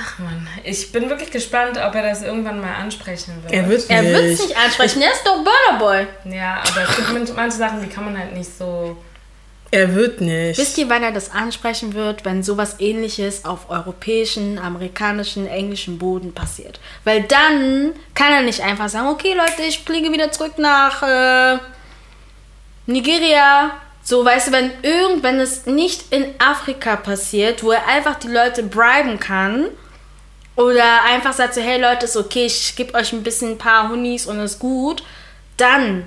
[0.00, 3.52] Ach Mann, ich bin wirklich gespannt, ob er das irgendwann mal ansprechen wird.
[3.52, 4.40] er wird Er nicht.
[4.40, 6.06] nicht ansprechen, er ist doch Burner Boy.
[6.32, 8.96] Ja, aber es gibt manche Sachen, die kann man halt nicht so.
[9.72, 10.58] Er wird nicht.
[10.58, 16.34] Wisst ihr, wann er das ansprechen wird, wenn sowas ähnliches auf europäischen, amerikanischen, englischen Boden
[16.34, 16.78] passiert?
[17.04, 21.58] Weil dann kann er nicht einfach sagen, okay Leute, ich fliege wieder zurück nach äh,
[22.84, 23.70] Nigeria.
[24.02, 28.28] So, weißt du, wenn irgend, wenn es nicht in Afrika passiert, wo er einfach die
[28.28, 29.68] Leute briben kann
[30.54, 33.88] oder einfach sagt so, hey Leute, ist okay, ich gebe euch ein bisschen ein paar
[33.88, 35.02] Hunis und ist gut,
[35.56, 36.06] dann,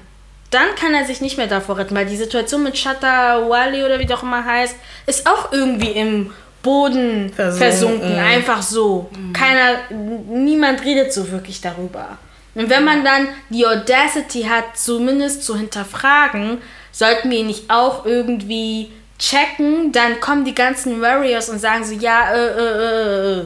[0.56, 4.00] dann kann er sich nicht mehr davor retten, weil die Situation mit Shatta Wali oder
[4.00, 4.76] wie doch immer heißt,
[5.06, 6.32] ist auch irgendwie im
[6.64, 7.58] Boden Versunken.
[7.58, 9.12] versunken, einfach so.
[9.34, 12.18] Keiner, niemand redet so wirklich darüber.
[12.56, 16.60] Und wenn man dann die Audacity hat, zumindest zu hinterfragen,
[16.92, 21.94] sollten wir ihn nicht auch irgendwie checken, dann kommen die ganzen Warriors und sagen so,
[21.94, 23.46] ja, äh, äh, äh, äh.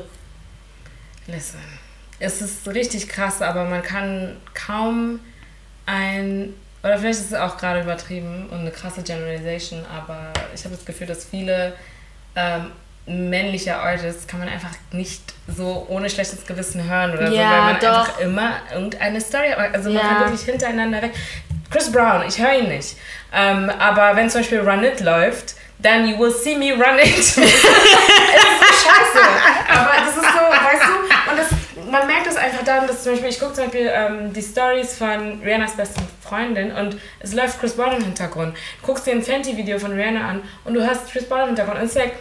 [1.28, 1.60] Listen.
[2.20, 5.20] Es ist richtig krass, aber man kann kaum
[5.86, 6.54] ein.
[6.84, 10.86] Oder vielleicht ist es auch gerade übertrieben und eine krasse Generalization, aber ich habe das
[10.86, 11.74] Gefühl, dass viele
[12.36, 12.72] ähm,
[13.06, 17.62] männliche Artists kann man einfach nicht so ohne schlechtes Gewissen hören oder so, Ja, weil
[17.74, 17.88] man doch.
[18.08, 19.52] einfach immer irgendeine Story.
[19.54, 20.08] Also man Ja.
[20.10, 21.12] kann wirklich hintereinander weg.
[21.72, 22.96] Chris Brown, ich höre ihn nicht.
[23.34, 27.06] Ähm, aber wenn zum Beispiel Run It läuft, then you will see me run it.
[27.18, 29.28] es ist so scheiße.
[29.70, 31.48] Aber das ist so, weißt du, und das,
[31.92, 34.98] man merkt das einfach daran, dass zum Beispiel, ich gucke zum Beispiel ähm, die Stories
[34.98, 38.56] von Rihannas besten Freundin und es läuft Chris Brown im Hintergrund.
[38.82, 41.78] Du guckst dir ein Fenty-Video von Rihanna an und du hörst Chris Brown im Hintergrund
[41.80, 42.14] und es ist like,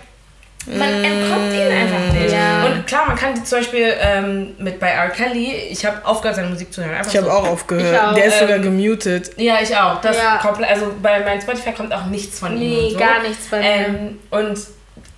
[0.66, 2.32] man entkommt ihn einfach nicht.
[2.32, 2.66] Ja.
[2.66, 5.08] Und klar, man kann die zum Beispiel ähm, mit bei R.
[5.08, 6.94] Kelly, ich habe aufgehört, seine Musik zu hören.
[6.96, 7.32] Einfach Ich habe so.
[7.32, 7.94] auch aufgehört.
[7.94, 9.30] Ich auch, Der ist ähm, sogar gemutet.
[9.38, 10.00] Ja, ich auch.
[10.02, 10.36] Das Ja.
[10.42, 12.58] komplett, also bei meinem Spotify kommt auch nichts von ihm.
[12.58, 12.98] Nee, so.
[12.98, 13.60] gar nichts mir.
[13.62, 14.58] ähm, Und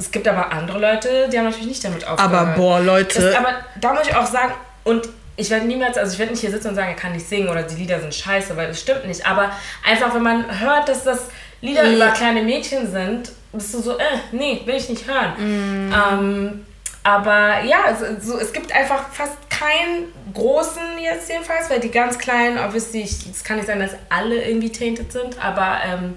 [0.01, 2.33] es gibt aber andere Leute, die haben natürlich nicht damit aufgehört.
[2.33, 3.21] Aber boah, Leute.
[3.21, 4.53] Das, aber da muss ich auch sagen,
[4.85, 7.29] und ich werde niemals, also ich werde nicht hier sitzen und sagen, er kann nicht
[7.29, 9.25] singen oder die Lieder sind scheiße, weil das stimmt nicht.
[9.27, 9.51] Aber
[9.87, 11.29] einfach, wenn man hört, dass das
[11.61, 11.95] Lieder Mhm.
[11.97, 14.03] über kleine Mädchen sind, bist du so, äh,
[14.33, 15.33] nee, will ich nicht hören.
[15.39, 15.93] Mhm.
[15.95, 16.67] Ähm,
[17.03, 22.19] aber ja, es, so, es gibt einfach fast keinen großen jetzt jedenfalls, weil die ganz
[22.19, 26.15] kleinen, obviously, ich- es kann nicht sein, dass alle irgendwie tainted sind, aber ähm,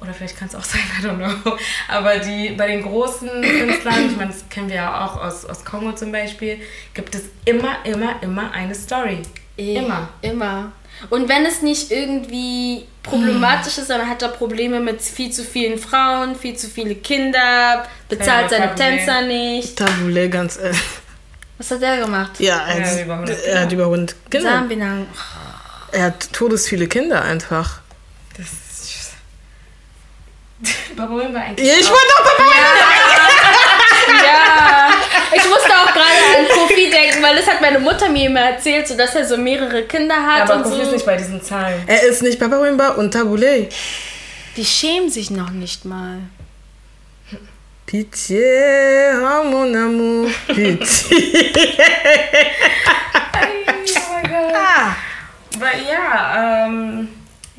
[0.00, 1.56] oder vielleicht kann es auch sein, I don't know.
[1.88, 5.64] Aber die, bei den großen Künstlern, ich meine, das kennen wir ja auch aus, aus
[5.64, 6.60] Kongo zum Beispiel,
[6.94, 9.22] gibt es immer, immer, immer eine Story.
[9.56, 10.08] Immer.
[10.22, 10.72] Immer.
[11.08, 15.78] Und wenn es nicht irgendwie problematisch ist, dann hat er Probleme mit viel zu vielen
[15.78, 18.96] Frauen, viel zu viele Kinder, bezahlt Ja, seine Problem.
[18.98, 19.76] Tänzer nicht.
[19.76, 20.80] Tabule, ganz ehrlich.
[21.58, 22.32] Was hat der gemacht?
[22.38, 25.06] Ja, er Ja, hat, über 100 er hat über 100 Kinder.
[25.92, 27.80] Er hat todesviele Kinder einfach.
[28.36, 28.69] Das ist.
[30.96, 31.68] Warum war eigentlich.
[31.68, 32.50] Ja, ich wollte auch dabei
[34.24, 34.90] Ja,
[35.32, 38.88] ich musste auch gerade an Kofi denken, weil das hat meine Mutter mir immer erzählt,
[38.88, 40.92] so dass er so mehrere Kinder hat aber und Kofi ist so.
[40.92, 41.82] nicht bei diesen Zahlen.
[41.86, 43.68] Er ist nicht Papa Wimba und Tabule.
[44.56, 46.18] Die schämen sich noch nicht mal.
[47.86, 51.50] Pitié, oh mon amour, pitié.
[53.34, 54.54] oh mein Gott.
[55.56, 57.08] Aber ja, ähm,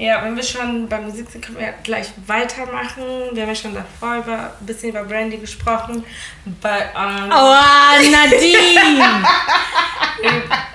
[0.02, 3.04] ja, wenn wir schon bei Musik sind, können wir gleich weitermachen.
[3.34, 6.04] Wir haben ja schon davor über, ein bisschen über Brandy gesprochen.
[6.44, 8.82] But, um, Aua, Nadine!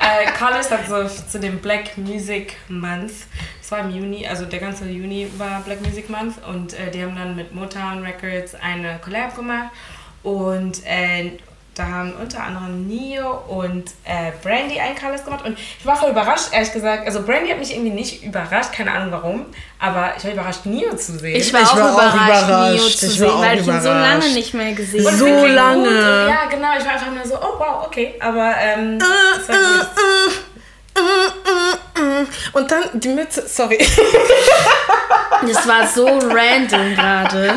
[0.01, 3.13] äh, Collis hat so zu dem Black Music Month,
[3.61, 7.03] das war im Juni, also der ganze Juni war Black Music Month und äh, die
[7.03, 9.71] haben dann mit Motown Records eine Collab gemacht
[10.23, 11.33] und äh,
[11.77, 15.45] da haben unter anderem Neo und äh, Brandy ein Colors gemacht.
[15.45, 17.07] Und ich war voll überrascht, ehrlich gesagt.
[17.07, 19.47] Also Brandy hat mich irgendwie nicht überrascht, keine Ahnung warum.
[19.79, 21.37] Aber ich war überrascht, Neo zu sehen.
[21.37, 22.73] Ich war, Ich auch, war auch überrascht, überrascht.
[22.77, 24.35] Neo Ich zu sehen, auch weil ich ihn so lange überrascht.
[24.35, 25.17] nicht mehr gesehen habe.
[25.17, 25.89] So lange.
[25.89, 26.69] Und ja, genau.
[26.79, 28.15] Ich war einfach nur so, oh wow, okay.
[28.21, 29.89] Aber ähm, gut.
[32.55, 33.79] Und dann die Mütze, sorry.
[35.47, 37.55] Das war so random gerade.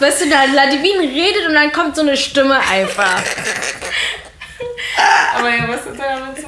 [0.00, 3.20] Weißt du, da Ladivin redet und dann kommt so eine Stimme einfach.
[5.36, 6.46] Aber ja, was ist da Mütze?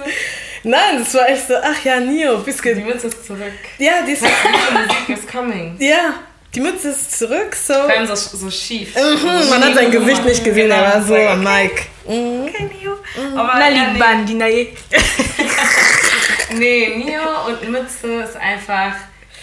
[0.63, 2.85] Nein, das war echt so, ach ja, Neo, Die bisschen.
[2.85, 3.53] Mütze ist zurück.
[3.79, 5.77] Ja, die ist, Die Musik is coming.
[5.79, 6.15] ja,
[6.55, 7.73] die Mütze ist zurück, so.
[7.75, 8.95] Vor allem so, so schief.
[8.95, 11.31] Mhm, Man hat sein Gesicht nicht gesehen, er war so Genau.
[11.31, 11.83] am Mike.
[12.05, 12.99] Okay, Neo.
[13.39, 14.69] Aber Na, ja, Bandi, na je.
[16.55, 18.95] nee, Neo und Mütze ist einfach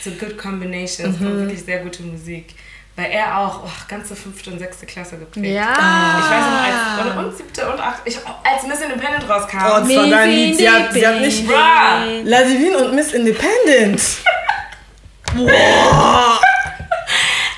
[0.04, 1.10] so good combination.
[1.12, 1.28] Es Mhm.
[1.28, 2.50] ist wirklich sehr gute Musik.
[2.98, 5.46] Weil er auch oh, ganze fünfte und sechste Klasse geprägt.
[5.46, 6.18] Ja.
[6.20, 9.58] Ich weiß noch, als, und, und siebte und achte, ich, als Miss Independent rauskam.
[9.58, 10.58] Oh, das war dein Lied.
[10.58, 11.46] Sie hat, sie hat nicht.
[11.46, 11.54] Bruh.
[12.24, 14.02] Ladivin und Miss Independent.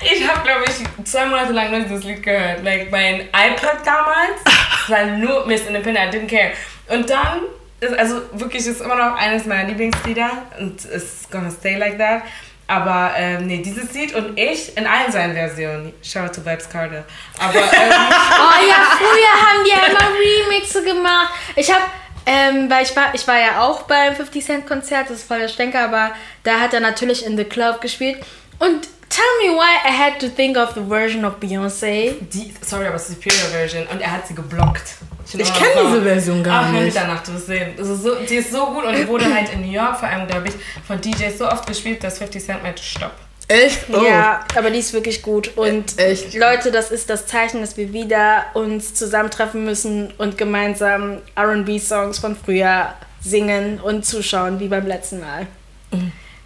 [0.02, 2.64] Ich habe, glaube ich, zwei Monate lang nur dieses Lied gehört.
[2.64, 4.40] Like, mein iPod damals
[4.88, 6.52] war nur Miss Independent, I didn't care.
[6.88, 7.42] Und dann,
[7.80, 12.22] ist, also wirklich, ist immer noch eines meiner Lieblingslieder und it's gonna stay like that.
[12.70, 15.92] Aber ähm, nee, dieses Lied und ich in allen seinen Versionen.
[16.04, 17.04] Shout out to Vibes Carter.
[17.40, 21.32] Aber ähm, Oh ja, früher haben die ja immer Remixe gemacht.
[21.56, 21.82] Ich hab,
[22.26, 25.40] ähm, weil ich war, ich war ja auch beim 50 Cent Konzert, das ist voll
[25.40, 26.12] der Stinker, aber
[26.44, 28.24] da hat er natürlich in The Club gespielt.
[28.60, 32.14] Und tell me why I had to think of the version of Beyoncé.
[32.20, 34.94] die, sorry, aber Superior Version und er hat sie geblockt.
[35.32, 36.02] Bin Ich immer kenn noch diese.
[36.02, 36.96] Version gar Ach, nicht.
[36.96, 37.72] danach, du sehen.
[37.76, 40.08] Das ist so, die ist so gut und die wurde halt in New York vor
[40.08, 40.54] allem, glaube ich,
[40.86, 43.12] von DJs so oft gespielt, dass 50 Cent meinte, stopp.
[43.48, 43.86] Echt?
[43.92, 44.04] Oh.
[44.04, 45.56] Ja, aber die ist wirklich gut.
[45.56, 46.34] Und Echt?
[46.34, 52.36] Leute, das ist das Zeichen, dass wir wieder uns zusammentreffen müssen und gemeinsam RB-Songs von
[52.36, 55.48] früher singen und zuschauen, wie beim letzten Mal.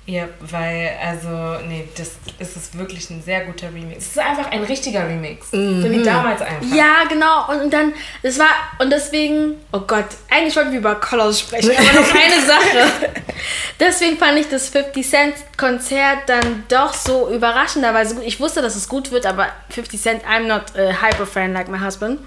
[0.07, 4.05] Ja, weil, also, nee, das ist es wirklich ein sehr guter Remix.
[4.05, 5.51] Es ist einfach ein richtiger Remix.
[5.51, 6.77] So wie damals einfach.
[6.77, 7.51] Ja, genau.
[7.51, 8.51] Und dann, es war,
[8.81, 13.13] und deswegen, oh Gott, eigentlich wollten wir über Colors sprechen, aber noch eine Sache.
[13.81, 18.25] Deswegen fand ich das 50 Cent Konzert dann doch so überraschenderweise gut.
[18.25, 21.69] Ich wusste, dass es gut wird, aber 50 Cent, I'm not a hyper fan like
[21.69, 22.21] my husband.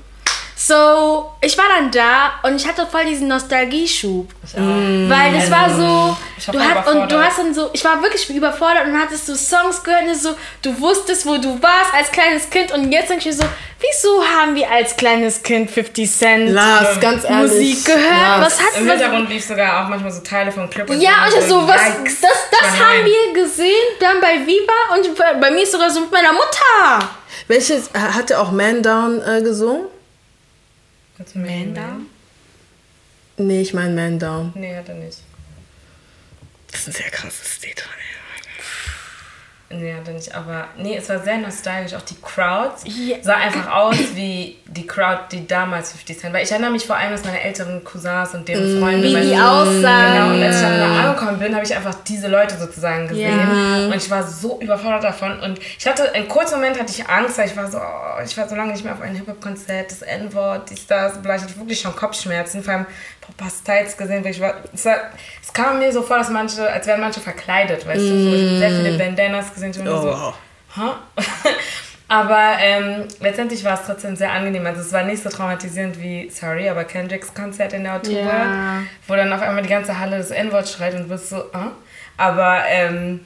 [0.60, 4.28] So, ich war dann da und ich hatte voll diesen Nostalgieschub.
[4.56, 8.02] Weil es war so, Ich war du hast, und du hast dann so, ich war
[8.02, 11.94] wirklich überfordert und dann hattest du Songs gehört und so, du wusstest, wo du warst
[11.94, 15.70] als kleines Kind und jetzt denke ich mir so, wieso haben wir als kleines Kind
[15.70, 17.52] 50 Cent Lars, ganz ehrlich.
[17.52, 18.10] Musik gehört?
[18.20, 18.46] Lars.
[18.48, 21.40] Was hat Im Hintergrund lief sogar auch manchmal so Teile von Clip und Ja, und
[21.40, 22.22] ich so, was, Yikes.
[22.22, 23.70] das, das haben wir gesehen,
[24.00, 27.08] dann bei Viva und bei, bei mir sogar so mit meiner Mutter.
[27.48, 29.86] Welches hat er auch Man Down äh, gesungen?
[31.18, 31.40] Kannst du
[31.74, 32.06] Down?
[33.38, 34.52] Nee, ich meine Man Down.
[34.56, 35.20] Nee, hat er nicht.
[36.72, 37.84] Das ist ein sehr krasses Lied.
[39.70, 40.34] Nee, hat er nicht.
[40.34, 41.94] Aber nee, es war sehr nostalgisch.
[41.94, 43.18] Auch die Crowds Ja.
[43.22, 46.42] sah einfach aus wie die Crowd, die damals 50 Cent war.
[46.42, 49.04] Ich erinnere mich vor allem, dass meine älteren Cousins und deren Freunde.
[49.10, 50.14] Wie die aussahen.
[50.14, 53.38] Genau, und als ich dann da angekommen bin, habe ich einfach diese Leute sozusagen gesehen.
[53.38, 53.88] Ja.
[53.88, 55.38] Und ich war so überfordert davon.
[55.42, 58.38] Und ich hatte, einen kurzen Moment hatte ich Angst, weil ich war so, oh, ich
[58.38, 61.36] war so lange nicht mehr auf ein Hip-Hop-Konzert, das N-Wort, dies, das, bla.
[61.36, 62.64] Ich hatte wirklich schon Kopfschmerzen.
[62.64, 62.86] Vor allem
[63.50, 64.98] Styles gesehen, weil ich war, es, war,
[65.58, 68.24] kam mir so vor, dass manche, als wären manche verkleidet, weißt du.
[68.24, 70.34] So, ich hab sehr viele Bandanas gesehen, nur Oh, so, wow.
[70.76, 71.22] Hä?
[72.10, 74.66] Aber ähm, letztendlich war es trotzdem sehr angenehm.
[74.66, 78.84] Also es war nicht so traumatisierend wie, sorry, aber Kendricks Konzert in der Autobahn, Ja.
[79.08, 81.72] wo dann auf einmal die ganze Halle das N-Wort schreit und du bist so, ah.
[82.16, 83.26] Aber ähm,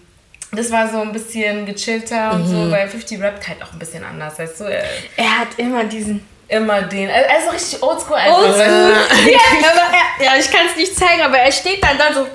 [0.51, 4.03] das war so ein bisschen gechillter und so, weil 50 rappt halt auch ein bisschen
[4.03, 4.39] anders.
[4.39, 4.83] Weißt du, er,
[5.15, 8.39] Er hat immer diesen immer den, also richtig oldschool einfach.
[8.39, 8.93] Oldschool.
[9.31, 9.39] ja,
[9.71, 12.27] aber ja, ich kann es nicht zeigen, aber er steht dann da so.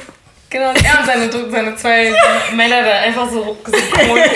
[0.48, 2.14] Genau, er und seine, seine zwei
[2.52, 4.20] Männer da einfach so synchron.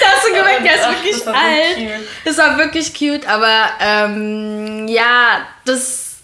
[0.00, 1.76] Da hast du gemerkt, der ist wirklich das so alt.
[1.76, 2.08] cute.
[2.24, 6.16] Das war wirklich cute, aber ähm, ja, das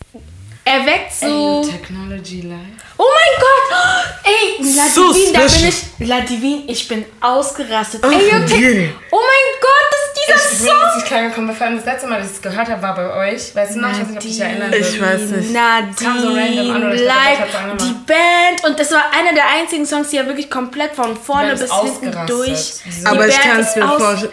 [0.65, 1.65] erweckt so.
[1.65, 2.70] Technology Live.
[3.03, 3.71] Oh mein Gott!
[4.25, 6.09] Ey, So Ladivin, da bin ich.
[6.09, 8.03] Ladivin, ich bin ausgerastet.
[8.05, 8.93] Oh, Ey, okay.
[9.11, 10.85] Oh mein Gott, das ist Ich dieser bin Song!
[10.91, 13.33] richtig klein gekommen, vor allem das letzte Mal, dass ich es gehört habe, war bei
[13.33, 13.55] euch.
[13.57, 13.89] Weißt du noch?
[13.91, 15.53] Ich weiß nicht, ob du dich erinnern Ich weiß nicht.
[15.53, 17.39] Nadine, so random an, oder ich live,
[17.81, 18.65] die Band.
[18.69, 22.27] Und das war einer der einzigen Songs, die ja wirklich komplett von vorne bis hinten
[22.27, 22.75] durch.
[22.85, 24.33] Die Die Aber ich kann es mir vorstellen.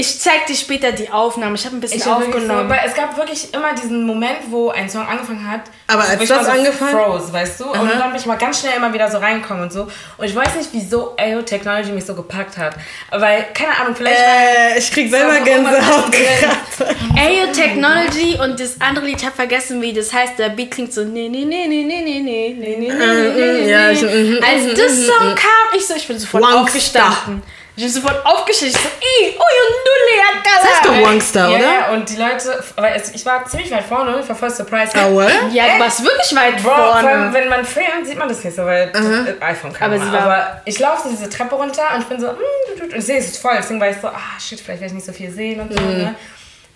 [0.00, 1.56] Ich zeig dir später die Aufnahme.
[1.56, 2.68] Ich habe ein bisschen Ich hab aufgenommen.
[2.68, 5.62] So, weil es gab wirklich immer diesen Moment, wo ein Song angefangen hat.
[5.88, 7.64] Aber als ich das so angefangen- Froze, weißt du?
[7.72, 9.88] Und dann bin ich mal ganz schnell immer wieder so reinkommen und so.
[10.16, 12.76] Und ich weiß nicht, wieso AO Technology mich so gepackt hat.
[13.10, 16.94] Weil, keine Ahnung, vielleicht weil Äh, ich krieg selber Gänsehaut gerade.
[17.18, 20.38] Ayo Technology und das andere Lied, ich habe vergessen, wie das heißt.
[20.38, 23.62] Der Beat klingt so nee, nee, nee, nee, nee, nee, nee, nee, nee, nee, nee,
[23.64, 23.94] nee, ja, nee.
[23.94, 26.60] ich- mhm, Als das Song kam, ich so, ich bin sofort Wangsta.
[26.62, 27.42] aufgestanden.
[27.78, 28.24] Ich bin sofort.
[28.50, 31.64] Ich so, ey, oh, you Nulle, Das ist doch Wangster, ja, oder?
[31.64, 32.64] Ja, und die Leute,
[32.96, 34.96] es, ich war ziemlich weit vorne, ich war voll surprised.
[34.96, 35.30] Ah, what?
[35.52, 37.34] Ja, du warst wirklich weit Bro, vor allem, vorne.
[37.34, 40.12] wenn man filmt, sieht man das nicht so, weil äh, iPhone kann Aber man.
[40.16, 42.36] Aber ich laufe diese Treppe runter und ich bin so, mm,
[42.68, 43.54] du, du, und ich sehe, es ist voll.
[43.56, 45.80] Deswegen war ich so, ah, shit, vielleicht werde ich nicht so viel sehen und so.
[45.80, 45.98] Mhm.
[45.98, 46.14] Ne?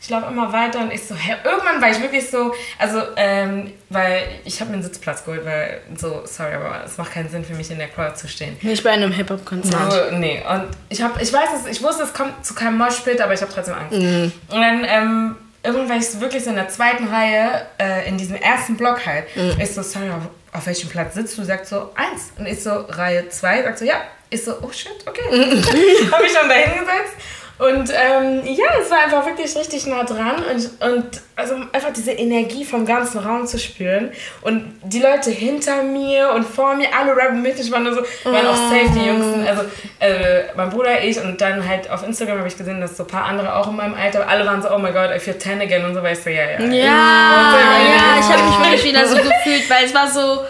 [0.02, 3.72] Ich laufe immer weiter und ich so, hä, irgendwann war ich wirklich so, also, ähm,
[3.88, 7.44] weil ich habe mir einen Sitzplatz geholt, weil so, sorry, aber es macht keinen Sinn
[7.44, 8.56] für mich in der Crowd zu stehen.
[8.62, 9.92] Nicht bei einem Hip-Hop-Konzert.
[9.92, 13.20] So, nee, und ich hab, ich weiß es, ich wusste, es kommt zu keinem Moshpit,
[13.20, 13.92] aber ich habe trotzdem Angst.
[13.92, 14.32] Mhm.
[14.48, 18.18] Und dann, ähm, irgendwann war ich so wirklich so in der zweiten Reihe, äh, in
[18.18, 19.24] diesem ersten Block halt.
[19.36, 19.54] Mhm.
[19.60, 20.22] Ich so, sorry, auf,
[20.52, 21.44] auf welchem Platz sitzt du?
[21.44, 22.32] Sagt so, eins.
[22.36, 23.62] Und ich so, Reihe zwei.
[23.62, 24.02] Sagt so, ja.
[24.30, 25.22] Ich so, oh shit, okay.
[25.30, 27.14] habe ich dann da hingesetzt.
[27.62, 32.10] Und ähm, ja, es war einfach wirklich richtig nah dran und, und also einfach diese
[32.10, 34.10] Energie vom ganzen Raum zu spüren.
[34.40, 38.00] Und die Leute hinter mir und vor mir, alle rappen mit, ich war nur so,
[38.24, 39.46] waren auch safe die Jüngsten.
[39.46, 39.62] Also
[40.00, 43.08] äh, mein Bruder, ich und dann halt auf Instagram habe ich gesehen, dass so ein
[43.08, 45.60] paar andere auch in meinem Alter, alle waren so, oh my god, I feel 10
[45.60, 46.58] again und so, weil ich so, ja, ja.
[46.58, 50.42] Ja, ja, ich habe mich wirklich wieder so gefühlt, weil es war so.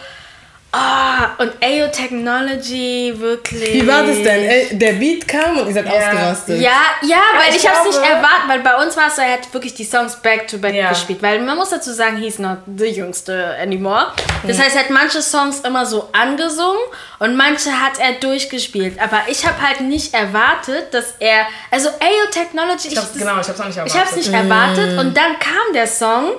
[0.74, 3.74] Ah, und AO Technology, wirklich.
[3.74, 4.78] Wie war das denn?
[4.78, 6.61] Der Beat kam und ihr seid ausgerastet.
[6.62, 6.70] Ja,
[7.03, 9.53] ja, weil ich ich, hab's nicht erwartet, weil bei uns war es so, er hat
[9.53, 10.89] wirklich die Songs back to back Ja.
[10.89, 11.20] gespielt.
[11.23, 14.12] Weil man muss dazu sagen, he's not the jüngste anymore.
[14.47, 16.81] Das heißt, er hat manche Songs immer so angesungen
[17.19, 18.99] und manche hat er durchgespielt.
[18.99, 21.47] Aber ich habe halt nicht erwartet, dass er.
[21.70, 23.94] Also AO Technology, ich, Ich hab's, das- genau, ich hab's auch nicht erwartet.
[23.94, 26.32] ich hab's nicht erwartet und dann kam der Song.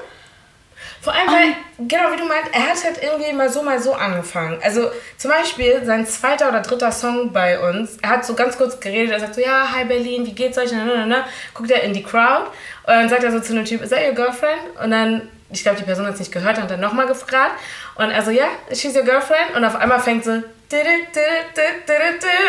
[1.04, 3.94] Vor allem, weil, genau wie du meinst, er hat halt irgendwie mal so, mal so
[3.94, 4.58] angefangen.
[4.64, 8.80] Also zum Beispiel sein zweiter oder dritter Song bei uns, er hat so ganz kurz
[8.80, 10.72] geredet, er sagt so, ja, hi Berlin, wie geht's euch?
[10.72, 11.26] Na, na, na, na.
[11.54, 12.46] Guckt er in die Crowd
[12.88, 14.62] und dann sagt er so zu einem Typ, is that your girlfriend?
[14.82, 17.60] Und dann, ich glaube, die Person hat es nicht gehört, hat dann nochmal gefragt.
[17.96, 19.58] Und er so, ja, she's your girlfriend?
[19.58, 20.42] Und auf einmal fängt so,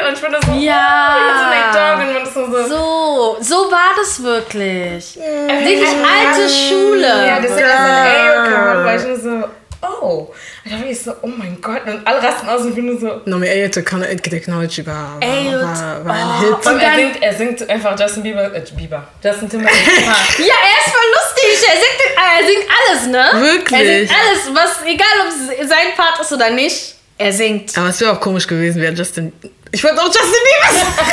[0.09, 1.17] und ich das so, Ja.
[1.17, 5.17] oh, so Nate Dogg und so, so So, so war das wirklich.
[5.17, 7.07] Wirklich alte Schule.
[7.27, 9.49] Ja, deswegen ist ein kam, weil ich nur so,
[9.83, 10.33] oh.
[10.65, 11.83] Und da war ich so, oh mein Gott.
[11.87, 15.63] Und alle rasten aus und ich bin nur so, No, mir AO Technology war, war,
[15.63, 16.57] war, war ein oh.
[16.57, 16.67] Hit.
[16.67, 19.77] Und er, dann- singt, er singt einfach Justin Bieber, äh, Bieber, Justin Timberlake.
[20.07, 20.39] Part.
[20.39, 21.69] Ja, er ist voll lustig.
[21.69, 23.43] Er singt, er singt alles, ne?
[23.43, 23.81] Wirklich?
[23.81, 26.95] Er singt alles, was, egal ob es sein Part ist oder nicht.
[27.19, 27.77] Er singt.
[27.79, 29.33] Aber es wäre auch komisch gewesen, wäre Justin.
[29.71, 31.09] Ich wollte auch Justin Bieber sagen.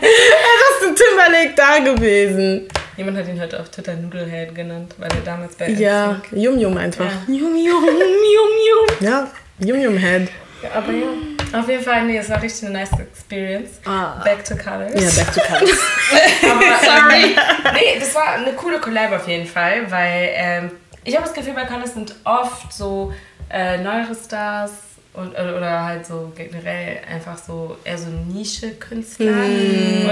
[0.00, 2.68] Wäre Justin Timberlake da gewesen.
[2.96, 6.76] Jemand hat ihn heute auf Twitter Noodlehead genannt, weil er damals bei Ja, Yum Yum
[6.76, 7.10] einfach.
[7.26, 8.96] Yum, yum, yum, yum.
[9.00, 9.30] Ja,
[9.60, 10.28] Yum Yum Head.
[10.62, 13.70] Ja, aber ja, auf jeden Fall, nee, es war richtig eine nice Experience.
[13.84, 14.22] Ah.
[14.22, 14.92] Back to Colors.
[14.94, 15.78] Ja, back to colors.
[16.42, 17.24] Aber, Sorry.
[17.24, 20.70] Ähm, nee, das war eine coole Collab auf jeden Fall, weil ähm,
[21.02, 23.12] ich habe das Gefühl, bei Colors sind oft so
[23.52, 24.70] äh, neuere Stars
[25.14, 29.30] und, oder, oder halt so generell einfach so eher so Nische-Künstler.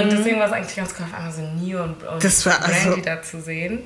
[0.03, 2.89] Und deswegen war es eigentlich ganz cool, einmal so Neo und, und Das war Brandy
[2.91, 3.81] also- da zu sehen.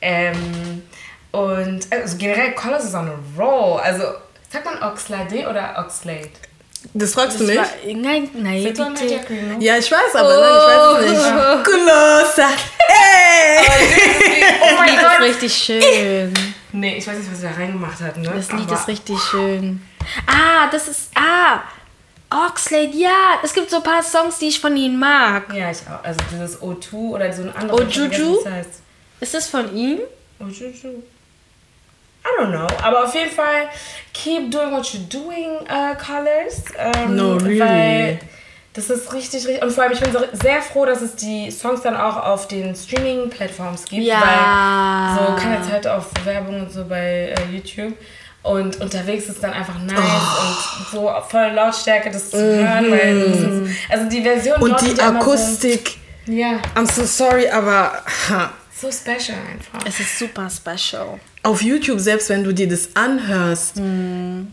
[0.00, 0.82] Ähm,
[1.30, 3.80] und also generell Colors ist on a roll.
[3.80, 4.04] Also,
[4.50, 6.30] sagt man Oxlade oder Oxlade?
[6.94, 7.58] Das fragst du Das mich?
[7.58, 8.82] war, nein, nein, bitte.
[9.60, 12.48] Ja, ich weiß aber, nein, ich weiß es nicht.
[12.88, 13.64] Ey!
[14.62, 15.20] Oh Das mein Lied ist Gott!
[15.20, 16.51] richtig schön.
[16.72, 18.30] Nee, ich weiß nicht, was sie da reingemacht hat, ne?
[18.34, 19.82] Das Lied Aber- ist richtig schön.
[20.26, 21.10] Ah, das ist.
[21.14, 21.60] Ah!
[22.30, 23.38] Oxlade, ja.
[23.42, 25.52] Es gibt so ein paar Songs, die ich von ihnen mag.
[25.54, 26.02] Ja, ich auch.
[26.02, 27.80] Also dieses O2 oder so ein anderes.
[27.96, 28.38] Ojuju?
[28.40, 28.70] es heißt.
[29.20, 29.98] Ist das von ihm?
[30.40, 31.02] Ojuju.
[32.24, 32.66] I don't know.
[32.82, 33.68] Aber auf jeden Fall,
[34.14, 36.62] keep doing what you're doing, uh, Colors.
[36.78, 38.18] Ähm, No, really?
[38.74, 39.62] Weil das ist richtig, richtig.
[39.62, 42.48] Und vor allem, ich bin so sehr froh, dass es die Songs dann auch auf
[42.48, 44.02] den Streaming-Plattforms gibt.
[44.02, 45.18] Ja.
[45.18, 47.94] Weil so keine Zeit auf Werbung und so bei äh, YouTube.
[48.42, 52.90] Und unterwegs ist dann einfach nice und so voll Lautstärke das zu hören.
[52.90, 55.98] Weil das ist, also die Version Und die Akustik.
[56.26, 59.86] So, ja, I'm so sorry, aber ha, so special einfach.
[59.86, 61.20] Es ist super special.
[61.44, 63.80] auf YouTube, selbst wenn du dir das anhörst,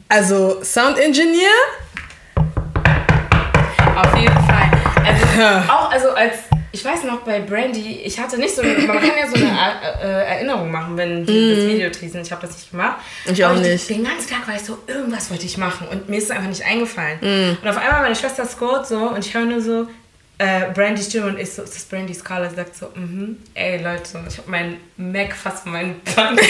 [0.08, 1.50] also Sound Engineer,
[4.00, 4.72] Auf jeden Fall.
[5.06, 5.26] Also,
[5.72, 6.36] auch also als,
[6.72, 9.50] ich weiß noch bei Brandy, ich hatte nicht so eine, man kann ja so eine
[10.02, 12.22] äh, Erinnerung machen, wenn die das Video teasen.
[12.22, 12.98] Ich habe das nicht gemacht.
[13.26, 13.90] Ich auch nicht.
[13.90, 16.48] Den ganzen Tag war ich so, irgendwas wollte ich machen und mir ist es einfach
[16.48, 17.58] nicht eingefallen.
[17.62, 19.88] Und auf einmal meine Schwester scrollt so und ich höre nur so,
[20.38, 22.56] äh, Brandy Stimme und ich so, ist das Brandy Scarlett?
[22.56, 23.38] Sagt so, mhm.
[23.54, 26.40] Ey Leute, ich habe meinen Mac fast von meinen Band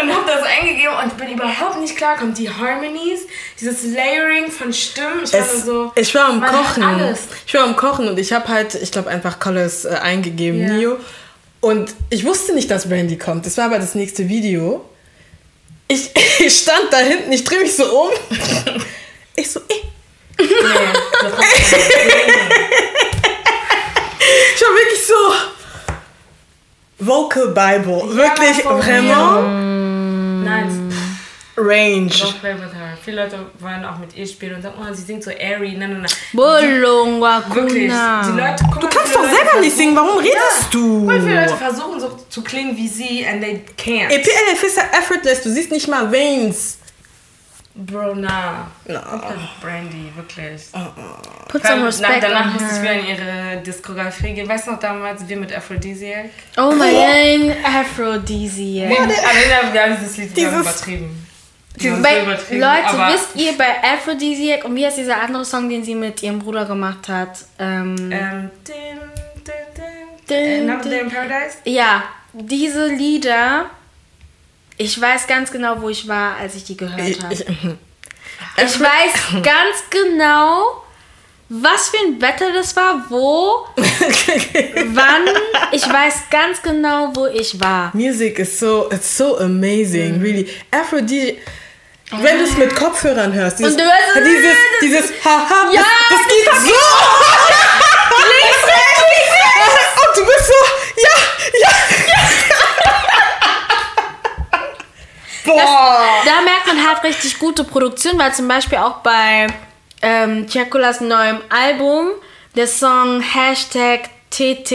[0.00, 2.16] und habe das eingegeben und bin überhaupt nicht klar.
[2.16, 3.20] Kommt die Harmonies,
[3.60, 5.22] dieses Layering von Stimmen.
[5.24, 5.92] Ich war Es, so.
[5.94, 6.82] ich war am Kochen.
[6.82, 7.20] Alles.
[7.46, 10.72] Ich war am Kochen und ich habe halt, ich glaube, einfach Colors äh, eingegeben, Ja.
[10.74, 10.96] Neo.
[11.60, 13.46] Und ich wusste nicht, dass Brandy kommt.
[13.46, 14.84] Das war aber das nächste Video.
[15.88, 16.10] Ich,
[16.40, 18.10] ich stand da hinten, ich drehe mich so um.
[19.36, 19.82] Ich so, eh.
[20.38, 20.46] Nee,
[21.22, 21.38] das war
[24.54, 25.14] Ich war wirklich so.
[27.00, 28.16] Vocal Bible.
[28.16, 29.83] wirklich, for vraiment
[30.44, 30.92] Nein,
[31.56, 32.10] Range.
[32.10, 32.98] Don't play with her.
[33.00, 35.76] Viele Leute wollen auch mit ihr spielen und sagen, oh, sie singt so airy.
[35.78, 36.10] Nein, nein, nein.
[36.32, 37.84] Bolongwa Wirklich.
[37.84, 38.50] Die Kuna.
[38.50, 41.04] Leute, guck Du kannst doch Leute selber nicht singen, warum redest du?
[41.04, 44.10] Voll viele Leute versuchen so zu klingen wie sie and they can't.
[44.10, 46.78] Elle fait ça effortless, du siehst nicht mal Veins.
[47.76, 48.68] Bro, na.
[48.86, 49.00] Na.
[49.60, 50.70] Brandy, wirklich.
[51.48, 54.48] Put Vor allem, some na, respect danach on musste ich wieder in ihre Diskografie gehen.
[54.48, 56.26] Weißt du noch damals, wir mit Aphrodisiac?
[56.56, 58.88] Oh mein Aphrodisiac.
[58.90, 61.26] Nee, Alena, wir haben dieses Lied Dieses- übertrieben.
[61.82, 65.68] Haben Bei, so übertrieben, Leute, wisst ihr bei Aphrodisiac und wie heißt dieser andere Song,
[65.68, 67.36] den sie mit ihrem Bruder gemacht hat?
[67.58, 68.74] Ähm, Ähm, dim,
[70.28, 70.90] Dim, äh, Another dim.
[70.90, 71.56] Day in Paradise?
[71.64, 73.66] ja, diese Lieder,
[74.76, 77.32] ich weiß ganz genau, wo ich war, als ich die gehört habe.
[77.34, 80.82] ich, Ich weiß ganz genau,
[81.48, 85.22] was für ein Wetter das war, wo, wann.
[85.72, 87.90] Ich weiß ganz genau, wo ich war.
[87.94, 90.48] Music is so, it's so amazing, really.
[90.70, 91.36] Aphrodite,
[92.10, 96.18] wenn du es mit Kopfhörern hörst, dieses, Und du hörst- dieses, dieses Haha, Ja, das,
[96.18, 96.74] das geht so.
[98.24, 99.02] Links, rechts,
[100.00, 100.60] Und du bist so,
[101.02, 101.16] ja,
[101.62, 101.68] ja.
[105.44, 106.22] Boah.
[106.24, 109.46] Da merkt man halt richtig gute Produktion, weil zum Beispiel auch bei
[110.02, 112.08] ähm, Tiakolas neuem Album
[112.56, 114.72] der Song Hashtag TT,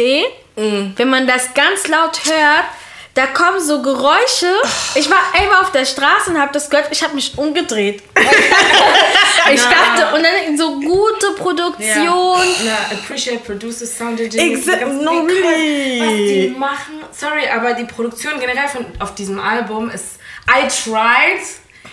[0.56, 2.66] wenn man das ganz laut hört,
[3.14, 4.54] da kommen so Geräusche.
[4.96, 8.04] Ich war einmal auf der Straße und habe das gehört, ich habe mich umgedreht.
[9.52, 12.40] ich dachte, und dann so gute Produktion.
[12.64, 14.66] Na, appreciate producers, sound engineers.
[15.02, 16.00] No, really.
[16.00, 17.04] Was die machen.
[17.12, 20.19] Sorry, aber die Produktion generell von, auf diesem Album ist
[20.50, 21.42] I tried.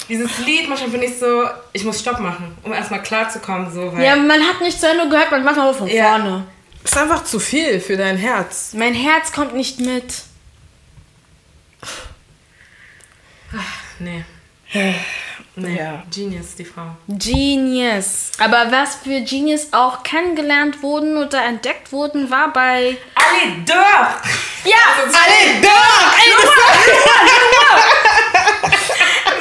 [0.09, 3.73] Dieses Lied, manchmal bin ich so, ich muss Stopp machen, um erstmal klarzukommen.
[3.73, 6.11] So, weil Ja, man hat nicht zu Ende gehört, man macht aber von Ja.
[6.11, 6.47] vorne.
[6.85, 8.73] Ist einfach zu viel für dein Herz.
[8.75, 10.23] Mein Herz kommt nicht mit.
[13.99, 14.25] Nee.
[15.59, 15.75] Nee.
[15.79, 16.03] Ja.
[16.15, 16.83] Genius, die Frau.
[17.09, 18.31] Genius.
[18.39, 22.99] Aber was für Genius auch kennengelernt wurden oder entdeckt wurden, war bei.
[23.15, 24.21] Ali Dörr!
[24.65, 24.77] Ja!
[25.03, 26.13] Alle da!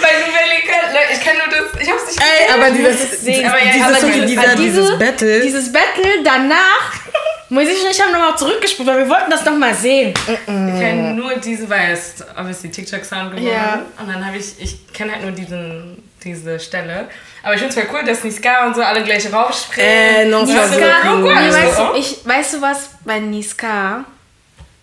[0.01, 1.13] Bei Nouvelle École.
[1.13, 1.81] Ich kann nur das.
[1.81, 3.45] Ich hab's nicht Ey, aber dieses, sehen.
[3.45, 5.41] aber ja, Aber dieses, diese- dieser, Aber dieses Battle.
[5.41, 6.93] Dieses Battle danach.
[7.49, 10.13] muss ich nicht haben nochmal zurückgespult, weil wir wollten das noch mal sehen.
[10.27, 13.81] Ich kenne nur diese, weil es obviously TikTok-Sound geworden Ja.
[13.99, 17.07] Und dann habe ich, ich kenne halt nur diesen, diese Stelle.
[17.43, 19.89] Aber ich finde es voll cool, dass Niska und so alle gleich raufspringen.
[19.91, 21.23] Äh, non, war so, cool.
[21.23, 21.35] cool.
[21.35, 24.05] Nee, weißt, du, ich, weißt du was, bei Niska,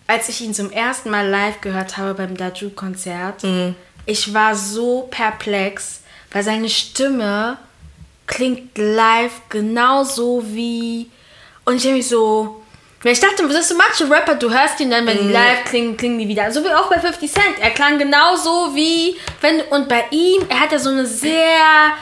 [0.07, 3.43] als ich ihn zum ersten Mal live gehört habe beim Daju-Konzert,
[4.05, 5.99] ich war so perplex,
[6.33, 7.57] weil seine Stimme
[8.27, 11.09] klingt live genauso wie.
[11.63, 12.59] Und ich habe mich so.
[13.05, 15.97] Ich dachte, das ist so manche Rapper, du hörst ihn dann, wenn die live klingen,
[15.97, 16.49] klingen die wieder.
[16.53, 17.59] So wie auch bei 50 Cent.
[17.59, 19.17] Er klang genauso wie.
[19.41, 21.93] Wenn, und bei ihm, er hat ja so eine sehr.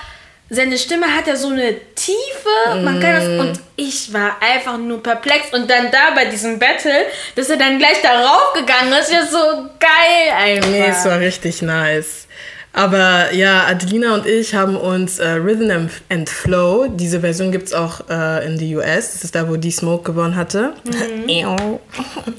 [0.53, 2.81] Seine Stimme hat ja so eine Tiefe.
[2.83, 3.25] Man kann das.
[3.25, 5.53] Und ich war einfach nur perplex.
[5.53, 7.05] Und dann da bei diesem Battle,
[7.35, 9.37] dass er dann gleich darauf gegangen ist, ja so
[9.79, 10.69] geil einfach.
[10.69, 12.27] Nee, es war richtig nice.
[12.73, 17.67] Aber ja, Adelina und ich haben uns äh, Rhythm and- and Flow, diese Version gibt
[17.67, 19.11] es auch äh, in die US.
[19.11, 20.73] Das ist da, wo die Smoke gewonnen hatte.
[21.27, 21.79] Ew.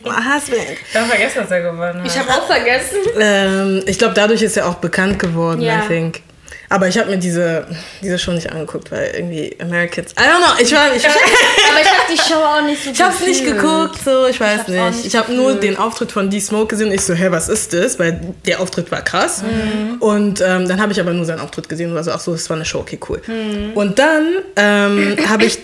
[0.05, 0.63] My husband.
[0.91, 2.07] Ich habe vergessen, dass er gewonnen hat.
[2.07, 2.97] Ich habe auch vergessen.
[3.21, 5.83] Ähm, ich glaube, dadurch ist er auch bekannt geworden, Ja.
[5.85, 6.23] I think.
[6.73, 7.67] Aber ich habe mir diese,
[8.03, 10.13] diese Show nicht angeguckt, weil irgendwie Americans.
[10.13, 11.05] I don't know, ich war ich,
[11.71, 13.61] Aber ich habe die Show auch nicht so ich hab's nicht gefühlt.
[13.61, 14.97] geguckt, so, ich weiß auch nicht.
[14.97, 16.91] nicht Ich habe nur den Auftritt von D-Smoke gesehen.
[16.91, 17.99] Ich so, hä, was ist das?
[17.99, 19.45] Weil der Auftritt war krass.
[20.01, 22.33] Und ähm, dann habe ich aber nur seinen Auftritt gesehen und war so, ach so,
[22.33, 23.21] es war eine Show, okay, cool.
[23.75, 25.59] Und dann ähm, habe ich,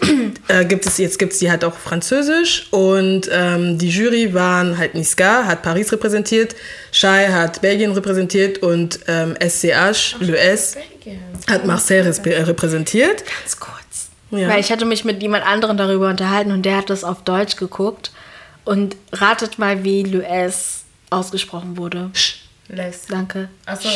[0.48, 4.76] äh, gibt es, jetzt gibt es die halt auch französisch und ähm, die Jury waren
[4.76, 6.55] halt Niska, hat Paris repräsentiert,
[6.93, 10.77] Shai hat Belgien repräsentiert und ähm, SCH, l'ES,
[11.48, 13.24] hat Marseille äh, repräsentiert.
[13.40, 13.78] Ganz kurz.
[14.31, 14.48] Ja.
[14.48, 17.56] Weil ich hatte mich mit jemand anderem darüber unterhalten und der hat das auf Deutsch
[17.56, 18.12] geguckt.
[18.65, 22.10] Und ratet mal, wie Lues ausgesprochen wurde.
[22.69, 23.06] Les.
[23.06, 23.48] Danke.
[23.65, 23.89] Achso.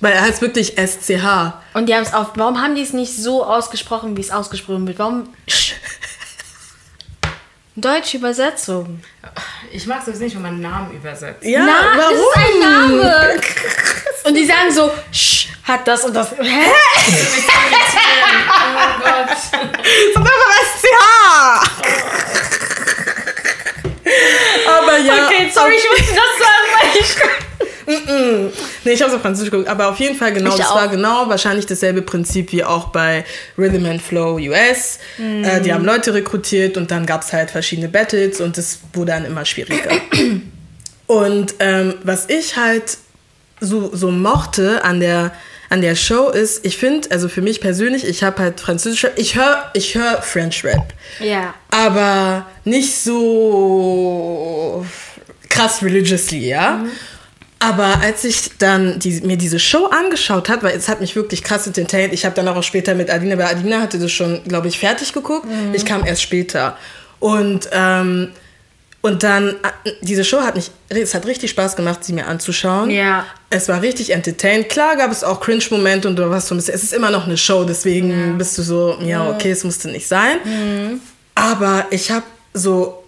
[0.00, 1.54] Weil er heißt wirklich SCH.
[1.72, 2.32] Und die haben es auf.
[2.34, 4.98] Warum haben die es nicht so ausgesprochen, wie es ausgesprochen wird?
[4.98, 5.30] Warum.
[7.76, 9.02] Deutsche Übersetzung.
[9.72, 11.42] Ich mag es nicht, wenn man Namen übersetzt.
[11.44, 12.16] Ja, Na, warum?
[12.16, 13.40] das ist ein Name.
[14.24, 16.30] Und die sagen so, Sch, hat das und das.
[16.30, 16.36] Hä?
[18.76, 19.36] Oh Gott.
[20.14, 20.30] Sag mal
[20.64, 20.96] SCH!
[24.68, 25.26] Aber ja.
[25.26, 27.10] Okay, sorry, ich musste das sagen, weil ich...
[27.86, 30.76] Nee, ich habe es auf Französisch geguckt, aber auf jeden Fall genau, Ich das auch.
[30.76, 33.24] war genau wahrscheinlich dasselbe Prinzip wie auch bei
[33.58, 34.98] Rhythm and Flow US.
[35.18, 39.12] Äh, die haben Leute rekrutiert und dann gab es halt verschiedene Battles und es wurde
[39.12, 39.90] dann immer schwieriger.
[41.06, 42.98] und ähm, was ich halt
[43.60, 45.32] so, so mochte an der,
[45.70, 49.36] an der Show ist, ich finde, also für mich persönlich, ich habe halt Französisch, ich
[49.36, 51.54] höre ich hör French Rap Ja.
[51.70, 54.84] aber nicht so
[55.48, 56.84] krass religiously, ja.
[57.64, 61.42] Aber als ich dann die, mir diese Show angeschaut habe, weil es hat mich wirklich
[61.42, 64.68] krass entertained, ich habe dann auch später mit Adina, weil Adina hatte das schon, glaube
[64.68, 65.46] ich, fertig geguckt.
[65.72, 66.76] Ich kam erst später.
[67.20, 68.32] Und, ähm,
[69.00, 69.48] und dann,
[69.84, 72.90] äh, diese Show hat mich, es hat richtig Spaß gemacht, sie mir anzuschauen.
[72.90, 73.24] Ja.
[73.48, 74.68] Es war richtig entertained.
[74.68, 77.26] Klar gab es auch Cringe-Momente und du warst so ein bisschen, es ist immer noch
[77.26, 80.36] eine Show, deswegen bist du so, ja, okay, es musste nicht sein.
[81.34, 83.04] Aber ich habe so,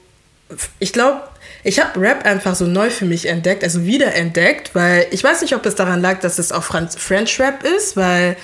[0.78, 1.20] ich glaube,
[1.66, 5.52] ich habe Rap einfach so neu für mich entdeckt, also wiederentdeckt, weil ich weiß nicht,
[5.56, 8.36] ob es daran lag, dass es auch Franz French Rap ist, weil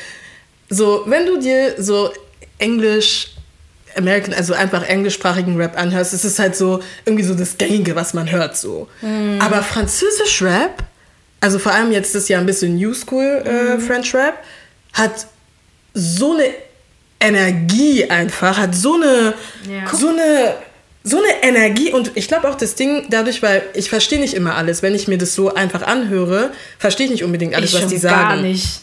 [0.69, 2.13] so, wenn du dir so
[2.59, 3.29] Englisch,
[3.97, 8.13] American, also einfach englischsprachigen Rap anhörst, ist es halt so irgendwie so das Gängige, was
[8.13, 8.89] man hört so.
[9.39, 10.83] Aber Französisch Rap,
[11.41, 14.35] also vor allem jetzt das ja ein bisschen New School äh, French Rap,
[14.95, 15.27] hat
[15.95, 16.47] so eine
[17.21, 19.35] Energie einfach, hat so eine,
[19.71, 19.95] Ja.
[19.95, 20.55] so eine,
[21.05, 24.55] so eine Energie und ich glaube auch das Ding dadurch, weil ich verstehe nicht immer
[24.55, 24.83] alles.
[24.83, 27.99] Wenn ich mir das so einfach anhöre, verstehe ich nicht unbedingt alles, Ich was die
[27.99, 28.17] sagen.
[28.17, 28.81] gar nicht.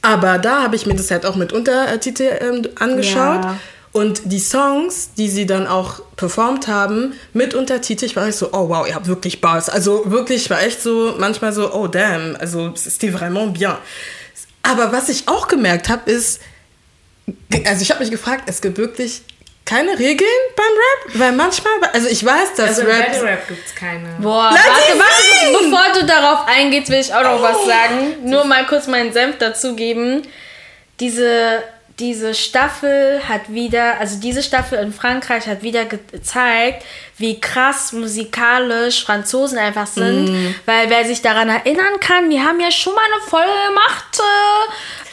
[0.00, 3.44] Aber da habe ich mir das halt auch mit Untertitel ähm, angeschaut.
[3.44, 3.58] Ja.
[3.92, 8.50] Und die Songs, die sie dann auch performt haben, mit Untertitel, ich war echt so,
[8.52, 9.68] oh wow, ihr habt wirklich Bars.
[9.68, 13.74] Also wirklich, ich war echt so, manchmal so, oh damn, also c'était vraiment bien.
[14.62, 16.40] Aber was ich auch gemerkt habe, ist,
[17.66, 19.22] also ich habe mich gefragt, es gibt wirklich
[19.68, 23.66] keine Regeln beim Rap, weil manchmal, also ich weiß, dass Also Rap, Battle Rap gibt
[23.66, 24.08] es keine.
[24.18, 28.16] Boah, Lass warte, warte, bevor du darauf eingehst, will ich auch noch was sagen.
[28.24, 30.22] Nur mal kurz meinen Senf dazugeben.
[31.00, 31.62] Diese,
[31.98, 36.84] diese Staffel hat wieder, also diese Staffel in Frankreich hat wieder gezeigt,
[37.16, 40.28] wie krass musikalisch Franzosen einfach sind.
[40.66, 44.20] Weil wer sich daran erinnern kann, wir haben ja schon mal eine Folge gemacht,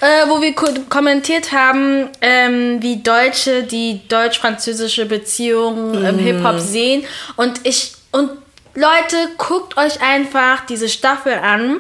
[0.02, 6.60] äh, äh, wo wir ko kommentiert haben, ähm, wie Deutsche die deutsch-französische Beziehung im Hip-Hop
[6.60, 7.06] sehen.
[7.36, 8.30] Und ich, und
[8.76, 11.80] Leute, guckt euch einfach diese Staffel an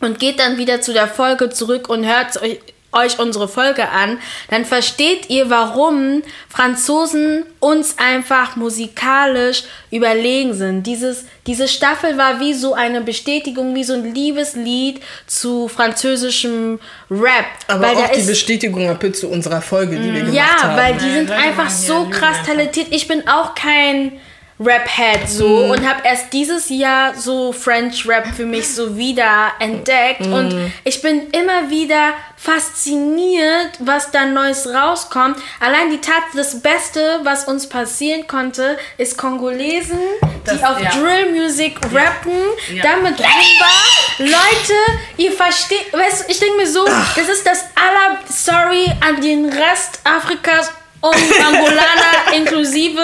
[0.00, 2.58] und geht dann wieder zu der Folge zurück und hört euch,
[2.92, 4.18] euch unsere Folge an,
[4.50, 10.84] dann versteht ihr, warum Franzosen uns einfach musikalisch überlegen sind.
[10.86, 16.78] Dieses, diese Staffel war wie so eine Bestätigung, wie so ein Liebeslied zu französischem
[17.10, 17.44] Rap.
[17.68, 20.62] aber weil auch die ist- Bestätigung ein bisschen zu unserer Folge, die wir gemacht ja,
[20.62, 20.76] haben.
[20.76, 22.88] weil die sind einfach so krass talentiert.
[22.90, 24.12] Ich bin auch kein
[24.60, 30.22] Rap-Head so und habe erst dieses Jahr so French Rap für mich so wieder entdeckt
[30.22, 35.36] und ich bin immer wieder fasziniert, was da Neues rauskommt.
[35.60, 40.90] Allein die Tat, das Beste, was uns passieren konnte, ist Kongolesen, die Das- auf ja.
[40.90, 42.32] Drill Music rappen,
[42.72, 42.82] Ja.
[42.82, 43.68] damit rumba.
[44.18, 44.74] Leute,
[45.16, 50.00] ihr versteht, weißt ich denke mir so, das ist das aller, sorry an den Rest
[50.04, 50.70] Afrikas
[51.00, 51.14] und
[51.46, 53.02] Angolaner inklusive,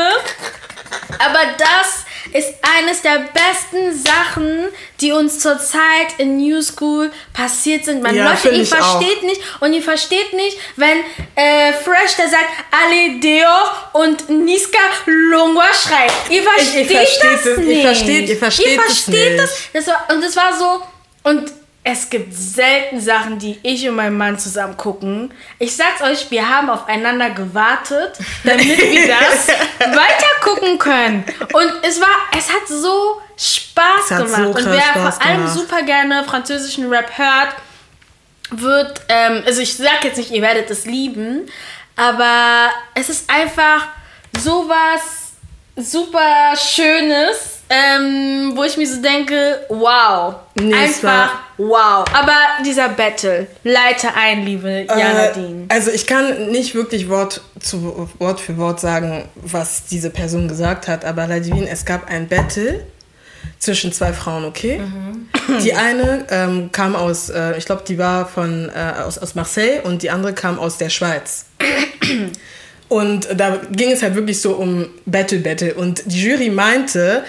[1.19, 4.65] aber das ist eines der besten Sachen,
[5.01, 8.03] die uns zurzeit in New School passiert sind.
[8.03, 11.01] Man, Ja, Leute, ihr ich versteht nicht und ihr versteht nicht, wenn
[11.37, 13.49] äh, Fresh da sagt, Ale Deo
[13.93, 16.13] und Niska Longwa schreit.
[16.31, 17.83] Ihr versteht, versteht das ihr nicht.
[17.87, 19.39] versteht- ihr versteht ihr versteht nicht.
[19.43, 19.59] das.
[19.73, 20.83] das war, und es war so,
[21.25, 21.53] und
[21.87, 25.33] es gibt selten Sachen, die ich und mein Mann zusammen gucken.
[25.59, 29.49] Ich sag's euch, wir haben aufeinander gewartet, damit wir das
[29.79, 31.25] weiter gucken können.
[31.53, 34.47] Und es war, es hat so Spaß hat so gemacht.
[34.47, 35.55] und krass wer Spaß vor allem gemacht.
[35.55, 37.55] super gerne französischen Rap hört,
[38.51, 41.51] wird, ähm, also ich sag jetzt nicht, ihr werdet es lieben,
[41.97, 43.89] aber es ist einfach
[44.39, 45.33] sowas
[45.77, 52.05] super Schönes, ähm, wo ich mir so denke, wow, Nee, einfach wow.
[52.13, 55.65] Aber dieser Battle, leite ein, liebe Janadine.
[55.69, 60.49] Äh, also ich kann nicht wirklich Wort zu Wort für Wort sagen, was diese Person
[60.49, 62.85] gesagt hat, aber Ladivine, es gab ein Battle
[63.59, 64.81] zwischen zwei Frauen, okay?
[65.63, 69.81] Die eine ähm, kam aus, äh, ich glaube, die war von äh, aus, aus Marseille
[69.83, 71.47] und die andere kam aus der Schweiz.
[72.89, 75.75] Und da ging es halt wirklich so um Battle Battle.
[75.75, 77.25] Und die Jury meinte,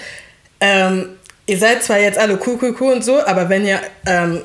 [0.60, 1.10] ähm,
[1.46, 4.42] ihr seid zwar jetzt alle cool, cool, cool und so, aber wenn ihr ähm,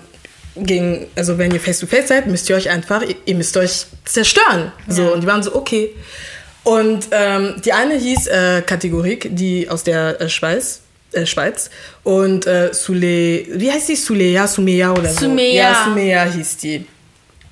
[0.56, 3.56] gegen, also wenn ihr face to face seid, müsst ihr euch einfach, ihr, ihr müsst
[3.58, 4.72] euch zerstören.
[4.88, 5.96] So, und die waren so, okay.
[6.64, 10.82] Und ähm, die eine hieß äh, Kategorik, die aus der äh, Schweiz.
[11.14, 11.70] Äh, Schweiz.
[12.04, 13.96] Und äh, Sule, wie heißt die?
[13.96, 15.22] Suleya, Sumeya oder so?
[15.22, 15.72] Sumeya.
[15.72, 16.86] Ja, Sumeya hieß die.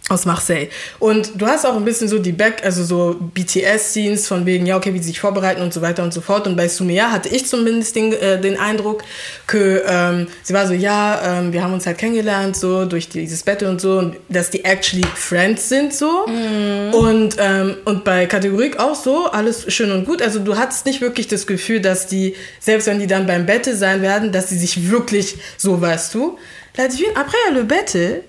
[0.10, 0.70] Aus Marseille.
[0.98, 4.76] Und du hast auch ein bisschen so die Back, also so BTS-Scenes von wegen, ja,
[4.76, 6.48] okay, wie sie sich vorbereiten und so weiter und so fort.
[6.48, 9.04] Und bei Sumia hatte ich zumindest den, äh, den Eindruck,
[9.48, 13.44] que, ähm, sie war so, ja, ähm, wir haben uns halt kennengelernt, so durch dieses
[13.44, 16.26] Battle und so, und dass die actually Friends sind, so.
[16.26, 20.22] Und, ähm, und bei Kategorik auch so, alles schön und gut.
[20.22, 23.76] Also du hattest nicht wirklich das Gefühl, dass die, selbst wenn die dann beim Battle
[23.76, 26.38] sein werden, dass sie sich wirklich so, weißt du.
[26.78, 28.24] La divine, après le Battle,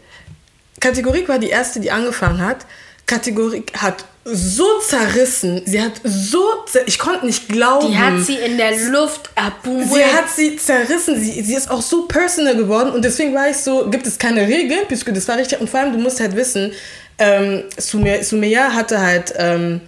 [0.80, 2.66] Kategorik war die erste, die angefangen hat.
[3.06, 5.62] Kategorik hat so zerrissen.
[5.66, 7.88] Sie hat so, zer ich konnte nicht glauben.
[7.88, 9.92] Die hat sie in der Luft abbucht.
[9.92, 11.20] Sie hat sie zerrissen.
[11.20, 12.90] Sie, sie ist auch so personal geworden.
[12.90, 15.60] Und deswegen war ich so, gibt es keine Regeln, puisque das war richtig.
[15.60, 16.72] Und vor allem, du musst halt wissen,
[17.18, 19.80] ähm, Sume- Sumeya hatte halt ähm,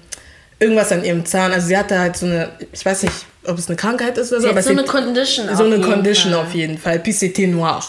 [0.59, 1.53] irgendwas an ihrem Zahn.
[1.53, 3.15] Also sie hatte halt so eine, ich weiß nicht,
[3.47, 4.47] ob es eine Krankheit ist oder so.
[4.47, 6.43] Sie aber so eine Condition So eine Condition Fall.
[6.43, 6.97] auf jeden Fall.
[7.05, 7.83] C'était noir.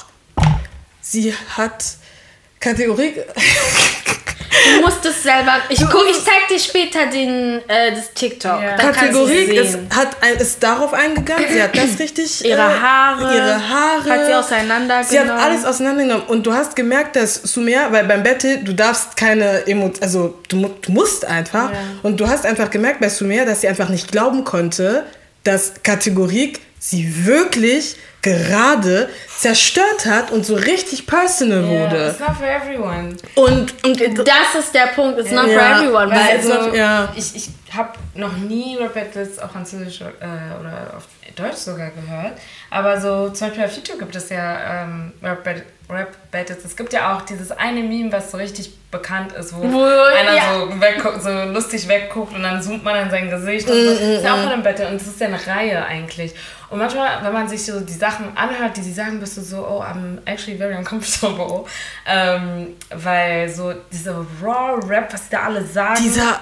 [1.02, 1.84] Sie hat
[2.64, 3.14] Kategorie.
[4.76, 5.58] Du musst es selber.
[5.68, 8.62] Ich, guck, ich zeig dir später den, äh, das TikTok.
[8.62, 8.76] Ja.
[8.78, 11.46] Kategorie es ist, hat ist darauf eingegangen.
[11.52, 12.46] Sie hat das richtig.
[12.46, 13.36] Ihre äh, Haare.
[13.36, 14.10] Ihre Haare.
[14.10, 15.06] Hat sie auseinandergenommen.
[15.10, 16.28] Sie hat alles auseinandergenommen.
[16.28, 20.70] Und du hast gemerkt, dass Sumer, weil beim Battle, du darfst keine Emotionen, also du,
[20.82, 21.72] du musst einfach.
[22.02, 25.04] Und du hast einfach gemerkt bei Sumer, dass sie einfach nicht glauben konnte,
[25.44, 32.08] dass Kategorie sie wirklich gerade zerstört hat und so richtig personal Yeah, wurde.
[32.10, 33.16] it's not for everyone.
[33.36, 35.20] Und, und Das ist der Punkt.
[35.20, 36.10] It's not Ja, for everyone.
[36.12, 37.14] weil Also, noch- ja.
[37.16, 40.06] ich, ich habe noch nie Rap Battles auf Französisch äh,
[40.60, 41.04] oder auf
[41.36, 42.34] Deutsch sogar gehört.
[42.70, 45.44] Aber so zum Beispiel auf YouTube gibt es ja ähm, Rap,
[45.90, 46.64] Rap Battles.
[46.66, 50.34] Es gibt ja auch dieses eine Meme, was so richtig bekannt ist, wo, Wo- einer
[50.36, 50.54] ja.
[50.60, 53.68] so, wegguckt, so lustig wegguckt und dann zoomt man in sein Gesicht.
[53.70, 53.90] Und so.
[53.92, 56.34] Das ist ja auch von einem Battle und das ist ja eine Reihe eigentlich.
[56.70, 59.58] Und manchmal, wenn man sich so die Sachen anhört, die sie sagen, bist du so,
[59.68, 61.66] oh, I'm actually very uncomfortable.
[62.06, 66.00] Ähm, weil so dieser Raw Rap, was die da alle sagen.
[66.04, 66.40] dieser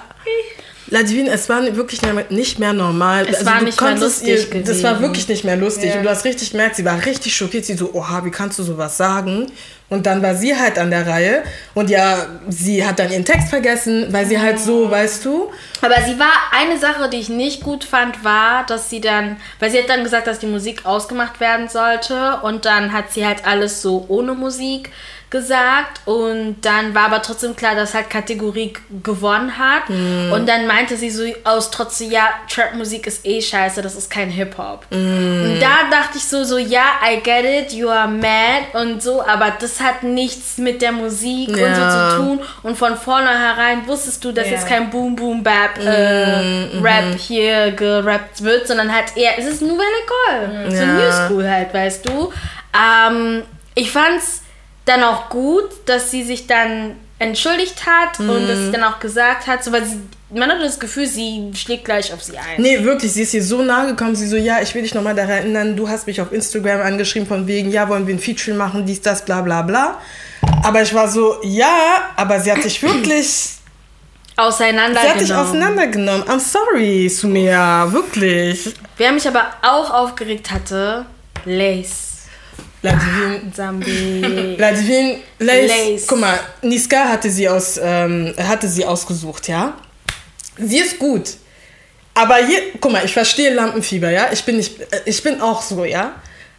[0.92, 3.26] Ladwin, es war wirklich nicht mehr- normal.
[3.26, 5.88] Es war du nicht mehr lustig Das war wirklich nicht mehr lustig.
[5.90, 5.96] Ja.
[5.96, 7.64] Und du hast richtig gemerkt, sie war richtig schockiert.
[7.64, 9.50] Sie so, oha, wie kannst du sowas sagen?
[9.88, 11.42] Und dann war sie halt an der Reihe.
[11.72, 15.50] Und ja, sie hat dann ihren Text vergessen, weil sie halt so, weißt du,
[15.80, 19.70] Aber sie war, eine Sache, die ich nicht gut fand, war, dass sie dann, weil
[19.70, 23.46] sie hat dann gesagt, dass die Musik ausgemacht werden sollte und dann hat sie halt
[23.46, 24.90] alles so ohne Musik
[25.32, 30.96] gesagt und dann war aber trotzdem klar, dass halt Kategorie gewonnen hat und dann meinte
[30.96, 34.84] sie so aus trotzdem, ja, Trap-Musik ist eh scheiße, das ist kein Hip-Hop.
[34.90, 39.20] Und da dachte ich so, so, ja, I get it, you are mad und so,
[39.26, 42.10] aber das hat nichts mit der Musik und so Ja.
[42.10, 44.52] zu tun und von vornherein wusstest du, dass Ja.
[44.52, 49.62] jetzt kein Boom Boom Bap äh, Rap hier gerappt wird, sondern halt eher, es ist
[49.62, 50.86] Nouvelle École, so Ja.
[50.86, 52.30] New School halt, weißt du.
[52.78, 53.42] Ähm,
[53.74, 54.41] ich fand's
[54.84, 59.46] dann auch gut, dass sie sich dann entschuldigt hat und dass sie dann auch gesagt
[59.46, 60.00] hat, so, weil sie,
[60.34, 62.60] man hat das Gefühl, sie schlägt gleich auf sie ein.
[62.60, 64.16] Nee, wirklich, sie ist hier so nahe gekommen.
[64.16, 67.28] Sie so, ja, ich will dich nochmal daran erinnern, du hast mich auf Instagram angeschrieben
[67.28, 70.00] von wegen, ja, wollen wir ein Feature machen, dies, das, bla, bla, bla.
[70.64, 73.58] Aber ich war so, ja, aber sie hat sich wirklich, sie
[74.36, 75.14] Auseinandergenommen.
[75.14, 76.22] hat dich auseinandergenommen.
[76.24, 78.74] I'm sorry, Sumia, wirklich.
[78.96, 81.06] Wer mich aber auch aufgeregt hatte,
[81.44, 82.11] Lace.
[82.82, 84.56] Ladivin, Zambi.
[84.58, 86.06] Ladivin, Lace, Lace.
[86.06, 89.74] guck mal, Niska hatte sie, aus, ähm, hatte sie ausgesucht, ja.
[90.58, 91.34] Sie ist gut.
[92.14, 94.28] Aber je, guck mal, ich verstehe Lampenfieber, ja.
[94.32, 96.16] Ich bin, nicht, äh, ich bin auch so, ja.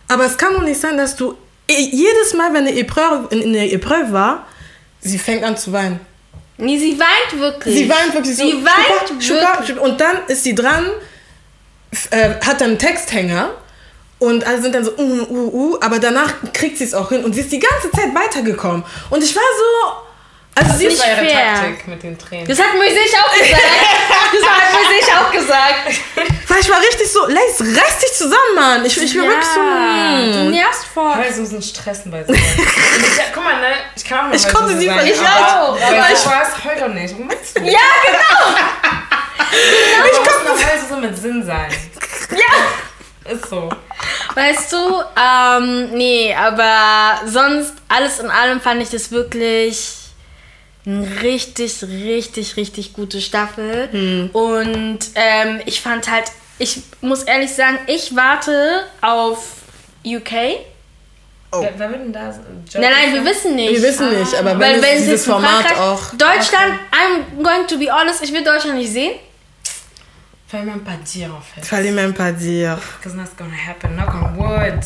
[0.08, 1.36] Aber es kann doch nicht sein, dass du
[1.68, 4.48] eh- jedes Mal, wenn eine Epreuve, in, in der Epreuve war,
[5.02, 6.00] sie fängt an zu weinen.
[6.58, 7.76] Nee, sie weint wirklich.
[7.76, 8.46] Sie weint wirklich so.
[8.46, 9.68] Sie weint Schupa, Schupa, wirklich.
[9.70, 9.82] Schupa.
[9.82, 10.86] Und dann ist sie dran,
[12.12, 13.50] äh, hat dann einen Texthänger
[14.24, 17.26] und alle sind dann so, uh, uh, uh, aber danach kriegt sie es auch hin
[17.26, 18.84] und sie ist die ganze Zeit weitergekommen.
[19.10, 19.98] Und ich war so,
[20.56, 21.54] also sie das ist, war ihre fair.
[21.56, 22.48] Taktik mit den Tränen.
[22.48, 23.62] Das hat Moisés auch gesagt.
[24.32, 26.02] Das hat Moisés auch gesagt.
[26.48, 28.86] weil ich war richtig so, Lace, reiß dich zusammen, Mann.
[28.86, 30.52] Ich, ich war wirklich so, du hm.
[30.52, 31.18] nervst voll.
[31.18, 33.74] Weil Susan stressen bei ich, ja, guck mal, ne?
[33.96, 36.94] Ich kann auch mal Ich konnte sie aber Ich auch, aber ich- sowas heul doch
[36.94, 37.14] nicht.
[37.14, 37.64] Was meinst du?
[37.64, 38.58] Ja, genau.
[39.56, 41.70] Ich kann doch heul so mit Sinn sein.
[42.32, 43.32] Ja.
[43.32, 43.70] Ist so.
[44.36, 49.94] Weißt du, ähm, nee, aber sonst, alles in allem fand ich das wirklich
[50.86, 53.90] Eine richtig, richtig, richtig gute Staffel.
[53.92, 54.30] Hm.
[54.34, 56.26] Und ähm, ich fand halt,
[56.60, 59.40] ich muss ehrlich sagen, ich warte auf
[60.06, 60.32] UK.
[61.52, 61.62] Oh.
[61.62, 62.34] Wer, wer wird denn da?
[62.74, 63.74] Nein, nein, wir wissen nicht.
[63.74, 66.10] Wir wissen nicht, aber wenn Weil es wenn es dieses Format Frankreich, auch...
[66.12, 69.14] Deutschland, I'm going to be honest, ich will Deutschland nicht sehen.
[70.54, 71.66] Fallait même pas dire en fait.
[71.66, 72.78] Fallait même pas dire.
[73.00, 73.96] Because that's gonna happen.
[73.96, 74.84] Knock on wood.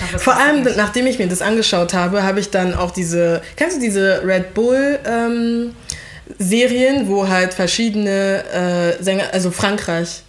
[0.00, 0.78] Hoffe, Vor allem, nicht.
[0.78, 4.54] nachdem ich mir das angeschaut habe, habe ich dann auch diese, kennst du diese Red
[4.54, 5.74] Bull ähm,
[6.38, 8.42] Serien, wo halt verschiedene
[8.98, 10.22] äh, Sänger, also Frankreich,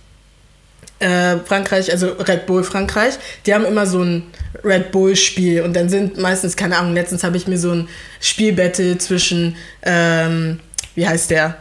[0.99, 3.14] äh, Frankreich, also Red Bull Frankreich,
[3.45, 4.23] die haben immer so ein
[4.65, 7.88] Red Bull Spiel und dann sind meistens, keine Ahnung, letztens habe ich mir so ein
[8.19, 10.60] Spielbattle zwischen, ähm,
[10.95, 11.56] wie heißt der?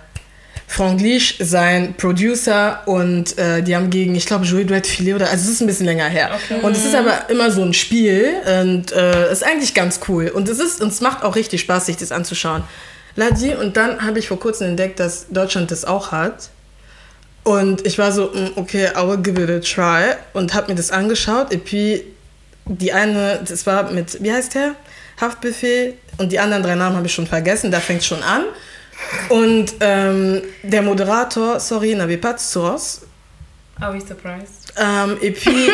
[0.70, 5.44] Franglish, sein Producer und äh, die haben gegen, ich glaube, Jouet Duet Filet oder, also
[5.44, 6.30] es ist ein bisschen länger her.
[6.62, 10.28] Und es ist aber immer so ein Spiel und äh, ist eigentlich ganz cool.
[10.28, 12.62] Und es ist, und es macht auch richtig Spaß, sich das anzuschauen.
[13.16, 16.50] Ladi, und dann habe ich vor kurzem entdeckt, dass Deutschland das auch hat.
[17.44, 20.16] Und ich war so, mm, okay, I will give it a try.
[20.34, 21.50] Und habe mir das angeschaut.
[21.50, 22.02] Et puis,
[22.66, 24.74] die eine, das war mit, wie heißt der?
[25.18, 25.94] Haftbefehl.
[26.18, 27.70] Und die anderen drei Namen habe ich schon vergessen.
[27.70, 28.44] Da fängt schon an.
[29.28, 33.02] Und ähm, der Moderator, sorry, n'avait pas de source.
[33.80, 34.72] Are we surprised?
[34.76, 35.68] Ähm, et puis,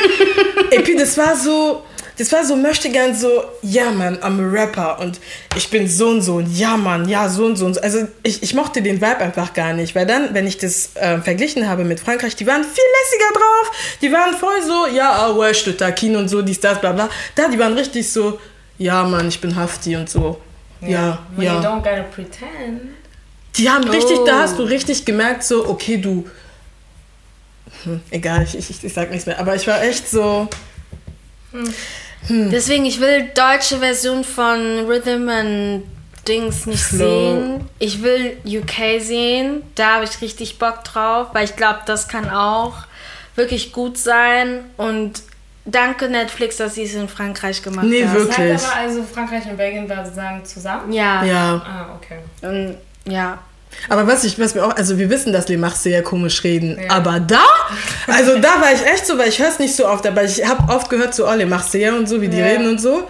[0.70, 1.82] et puis, das war so,
[2.18, 5.20] das war so, möchte gern so, ja, man, I'm a Rapper und
[5.56, 7.80] ich bin so und so und ja, man, ja, so und so und so.
[7.80, 11.18] Also, ich, ich mochte den Vibe einfach gar nicht, weil dann, wenn ich das äh,
[11.18, 13.96] verglichen habe mit Frankreich, die waren viel lässiger drauf.
[14.02, 17.08] Die waren voll so, ja, ah, ouais, te taquine und so, dies, das, bla, bla.
[17.34, 18.38] Da, die waren richtig so,
[18.76, 20.40] ja, man, ich bin Hafti und so.
[20.80, 21.54] Ja, When ja.
[21.54, 23.03] you don't gotta pretend.
[23.56, 24.42] Die haben richtig, da Oh.
[24.42, 26.28] hast du richtig gemerkt, so, okay, du.
[27.84, 29.38] Hm, egal, ich, ich, ich sag nichts mehr.
[29.38, 30.48] Aber ich war echt so.
[32.28, 35.82] Deswegen, ich will deutsche Version von Rhythm and
[36.26, 36.96] Dings nicht Flow.
[37.34, 37.68] sehen.
[37.78, 39.62] Ich will UK sehen.
[39.74, 42.72] Da habe ich richtig Bock drauf, weil ich glaube, das kann auch
[43.36, 44.64] wirklich gut sein.
[44.78, 45.22] Und
[45.66, 48.14] danke Netflix, dass sie es in Frankreich gemacht Nee, haben.
[48.14, 48.36] wirklich.
[48.36, 50.92] Das heißt aber also, Frankreich und Belgien waren sozusagen zusammen?
[50.92, 51.22] Ja.
[51.24, 51.54] Ja.
[51.56, 52.18] Ah, okay.
[52.42, 52.76] Und,
[53.08, 53.38] ja.
[53.88, 56.90] Aber was ich, was mir auch, also wir wissen, dass Les Marseillais komisch reden, Ja.
[56.90, 57.42] aber da,
[58.06, 60.46] also da war ich echt so, weil ich höre es nicht so oft, aber ich
[60.46, 62.44] habe oft gehört so, oh, Les Marseillais und so, wie die Ja.
[62.46, 63.08] reden und so.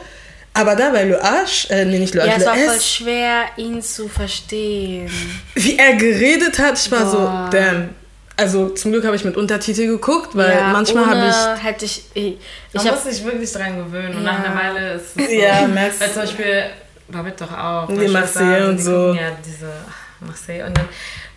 [0.54, 3.82] Aber da bei Le H, äh, nee, nicht Le Ja, es war voll schwer, ihn
[3.82, 5.10] zu verstehen.
[5.54, 7.48] wie er geredet hat, ich war Boah.
[7.50, 7.90] so, damn.
[8.36, 12.04] Also zum Glück habe ich mit Untertitel geguckt, weil ja, manchmal habe hätte ich.
[12.14, 12.36] Ich,
[12.72, 15.32] Man ich hab, muss sich wirklich dran gewöhnen und nach einer Weile ist es so.
[15.32, 16.64] Ja, merkst Weil zum Beispiel,
[17.08, 17.86] Babette doch auch.
[17.88, 19.14] Die meine Marseille und so.
[19.14, 20.88] Ja, diese ach, Marseille und dann.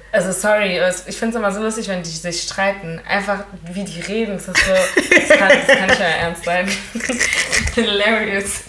[0.10, 3.00] Also sorry, ich finde es immer so lustig, wenn die sich streiten.
[3.08, 6.68] Einfach wie die reden, das ist so, das kann, das kann nicht mehr ernst sein.
[7.76, 8.64] Hilarious.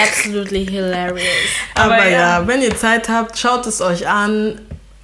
[0.00, 1.26] absolutely hilarious.
[1.74, 2.40] Aber, Aber ja.
[2.40, 2.46] ja.
[2.46, 4.60] wenn ihr Zeit habt, schaut es euch an.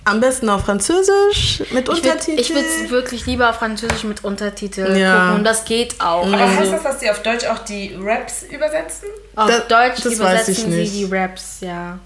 [0.07, 2.39] Am besten auf Französisch mit Ich würde Untertiteln.
[2.39, 5.19] ich würd's wirklich lieber auf Französisch mit Untertiteln Ja.
[5.21, 6.25] gucken und das geht auch.
[6.27, 9.09] Aber heißt Also, das, dass die auf Deutsch auch die Raps übersetzen?
[9.35, 11.99] auf Das- Deutsch das weiß ich übersetzen sie die Raps, ja.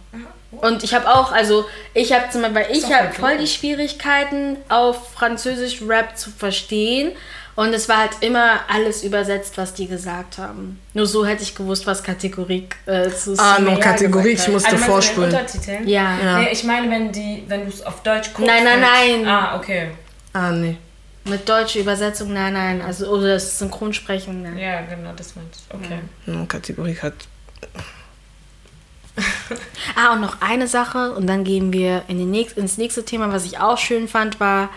[0.52, 1.64] Und ich habe auch, also
[1.94, 7.12] ich habe zum Beispiel, ich habe voll die Schwierigkeiten auf Französisch Rap zu verstehen.
[7.61, 10.81] Und es war halt immer alles übersetzt, was die gesagt haben.
[10.95, 14.78] Nur so hätte ich gewusst, was Kategorie äh, zu Ah, no, Kategorie, ich musste Also
[14.78, 15.31] meinst du vorspulen.
[15.31, 15.87] Untertiteln?
[15.87, 16.19] Ja.
[16.19, 16.39] Ja.
[16.39, 18.51] Nee, ich meine, wenn die, wenn du es auf Deutsch guckst.
[18.51, 19.28] Nein, nein, nein.
[19.28, 19.91] Ah, okay.
[20.32, 20.78] Ah, nee.
[21.24, 22.81] Mit deutscher Übersetzung, nein, nein.
[22.81, 24.57] Also, oder das Synchronsprechen, nein.
[24.57, 25.74] Ja, genau, das meinte ich.
[25.74, 25.99] Okay.
[26.24, 27.12] No, Kategorie hat.
[29.97, 33.31] Ah, und noch eine Sache, und dann gehen wir in den nächst, ins nächste Thema,
[33.31, 34.70] was ich auch schön fand, war,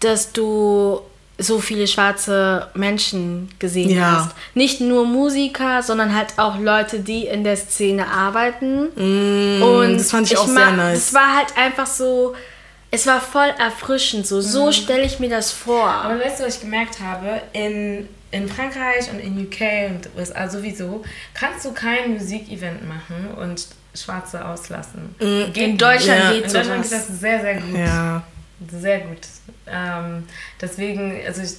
[0.00, 1.00] dass du
[1.38, 4.24] so viele schwarze Menschen gesehen Ja.
[4.24, 4.36] hast.
[4.54, 8.86] Nicht nur Musiker, sondern halt auch Leute, die in der Szene arbeiten.
[8.88, 10.98] und Mm, das fand ich auch sehr nice.
[11.08, 12.34] Es war halt einfach so,
[12.90, 14.26] es war voll erfrischend.
[14.26, 14.40] So, Mhm.
[14.42, 15.86] so stelle ich mir das vor.
[15.88, 17.42] Aber weißt du, was ich gemerkt habe?
[17.52, 21.04] In, in Frankreich und in UK und USA sowieso
[21.34, 25.14] kannst du kein Musikevent machen und Schwarze auslassen.
[25.18, 25.76] Geht in.
[25.78, 26.32] Deutschland Ja.
[26.32, 27.76] geht In Deutschland geht das sehr, sehr gut.
[27.78, 28.22] Ja.
[28.80, 29.18] Sehr gut.
[29.66, 30.24] Ähm,
[30.60, 31.56] deswegen, also ich,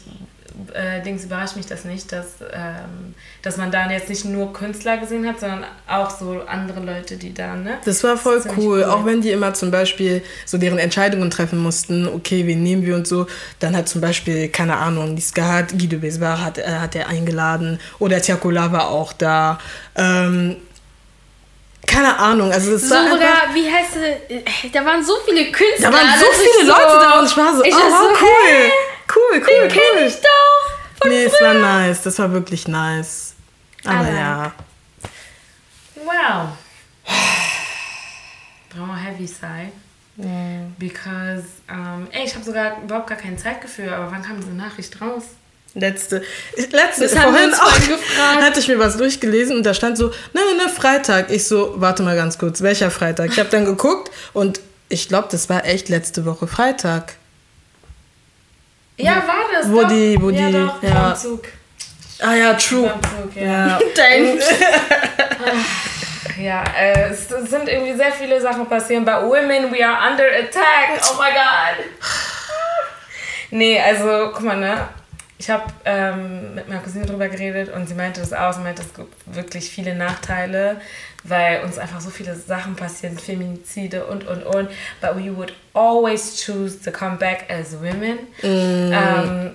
[0.74, 3.14] äh, Dings überrascht mich das nicht, dass, ähm,
[3.44, 7.34] dass man da jetzt nicht nur Künstler gesehen hat, sondern auch so andere Leute, die
[7.34, 7.78] da, ne?
[7.86, 8.80] Das war voll Das cool.
[8.80, 8.84] cool.
[8.86, 12.96] Auch wenn die immer zum Beispiel so deren Entscheidungen treffen mussten, okay, wen nehmen wir
[12.96, 13.28] und so.
[13.60, 17.80] Dann hat zum Beispiel, keine Ahnung, die Skat, Guido Besbar hat, äh, hat er eingeladen.
[18.00, 19.60] Oder Tiakola war auch da.
[19.96, 20.56] Ähm,
[21.88, 24.72] keine Ahnung, also das So, war einfach, wie heißt es?
[24.72, 25.90] Da waren so viele Künstler.
[25.90, 28.26] Da waren so viele Leute da und ich war so, ich oh, war wow, so,
[28.26, 28.52] cool.
[28.52, 28.72] hä?
[29.16, 30.04] Cool, cool, Den kenn cool.
[30.08, 31.02] ich doch.
[31.02, 32.02] Von Nee, es war nice.
[32.04, 33.34] Das war wirklich nice.
[33.86, 34.52] Aber Aber- ja.
[35.96, 36.50] Wow.
[38.74, 39.72] vraiment heavy side.
[40.80, 45.00] Because, ähm, ey, ich habe sogar überhaupt gar kein Zeitgefühl, aber wann kam diese Nachricht
[45.00, 45.24] raus?
[45.80, 46.24] Letzte,
[46.72, 48.42] letzte Das vorhin auch, gefragt.
[48.42, 51.30] hatte ich mir was durchgelesen und da stand so, ne, ne, ne, Freitag.
[51.30, 53.30] Ich so, warte mal ganz kurz, welcher Freitag?
[53.32, 54.60] Ich habe dann geguckt und
[54.90, 57.14] ich glaube, das war echt letzte Woche Freitag.
[58.98, 59.70] Ja, war das.
[59.72, 59.88] Wo doch.
[59.90, 61.14] die- wo ja, die- Doch, ja.
[61.16, 61.44] Zug.
[62.20, 62.92] Ah ja, true.
[63.02, 63.68] Zug, ja.
[63.68, 63.80] Ja.
[66.40, 69.04] Ja, äh, es es sind irgendwie sehr viele Sachen passieren.
[69.04, 71.02] Bei Women, we are under attack.
[71.12, 71.86] Oh my god.
[73.50, 74.90] Nee, also, guck mal, ne?
[75.40, 78.54] Ich habe ähm, mit meiner Cousine drüber geredet und sie meinte das auch.
[78.54, 80.82] Sie meinte, es gibt wirklich viele Nachteile,
[81.24, 84.70] weil uns einfach so viele Sachen passieren, Feminizide und, und, und.
[85.00, 88.20] But we would always choose to come back as women.
[88.42, 89.52] Um,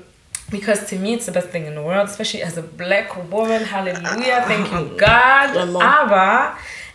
[0.50, 3.64] because to me, it's the best thing in the world, especially as a black woman.
[3.64, 5.82] Hallelujah, thank you, God.
[5.82, 6.52] Aber,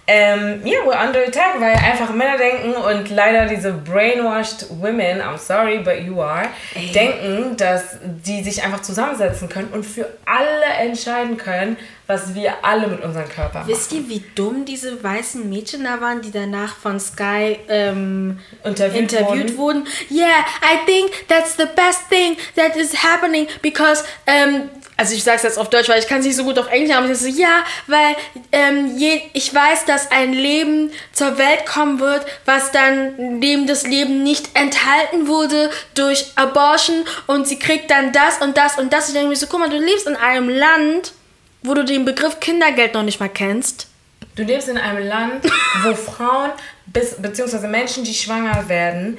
[0.09, 5.37] ähm, ja, we're under attack, weil einfach Männer denken und leider diese brainwashed women, I'm
[5.37, 6.47] sorry, but you are,
[6.93, 11.75] denken, dass die sich einfach zusammensetzen können und für alle entscheiden können,
[12.07, 13.67] was wir alle mit unserem Körper machen.
[13.67, 19.11] Wisst ihr, wie dumm diese weißen Mädchen da waren, die danach von Sky ähm, Interviewt
[19.11, 19.85] interviewt wurden?
[20.09, 25.43] Yeah, I think that's the best thing that is happening because, ähm, also ich sag's
[25.43, 27.27] jetzt auf Deutsch, weil ich kann es nicht so gut auf Englisch, aber ich so,
[27.27, 28.15] ja, weil
[28.51, 33.85] ähm, je, ich weiß, dass ein Leben zur Welt kommen wird, was dann neben das
[33.85, 39.07] Leben nicht enthalten wurde durch Abortion und sie kriegt dann das und das und das.
[39.07, 41.13] Ich denke mir so, guck mal, du lebst in einem Land,
[41.61, 43.87] wo du den Begriff Kindergeld noch nicht mal kennst.
[44.35, 45.45] Du lebst in einem Land,
[45.83, 46.51] wo Frauen
[46.87, 49.17] bis, beziehungsweise Menschen, die schwanger werden,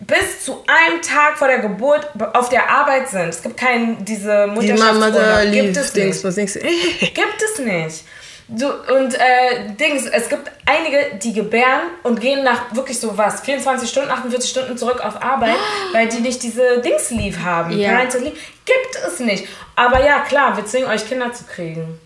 [0.00, 3.28] bis zu einem Tag vor der Geburt auf der Arbeit sind.
[3.28, 5.52] Es gibt keinen, diese Die Mutterschaftsurlaub.
[5.52, 6.54] Gibt lief, es Dings, nicht.
[6.54, 6.54] was?
[7.00, 8.04] Gibt es nicht.
[8.52, 13.42] Du, und äh, Dings, es gibt einige, die gebären und gehen nach wirklich so was,
[13.42, 15.54] 24 Stunden, 48 Stunden zurück auf Arbeit,
[15.92, 17.78] weil die nicht diese Dings Leave haben.
[17.78, 17.92] Ja.
[17.92, 18.36] Parental Leave.
[18.64, 19.46] Gibt es nicht.
[19.76, 22.00] Aber ja, klar, wir zwingen euch Kinder zu kriegen.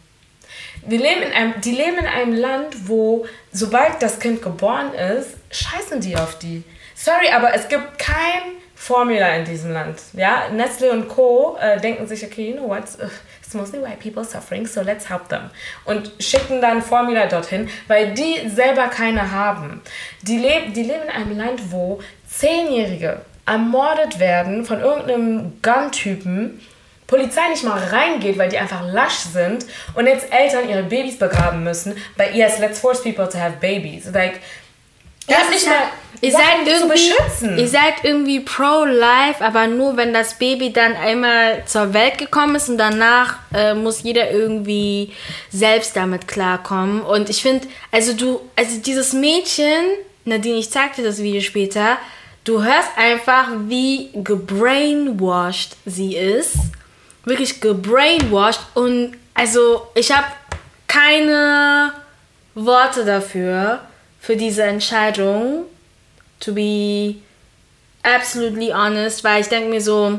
[0.86, 5.30] Wir leben in einem, die leben in einem Land, wo sobald das Kind geboren ist,
[5.50, 6.62] scheißen die auf die.
[6.94, 10.00] Sorry, aber es gibt kein Formula in diesem Land.
[10.12, 11.56] Ja, Nestle und Co.
[11.60, 12.82] Äh, denken sich, okay, you know what,
[13.42, 15.50] it's mostly white people suffering, so let's help them.
[15.84, 19.80] Und schicken dann Formula dorthin, weil die selber keine haben.
[20.22, 26.60] Die, leb die leben in einem Land, wo Zehnjährige ermordet werden von irgendeinem Gun-Typen,
[27.06, 31.62] Polizei nicht mal reingeht, weil die einfach lasch sind und jetzt Eltern ihre Babys begraben
[31.62, 34.10] müssen, weil yes, let's force people to have babies.
[34.12, 34.40] Like,
[35.26, 35.88] Das das nicht ja, mal
[36.24, 37.58] ihr seid zu irgendwie, beschützen.
[37.58, 42.68] ihr seid irgendwie pro-life, aber nur wenn das Baby dann einmal zur Welt gekommen ist
[42.68, 45.12] und danach äh, muss jeder irgendwie
[45.50, 47.02] selbst damit klarkommen.
[47.02, 49.84] Und ich finde, also du, also dieses Mädchen,
[50.24, 51.98] Nadine, ich zeig dir das Video später,
[52.44, 56.56] du hörst einfach, wie gebrainwashed sie ist.
[57.24, 60.26] Wirklich gebrainwashed und also ich habe
[60.86, 61.92] keine
[62.54, 63.80] Worte dafür,
[64.24, 65.66] für diese Entscheidung,
[66.40, 67.16] to be
[68.02, 70.18] absolutely honest, weil ich denke mir so,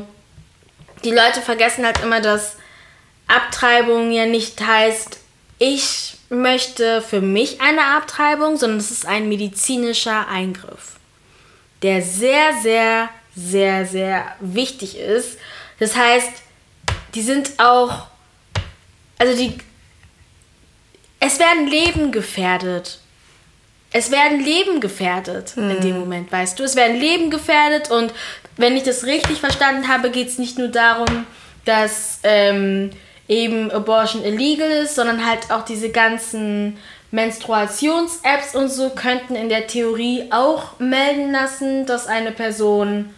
[1.02, 2.56] die Leute vergessen halt immer, dass
[3.26, 5.18] Abtreibung ja nicht heißt,
[5.58, 11.00] ich möchte für mich eine Abtreibung, sondern es ist ein medizinischer Eingriff,
[11.82, 15.36] der sehr, sehr, sehr, sehr wichtig ist.
[15.80, 16.30] Das heißt,
[17.16, 18.06] die sind auch,
[19.18, 19.58] also die,
[21.18, 23.00] es werden Leben gefährdet.
[23.92, 26.64] Es werden Leben gefährdet in dem Moment, weißt du?
[26.64, 28.12] Es werden Leben gefährdet und
[28.56, 31.26] wenn ich das richtig verstanden habe, geht es nicht nur darum,
[31.64, 32.90] dass ähm,
[33.28, 36.78] eben Abortion illegal ist, sondern halt auch diese ganzen
[37.10, 43.14] Menstruations-Apps und so könnten in der Theorie auch melden lassen, dass eine Person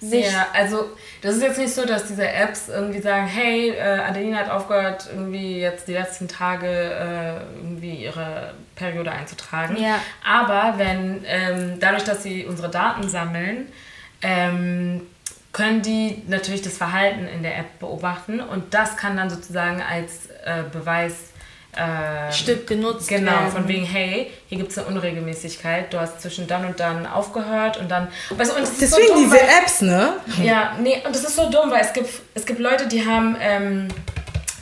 [0.00, 0.90] sich Ja, also
[1.24, 5.08] das ist jetzt nicht so, dass diese Apps irgendwie sagen, hey, äh, Adeline hat aufgehört,
[5.10, 9.74] irgendwie jetzt die letzten Tage äh, irgendwie ihre Periode einzutragen.
[9.78, 10.00] Ja.
[10.22, 13.68] Aber wenn ähm, dadurch, dass sie unsere Daten sammeln,
[14.20, 15.00] ähm,
[15.54, 20.26] können die natürlich das Verhalten in der App beobachten und das kann dann sozusagen als
[20.44, 21.30] äh, Beweis
[21.76, 23.50] äh, Stück genutzt Genau, werden.
[23.52, 27.76] von wegen, hey, hier gibt es eine Unregelmäßigkeit, du hast zwischen dann und dann aufgehört
[27.78, 28.08] und dann.
[28.36, 30.12] Weißt du, und Deswegen so dumm, diese weil- Apps, ne?
[30.42, 33.36] ja, nee, und das ist so dumm, weil es gibt, es gibt Leute, die haben
[33.40, 33.88] ähm,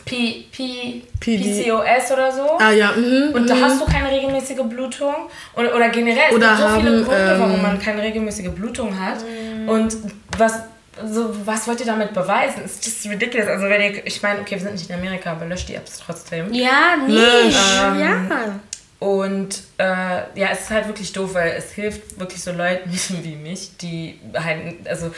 [0.04, 1.62] P, P, PD.
[1.64, 2.58] PCOS oder so.
[2.58, 3.30] Ah ja, mhm.
[3.34, 5.14] Und da hast du keine regelmäßige Blutung.
[5.54, 8.48] Oder, oder generell, es Oder gibt so viele haben, Gründe, warum ähm, man keine regelmäßige
[8.50, 9.18] Blutung hat.
[9.66, 9.96] Und
[10.36, 10.54] was,
[11.00, 12.64] so, was wollt ihr damit beweisen?
[12.64, 13.48] It's just ridiculous.
[13.48, 16.02] Also wenn ihr, ich meine, okay, wir sind nicht in Amerika, aber löscht die Apps
[16.04, 16.52] trotzdem.
[16.52, 17.12] Ja, nee.
[17.12, 17.54] Lösch.
[17.54, 18.60] ja.
[18.98, 22.90] und äh, ja, es ist halt wirklich doof, weil es hilft wirklich so Leuten
[23.22, 25.14] wie mich, die halt, also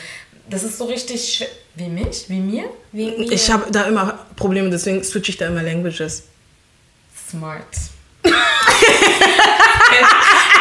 [0.49, 1.45] das ist so richtig.
[1.77, 2.29] Wie mich?
[2.29, 2.69] Wie mir?
[2.93, 3.31] Wie mir?
[3.31, 6.23] Ich habe da immer Probleme, deswegen switche ich da immer Languages.
[7.29, 7.65] Smart.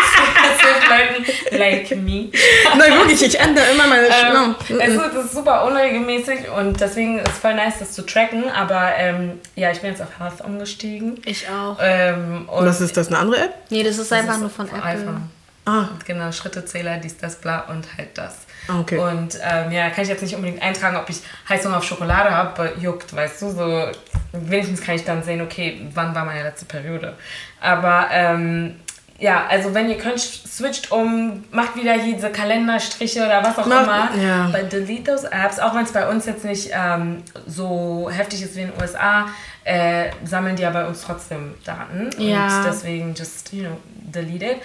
[0.88, 2.30] Leuten like me.
[2.78, 7.18] Nein, wirklich, ich ändere immer meine Ähm, es ist, es ist super unregelmäßig und deswegen
[7.18, 8.48] ist es voll nice, das zu tracken.
[8.50, 11.20] Aber ähm, ja, ich bin jetzt auf Health umgestiegen.
[11.24, 11.78] Ich auch.
[11.80, 13.54] Ähm, und Was ist das, eine andere App?
[13.70, 14.82] Nee, das ist das einfach ist nur von Apple.
[14.82, 15.30] iPhone.
[15.66, 18.36] Ah, Genau, Schrittezähler, dies, das, bla und halt das.
[18.68, 18.98] Ah, okay.
[18.98, 21.16] Und ähm, ja, kann ich jetzt nicht unbedingt eintragen, ob ich
[21.48, 23.86] Heißhunger auf Schokolade habe, aber juckt, weißt du, so
[24.32, 27.14] wenigstens kann ich dann sehen, okay, wann war meine letzte Periode.
[27.60, 28.76] Aber ähm,
[29.18, 33.66] ja, also wenn ihr könnt, switcht um, macht wieder hier diese Kalenderstriche oder was auch
[33.66, 34.22] Macht- immer.
[34.22, 34.46] ja.
[34.48, 38.56] But delete those apps, auch wenn es bei uns jetzt nicht ähm, so heftig ist
[38.56, 39.26] wie in den USA,
[39.64, 42.10] äh, sammeln die ja bei uns trotzdem Daten.
[42.18, 42.58] Ja.
[42.58, 44.58] Und deswegen just, you know, delete it.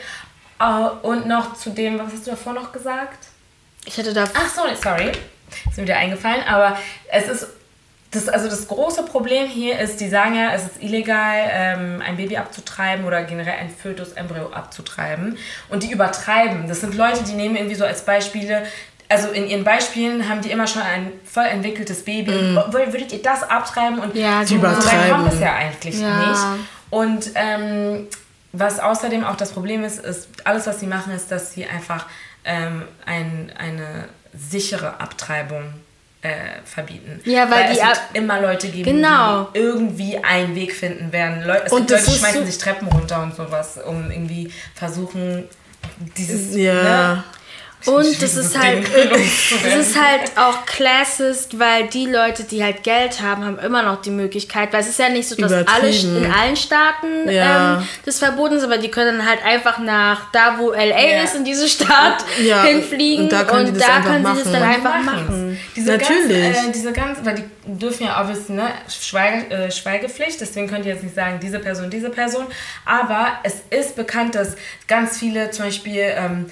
[0.62, 3.28] Uh, und noch zu dem, was hast du davor noch gesagt?
[3.86, 4.26] Ich hätte da.
[4.34, 5.12] Ach so, sorry.
[5.70, 6.44] Ist mir wieder eingefallen.
[6.48, 6.78] Aber
[7.12, 7.48] es ist.
[8.12, 12.18] Das, also das große Problem hier ist, die sagen ja, es ist illegal, ähm, ein
[12.18, 15.38] Baby abzutreiben oder generell ein Fötus-Embryo abzutreiben.
[15.70, 16.68] Und die übertreiben.
[16.68, 18.64] Das sind Leute, die nehmen irgendwie so als Beispiele,
[19.10, 22.32] also in ihren Beispielen haben die immer schon ein voll entwickeltes Baby.
[22.32, 24.00] Und Würdet ihr das abtreiben?
[24.00, 25.12] Und Ja, so, die so übertreiben.
[25.18, 26.30] kommt es ja eigentlich Ja.
[26.30, 26.42] nicht.
[26.92, 28.08] Und ähm,
[28.54, 32.08] was außerdem auch das Problem ist, ist, alles, was sie machen, ist, dass sie einfach
[32.44, 35.74] ähm, ein, eine sichere Abtreibung
[36.22, 36.30] äh,
[36.66, 37.22] verbieten.
[37.26, 39.46] Ja, weil die es wird immer Leute geben, Genau.
[39.54, 41.44] die irgendwie einen Weg finden werden.
[41.46, 45.46] Leute, es Und gibt Leute, die schmeißen sich Treppen runter und sowas, um irgendwie versuchen,
[46.18, 46.56] dieses...
[46.56, 46.74] ja.
[47.16, 47.24] Ne?
[47.86, 48.84] Und das ist halt,
[49.64, 54.02] das ist halt auch classist, weil die Leute, die halt Geld haben, haben immer noch
[54.02, 57.78] die Möglichkeit, weil es ist ja nicht so, dass alle in allen Staaten Ja.
[57.80, 61.24] ähm, das verboten ist, aber die können halt einfach nach da, wo LA Ja.
[61.24, 64.44] ist, in diese Stadt Ja, hinfliegen und da können die das da einfach können sie
[64.44, 65.60] das dann einfach machen.
[65.76, 66.54] Diese Natürlich.
[66.54, 70.86] Ganz, äh, diese ganz, weil die dürfen ja obviously, ne, Schweige, äh, Schweigepflicht, deswegen könnt
[70.86, 72.46] ihr jetzt nicht sagen, diese Person, diese Person.
[72.86, 74.56] Aber es ist bekannt, dass
[74.88, 76.46] ganz viele zum Beispiel, ähm,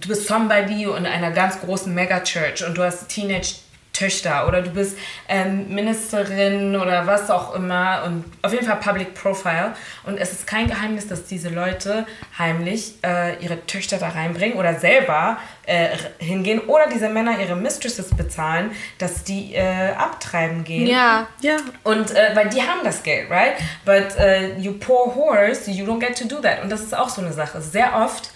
[0.00, 3.54] du bist somebody in einer ganz großen Megachurch und du hast Teenage
[3.98, 4.96] Töchter oder du bist
[5.28, 10.46] ähm, Ministerin oder was auch immer und auf jeden Fall Public Profile und es ist
[10.46, 12.06] kein Geheimnis, dass diese Leute
[12.38, 15.88] heimlich äh, ihre Töchter da reinbringen oder selber äh,
[16.18, 20.86] hingehen oder diese Männer ihre Mistresses bezahlen, dass die äh, abtreiben gehen.
[20.86, 21.26] Ja.
[21.40, 21.56] Ja.
[21.82, 23.54] Und äh, weil die haben das Geld, right?
[23.84, 26.62] But äh, you poor horse, you don't get to do that.
[26.62, 27.60] Und das ist auch so eine Sache.
[27.60, 28.30] Sehr oft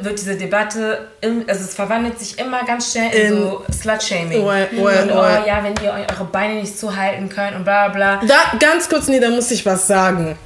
[0.00, 4.44] wird diese Debatte, im, also es verwandelt sich immer ganz schnell in, In- so Slut-Shaming.
[4.44, 5.42] Well, well, und oh well.
[5.46, 8.20] ja, wenn ihr eure Beine nicht zuhalten könnt und bla bla.
[8.26, 10.36] Da, ganz kurz, nee, da muss ich was sagen.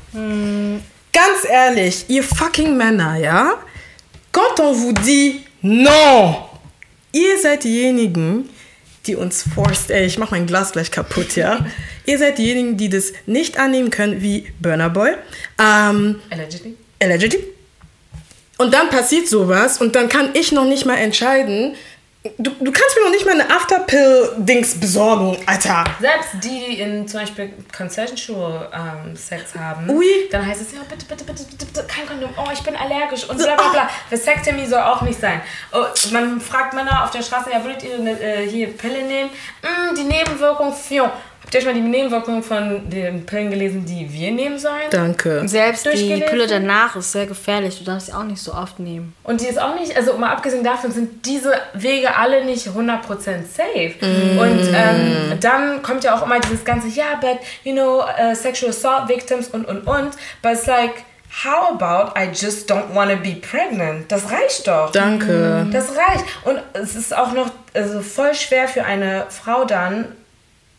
[1.12, 3.54] Ganz ehrlich, ihr fucking Männer, ja?
[4.32, 6.36] Quand on vous dit non,
[7.12, 8.48] ihr seid diejenigen,
[9.06, 11.64] die uns forced, ey, ich mach mein Glas gleich kaputt, ja?
[12.06, 15.12] ihr seid diejenigen, die das nicht annehmen können, wie Burner Boy.
[15.58, 16.76] Ähm, Allegedly.
[17.02, 17.44] allegedly.
[18.58, 21.76] Und dann passiert sowas und dann kann ich noch nicht mal entscheiden.
[22.38, 25.84] Du, du kannst mir noch nicht mal eine Afterpill-Dings besorgen, Alter.
[26.00, 30.04] Selbst die, die in zum Beispiel consensual ähm, Sex haben, Ui.
[30.32, 33.28] dann heißt es ja, bitte, bitte, bitte, bitte, bitte, kein Kondom, oh, ich bin allergisch
[33.28, 33.90] und bla bla bla.
[34.10, 35.40] Vasectomy soll auch nicht sein.
[35.72, 39.30] Oh, man fragt Männer auf der Straße, ja, würdet ihr eine, äh, hier Pille nehmen?
[39.62, 41.10] Mm, die Nebenwirkung, fion.
[41.46, 44.90] Habt ihr euch mal die Nebenwirkungen von den Pillen gelesen, die wir nehmen sollen?
[44.90, 45.46] Danke.
[45.46, 46.20] Selbst die?
[46.26, 47.78] Pille danach ist sehr gefährlich.
[47.78, 49.14] Du darfst sie auch nicht so oft nehmen.
[49.22, 53.00] Und die ist auch nicht, also mal abgesehen davon sind diese Wege alle nicht 100%
[53.46, 53.94] safe.
[54.40, 58.70] Und ähm, dann kommt ja auch immer dieses ganze, ja, but, you know, uh, sexual
[58.70, 60.10] assault victims und, und, und.
[60.42, 61.04] But it's like,
[61.44, 64.10] how about I just don't want to be pregnant?
[64.10, 64.90] Das reicht doch.
[64.90, 65.64] Danke.
[65.70, 66.24] Das reicht.
[66.42, 70.06] Und es ist auch noch also voll schwer für eine Frau dann,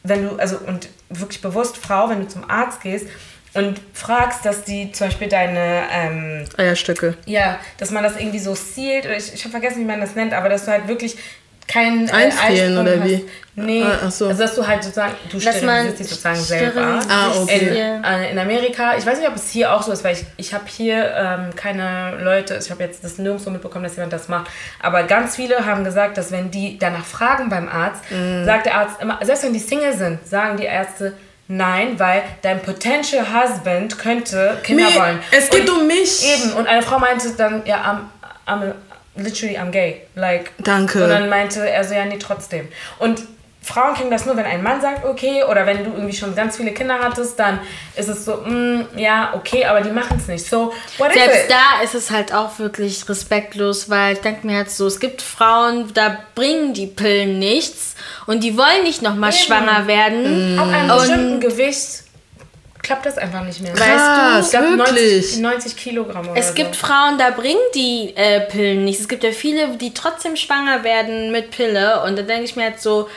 [0.08, 3.08] wenn du, also und wirklich bewusst Frau, wenn du zum Arzt gehst
[3.54, 7.18] und fragst, dass die zum Beispiel deine, ähm, Eierstücke.
[7.26, 10.16] ja, dass man das irgendwie so sealt, oder ich, ich habe vergessen, wie man das
[10.16, 11.18] nennt, aber dass du halt wirklich
[11.68, 13.03] keinen äh, oder hast.
[13.10, 13.26] wie?
[13.60, 14.27] Nee, Ah, ach so.
[14.27, 16.99] also dass du halt sozusagen, du sterilisierst dich sozusagen selber.
[17.10, 17.68] Ah, okay.
[17.98, 20.26] In, äh, in Amerika, ich weiß nicht, ob es hier auch so ist, weil ich,
[20.38, 24.27] ich habe hier ähm, keine Leute, ich habe jetzt das nirgendwo mitbekommen, dass jemand das
[24.30, 28.45] macht, aber ganz viele haben gesagt, dass wenn die danach fragen beim Arzt, Mhm.
[28.45, 31.14] sagt der Arzt immer, selbst wenn die Single sind, sagen die Ärzte,
[31.48, 35.19] nein, weil dein potential husband könnte Kinder Mir- wollen.
[35.31, 36.23] es geht Und um mich.
[36.31, 37.77] Eben, und eine Frau meinte dann, ja,
[38.48, 38.73] I'm, I'm
[39.18, 40.02] literally, I'm gay.
[40.15, 41.03] Like, Danke.
[41.03, 42.68] Und dann meinte er so, ja, nee, trotzdem.
[42.99, 43.22] Und
[43.68, 46.56] Frauen kriegen das nur, wenn ein Mann sagt, okay, oder wenn du irgendwie schon ganz
[46.56, 47.60] viele Kinder hattest, dann
[47.98, 50.45] ist es so, mm, ja, okay, aber die machen es nicht.
[50.45, 51.52] So, what is Selbst it?
[51.52, 55.22] da ist es halt auch wirklich respektlos, weil ich denke mir halt so, es gibt
[55.22, 57.95] Frauen, da bringen die Pillen nichts
[58.26, 60.57] und die wollen nicht nochmal schwanger werden.
[60.57, 62.03] Ab einem bestimmten Gewicht
[62.88, 63.74] klappt das einfach nicht mehr.
[63.74, 65.38] Krass, ich glaube, wirklich.
[65.38, 66.54] 90, 90 Kilogramm oder Es so.
[66.54, 69.02] gibt Frauen, da bringen die äh, Pillen nichts.
[69.02, 72.02] Es gibt ja viele, die trotzdem schwanger werden mit Pille.
[72.04, 73.10] Und da denke ich mir halt so,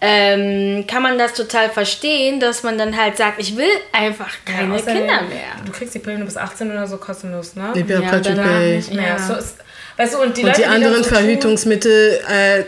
[0.00, 4.74] ähm, kann man das total verstehen, dass man dann halt sagt, ich will einfach keine
[4.74, 5.64] außerdem, Kinder mehr.
[5.64, 7.72] Du kriegst die Pillen du bis 18 oder so kostenlos, ne?
[7.74, 9.16] Ich bin Ja, ja, danach nicht mehr.
[9.16, 9.18] Ja.
[9.18, 9.56] So ist,
[9.96, 12.62] weißt du, und die Und Leute, die anderen so tun- Verhütungsmittel äh,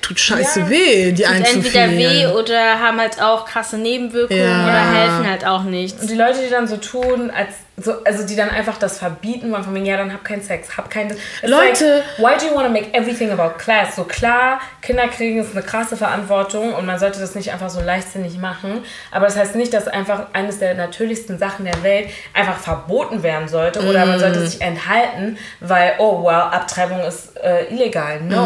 [0.00, 0.70] tut scheiße Ja.
[0.70, 4.64] weh, die Tut entweder weh oder haben halt auch krasse Nebenwirkungen Ja.
[4.64, 6.00] oder helfen halt auch nichts.
[6.02, 7.48] Und die Leute, die dann so tun, als
[7.80, 10.76] so, also die dann einfach das verbieten wollen, von mir, ja, dann hab keinen Sex,
[10.76, 11.16] hab keinen.
[11.42, 13.96] Leute- Like, why do you want to make everything about class?
[13.96, 17.80] So klar, Kinder kriegen ist eine krasse Verantwortung und man sollte das nicht einfach so
[17.80, 18.82] leichtsinnig machen.
[19.10, 23.48] Aber das heißt nicht, dass einfach eines der natürlichsten Sachen der Welt einfach verboten werden
[23.48, 28.20] sollte oder man sollte sich enthalten, weil, oh wow, Abtreibung ist äh, illegal.
[28.20, 28.44] No.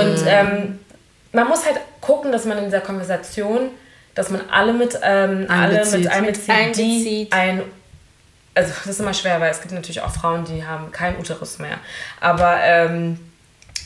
[0.00, 0.78] Und ähm,
[1.32, 3.70] man muss halt gucken, dass man in dieser Konversation,
[4.14, 7.62] dass man alle mit, ähm, alle mit einbezieht, die ein
[8.54, 11.58] also das ist immer schwer, weil es gibt natürlich auch Frauen, die haben keinen Uterus
[11.58, 11.78] mehr.
[12.20, 13.18] Aber ähm,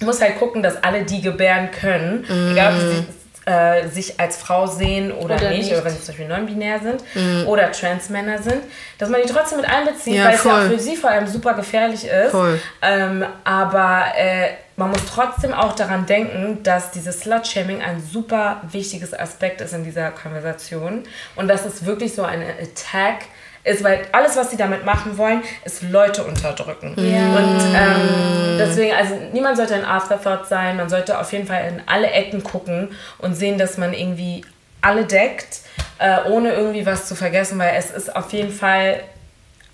[0.01, 3.07] man muss halt gucken, dass alle die gebären können, egal ob sie
[3.51, 5.73] äh, sich als Frau sehen oder, Oder nicht, nicht.
[5.73, 8.61] oder wenn sie zum Beispiel non-binär sind oder Transmänner sind,
[8.99, 10.71] dass man die trotzdem mit einbezieht, Ja, weil es ja auch voll.
[10.71, 12.33] für sie vor allem super gefährlich ist.
[12.33, 12.61] Voll.
[12.83, 19.15] Ähm, aber äh, man muss trotzdem auch daran denken, dass dieses Slut-Shaming ein super wichtiges
[19.15, 21.05] Aspekt ist in dieser Konversation
[21.37, 23.27] und dass es wirklich so eine Attack
[23.67, 26.95] ist, weil alles, was sie damit machen wollen, ist Leute unterdrücken.
[27.37, 31.83] Und ähm, deswegen, also niemand sollte ein Afterthought sein, man sollte auf jeden Fall in
[31.87, 34.45] alle Ecken gucken und sehen, dass man irgendwie
[34.81, 35.61] alle deckt,
[35.99, 39.01] äh, ohne irgendwie was zu vergessen, weil es ist auf jeden Fall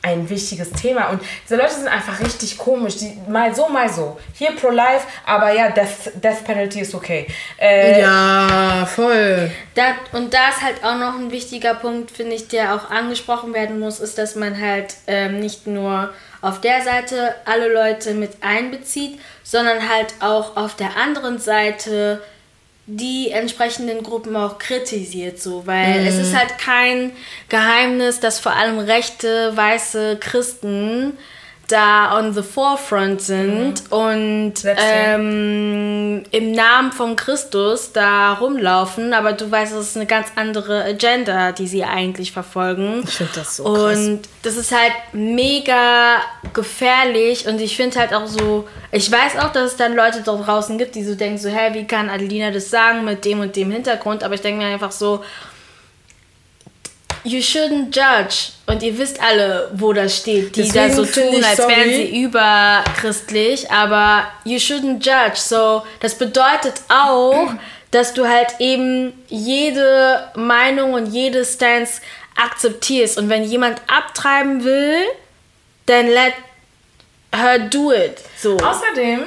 [0.02, 1.10] ein wichtiges Thema.
[1.10, 2.96] Und diese Leute sind einfach richtig komisch.
[2.96, 4.18] Die, mal so, mal so.
[4.34, 7.26] Hier pro-life, aber ja, Death, Death Penalty ist okay.
[7.58, 9.50] Äh, Ja, voll.
[9.74, 13.54] Da, und da ist halt auch noch ein wichtiger Punkt, finde ich, der auch angesprochen
[13.54, 16.10] werden muss, ist, dass man halt ähm, nicht nur
[16.40, 22.20] auf der Seite alle Leute mit einbezieht, sondern halt auch auf der anderen Seite
[22.86, 27.12] die entsprechenden Gruppen auch kritisiert, so, weil es ist halt kein
[27.48, 31.16] Geheimnis, dass vor allem rechte, weiße Christen
[31.68, 35.14] da on the forefront sind und Selbst ja.
[35.14, 40.84] ähm, im Namen von Christus da rumlaufen, aber du weißt, es ist eine ganz andere
[40.84, 43.04] Agenda, die sie eigentlich verfolgen.
[43.04, 43.96] Ich finde das so krass.
[43.96, 46.20] Und das ist halt mega
[46.52, 50.34] gefährlich und ich finde halt auch so, ich weiß auch, dass es dann Leute da
[50.34, 53.56] draußen gibt, die so denken so, hä, wie kann Adelina das sagen mit dem und
[53.56, 55.22] dem Hintergrund, aber ich denke mir einfach so,
[57.24, 58.52] you shouldn't judge.
[58.66, 61.90] Und ihr wisst alle, wo das steht, die da Deswegen so finde tun, als wären
[61.90, 65.36] sie überchristlich, aber you shouldn't judge.
[65.36, 67.52] So, das bedeutet auch,
[67.90, 72.00] dass du halt eben jede Meinung und jede Stance
[72.36, 73.18] akzeptierst.
[73.18, 75.02] Und wenn jemand abtreiben will,
[75.86, 76.34] dann let
[77.34, 78.22] her do it.
[78.38, 78.56] So.
[78.56, 79.24] Außerdem,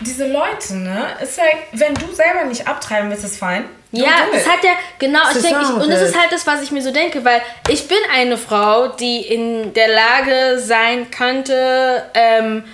[0.00, 3.64] diese Leute, ne, ist like, wenn du selber nicht abtreiben willst, ist fein.
[3.96, 6.70] Ja, das hat ja, genau, ich denke, ich, und das ist halt das, was ich
[6.70, 12.64] mir so denke, weil ich bin eine Frau, die in der Lage sein könnte, ähm,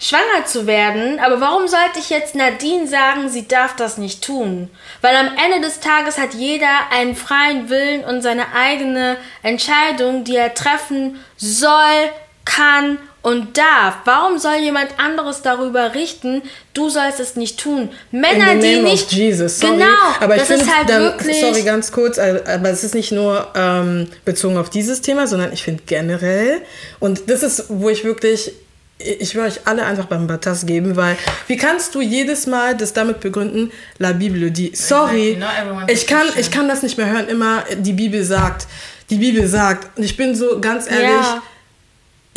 [0.00, 4.70] schwanger zu werden, aber warum sollte ich jetzt Nadine sagen, sie darf das nicht tun?
[5.00, 10.36] Weil am Ende des Tages hat jeder einen freien Willen und seine eigene Entscheidung, die
[10.36, 12.10] er treffen soll,
[12.44, 12.98] kann
[13.28, 13.96] und darf.
[14.04, 16.42] Warum soll jemand anderes darüber richten,
[16.74, 17.90] du sollst es nicht tun?
[18.10, 19.74] Männer, In the die name nicht of Jesus, sorry.
[19.74, 19.86] Genau,
[20.20, 21.40] aber ich das finde, ist halt dann- wirklich.
[21.40, 25.62] sorry, ganz kurz, aber es ist nicht nur ähm, bezogen auf dieses Thema, sondern ich
[25.62, 26.62] finde generell,
[27.00, 28.52] und das ist, wo ich wirklich,
[28.98, 32.92] ich will euch alle einfach beim Batas geben, weil wie kannst du jedes Mal das
[32.92, 35.38] damit begründen, la Bible, die, sorry,
[35.86, 38.66] ich kann, ich kann das nicht mehr hören, immer die Bibel sagt,
[39.10, 41.42] die Bibel sagt, und ich bin so ganz ehrlich, Ja.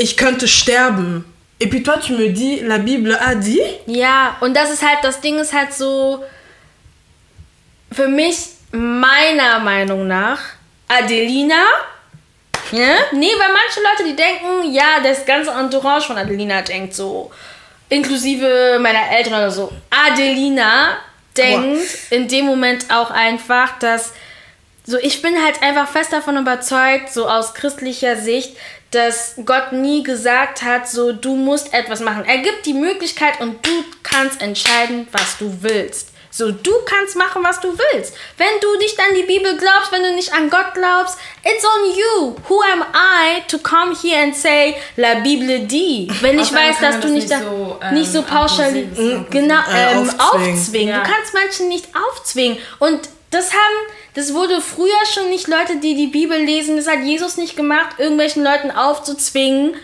[0.02, 1.26] Ich könnte sterben.
[1.60, 5.03] Et puis toi, tu me dis, la Bible a dit, Ja, und das ist halt,
[5.03, 6.23] das Ding ist halt so,
[7.91, 8.38] für mich,
[8.72, 10.40] meiner Meinung nach,
[10.88, 11.64] Adelina,
[12.72, 17.30] ja, nee, weil manche Leute, die denken, ja, das ganze Entourage von Adelina denkt so,
[17.90, 19.72] inklusive meiner Eltern oder so.
[19.90, 20.98] Adelina
[21.38, 24.14] denkt in dem Moment auch einfach, dass
[24.86, 28.57] so, ich bin halt einfach fest davon überzeugt, so aus christlicher Sicht,
[28.91, 32.26] dass Gott nie gesagt hat, so, du musst etwas machen.
[32.26, 36.09] Er gibt die Möglichkeit und du kannst entscheiden, was du willst.
[36.34, 38.13] So, du kannst machen, was du willst.
[38.38, 41.89] Wenn du nicht an die Bibel glaubst, wenn du nicht an Gott glaubst, it's on
[41.93, 42.35] you.
[42.47, 46.09] Who am I to come here and say, la Bible dit?
[46.22, 48.72] Wenn ich weiß, dass du das nicht, da, so, ähm, nicht so pauschal,
[49.30, 50.53] genau, Äh, ähm, aufzwingen.
[50.53, 50.89] aufzwingen.
[50.89, 51.03] Ja.
[51.03, 52.57] Du kannst Menschen nicht aufzwingen.
[52.80, 57.02] Und das haben, das wurde früher schon nicht Leute, die die Bibel lesen, das hat
[57.04, 59.76] Jesus nicht gemacht, irgendwelchen Leuten aufzuzwingen,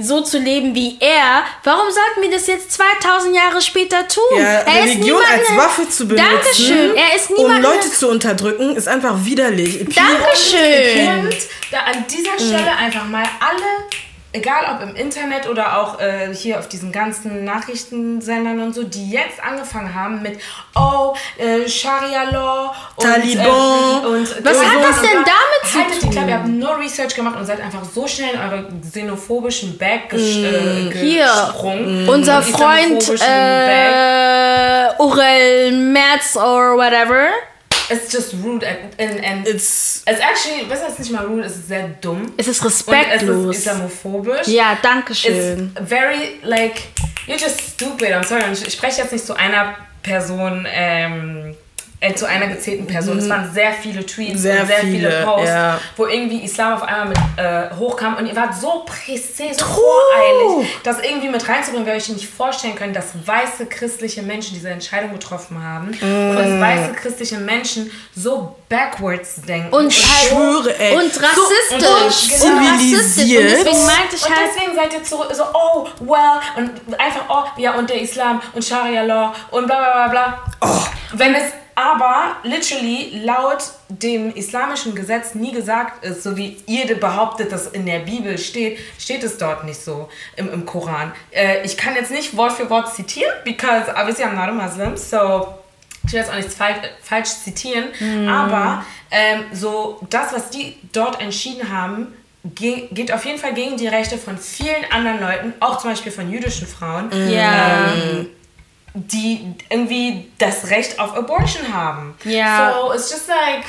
[0.00, 1.42] so zu leben wie er.
[1.64, 4.22] Warum sollten wir das jetzt 2000 Jahre später tun?
[4.38, 6.94] Ja, er ist Religion als Waffe zu benutzen, Dankeschön.
[6.94, 9.84] Er ist um Leute zu unterdrücken, ist einfach widerlich.
[9.92, 11.18] Dankeschön.
[11.24, 11.36] Und
[11.70, 13.88] da an dieser Stelle einfach mal alle,
[14.34, 19.10] egal ob im Internet oder auch äh, hier auf diesen ganzen Nachrichtensendern und so, die
[19.10, 20.38] jetzt angefangen haben mit
[20.74, 23.46] oh, äh, Sharia Law und, Taliban.
[23.46, 26.10] äh, und Was und hat und das denn damit zu Haltet die tun?
[26.10, 30.10] Klappe, ihr habt nur Research gemacht und seid einfach so schnell in eure xenophobischen Bag
[30.10, 32.08] ges äh, Hier, gesprungen.
[32.08, 33.28] Unser Und Freund Bag.
[33.28, 37.28] äh, Aurel Merz or whatever.
[37.90, 41.56] It's just rude and, and, and It's it's actually, besser ist nicht mal rude, es
[41.56, 42.32] ist sehr dumm.
[42.36, 43.56] Es ist Und es respektlos.
[43.56, 44.46] ist islamophobisch.
[44.48, 45.72] Ja, danke schön.
[45.78, 46.82] It's very, like,
[47.26, 48.08] you're just stupid.
[48.12, 48.44] I'm sorry.
[48.52, 51.54] Ich, spreche jetzt nicht zu einer Person, ähm, äh,
[52.12, 53.18] zu einer gezählten Person.
[53.18, 55.80] Es waren sehr viele Tweets Sehr und sehr viele, viele, Posts, ja.
[55.96, 58.16] wo irgendwie Islam auf einmal mit äh, hochkam.
[58.16, 62.74] Und ihr wart so präzise, so voreilig, das irgendwie mit reinzubringen, weil euch nicht vorstellen
[62.74, 65.88] können, dass weiße christliche Menschen diese Entscheidung getroffen haben.
[65.88, 69.74] Und dass weiße christliche Menschen so backwards denken.
[69.74, 70.96] Und, so halt, schwöre, ey.
[70.96, 72.38] und rassistisch.
[72.38, 72.70] So- und genau.
[72.72, 73.36] rassistisch.
[73.36, 77.24] Und deswegen meinte ich und halt, deswegen seid ihr zurück, so, oh, well, und einfach,
[77.28, 80.44] oh, ja, und der Islam und Sharia Law und bla bla bla bla.
[80.60, 80.86] Oh.
[81.12, 87.52] Wenn es aber literally laut dem islamischen Gesetz nie gesagt ist, so wie ihr behauptet,
[87.52, 91.12] dass in der Bibel steht, steht es dort nicht so im, im Koran.
[91.30, 94.96] Äh, ich kann jetzt nicht Wort für Wort zitieren, because obviously I'm not a Muslim,
[94.96, 95.54] so
[96.06, 97.86] ich will jetzt auch nichts falsch, falsch zitieren,
[98.28, 102.08] aber ähm, so das, was die dort entschieden haben,
[102.44, 106.12] ge geht auf jeden Fall gegen die Rechte von vielen anderen Leuten, auch zum Beispiel
[106.12, 107.88] von jüdischen Frauen, ja.
[108.94, 112.16] Die irgendwie das Recht auf Abortion haben.
[112.24, 112.74] Ja.
[112.80, 113.64] So, it's just like,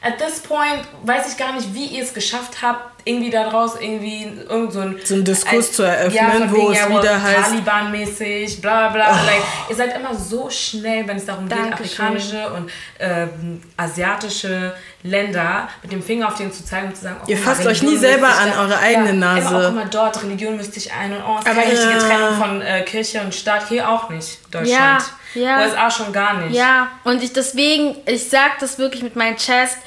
[0.00, 4.30] at this point, weiß ich gar nicht, wie ihr es geschafft habt, irgendwie daraus irgendwie
[4.48, 7.36] irgend so ein, So einen Diskurs zu eröffnen, von wo wegen, es ja, wieder heißt-
[7.38, 7.50] Oh.
[7.54, 9.10] Taliban-mäßig, bla bla.
[9.10, 12.06] Like, ihr seid immer so schnell, wenn es darum geht, Dankeschön.
[12.06, 17.16] afrikanische und ähm, asiatische Länder mit dem Finger auf denen zu zeigen und zu sagen,
[17.22, 19.48] oh, Ihr fasst euch nie selber an da- eure eigene ja, Nase.
[19.48, 21.92] Immer auch immer dort, Religion müsste ich ein und oh, es ist Aber keine richtige
[21.92, 21.98] ja.
[21.98, 23.68] Trennung von äh, Kirche und Staat.
[23.68, 25.02] Hier auch nicht, Deutschland.
[25.34, 25.64] Ja, ja.
[25.66, 26.54] USA schon gar nicht.
[26.54, 29.78] Ja, und ich deswegen, ich sag das wirklich mit meinem Chest,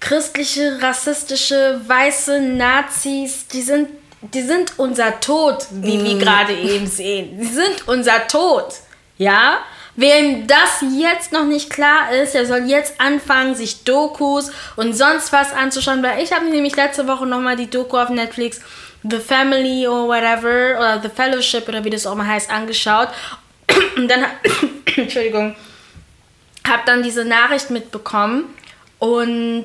[0.00, 3.88] christliche, rassistische, weiße Nazis, die sind,
[4.20, 7.38] die sind unser Tod, wie wir gerade eben sehen.
[7.38, 8.74] Die sind unser Tod.
[9.18, 9.58] Ja?
[9.96, 15.32] Wem das jetzt noch nicht klar ist, der soll jetzt anfangen, sich Dokus und sonst
[15.32, 18.60] was anzuschauen, weil ich habe nämlich letzte Woche nochmal die Doku auf Netflix
[19.02, 23.08] The Family or whatever oder The Fellowship oder wie das auch mal heißt angeschaut
[23.96, 24.24] und dann
[24.96, 25.54] Entschuldigung
[26.66, 28.44] habe dann diese Nachricht mitbekommen
[28.98, 29.64] und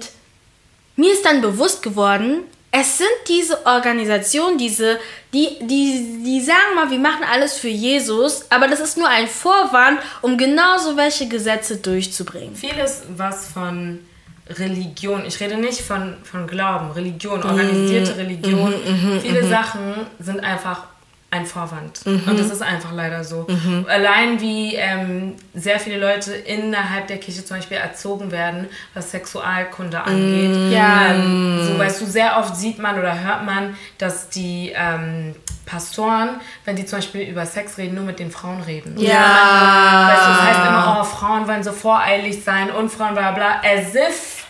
[0.96, 4.98] mir ist dann bewusst geworden, es sind diese Organisationen, diese,
[5.34, 9.28] die, die, die sagen mal, wir machen alles für Jesus, aber das ist nur ein
[9.28, 12.56] Vorwand, um genauso welche Gesetze durchzubringen.
[12.56, 14.00] Vieles, was von
[14.48, 18.74] Religion, ich rede nicht von, von Glauben, Religion, organisierte Religion,
[19.22, 20.88] viele Sachen sind einfach
[21.32, 22.02] ein Vorwand.
[22.06, 23.48] Und das ist einfach leider so.
[23.88, 30.02] Allein wie ähm, sehr viele Leute innerhalb der Kirche zum Beispiel erzogen werden, was Sexualkunde
[30.02, 30.74] angeht.
[30.74, 31.14] Ja.
[31.14, 35.34] Ähm, so weißt du, sehr oft sieht man oder hört man, dass die ähm,
[35.66, 38.98] Pastoren, wenn die zum Beispiel über Sex reden, nur mit den Frauen reden.
[38.98, 40.10] Ja.
[40.10, 43.62] Weißt du, das heißt immer, oh, Frauen wollen so voreilig sein und Frauen bla bla,
[43.64, 44.41] as if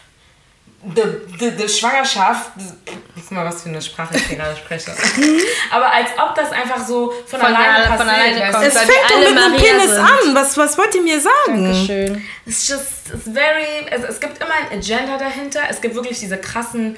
[0.84, 2.52] die, Schwangerschaft,
[3.16, 4.92] guck mal, was für eine Sprache ich hier gerade spreche.
[5.72, 8.00] Aber als ob das einfach so von, Von alleine alle- passiert.
[8.00, 8.66] von alleine kommt.
[8.66, 10.34] Es fängt doch mit einem Penis an.
[10.36, 11.86] Was, was wollt ihr mir sagen?
[11.86, 12.26] Schön.
[12.46, 15.62] It's just, it's very, es, es gibt immer ein Agenda dahinter.
[15.70, 16.98] Es gibt wirklich diese krassen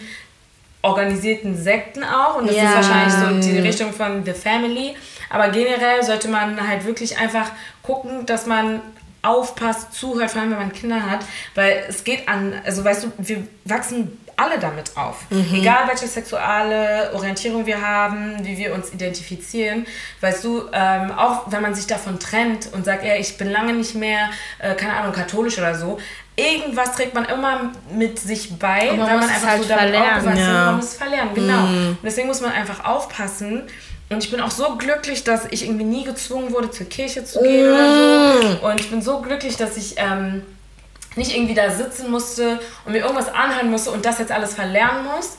[0.82, 2.64] organisierten Sekten auch und das Ja.
[2.64, 4.96] ist wahrscheinlich so die Richtung von The Family.
[5.30, 7.50] Aber generell sollte man halt wirklich einfach
[7.82, 8.82] gucken, dass man
[9.24, 11.26] aufpasst, zuhört, vor allem wenn man Kinder hat,
[11.56, 15.18] weil es geht an, also weißt du, wir wachsen alle damit auf.
[15.54, 19.86] Egal welche sexuelle Orientierung wir haben, wie wir uns identifizieren,
[20.22, 23.74] weißt du, ähm, auch wenn man sich davon trennt und sagt, ja, ich bin lange
[23.74, 24.30] nicht mehr,
[24.60, 26.00] äh, keine Ahnung, katholisch oder so,
[26.36, 30.16] irgendwas trägt man immer mit sich bei, Und man weil einfach halt so damit verlernen.
[30.16, 30.48] aufgewachsen ist.
[30.48, 30.66] Ja.
[30.66, 31.64] Man muss es verlernen, genau.
[31.66, 33.64] Und deswegen muss man einfach aufpassen
[34.14, 37.42] Und ich bin auch so glücklich, dass ich irgendwie nie gezwungen wurde, zur Kirche zu
[37.42, 37.88] gehen oder
[38.60, 38.68] so.
[38.68, 40.44] Und ich bin so glücklich, dass ich ähm,
[41.16, 45.06] nicht irgendwie da sitzen musste und mir irgendwas anhören musste und das jetzt alles verlernen
[45.16, 45.38] muss.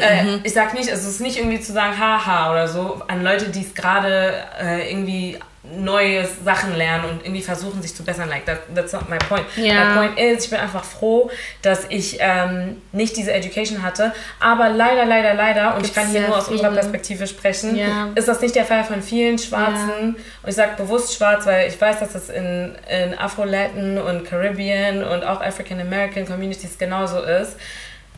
[0.00, 3.48] Äh, ich sag nicht, es ist nicht irgendwie zu sagen, haha oder so, an Leute,
[3.48, 5.38] die es gerade äh, irgendwie
[5.74, 8.28] neue Sachen lernen und irgendwie versuchen, sich zu bessern.
[8.28, 9.44] Like, that, that's not my point.
[9.56, 9.84] Ja.
[9.94, 11.30] My point is, ich bin einfach froh,
[11.62, 14.12] dass ich ähm, nicht diese Education hatte.
[14.40, 16.80] Aber leider, leider, leider, und ich kann hier nur aus unserer viele.
[16.80, 18.08] Perspektive sprechen, Ja.
[18.14, 20.16] ist das nicht der Fall von vielen Schwarzen.
[20.42, 25.02] Und ich sage bewusst schwarz, weil ich weiß, dass das in, in Afro-Latin und Caribbean
[25.04, 27.56] und auch African-American Communities genauso ist.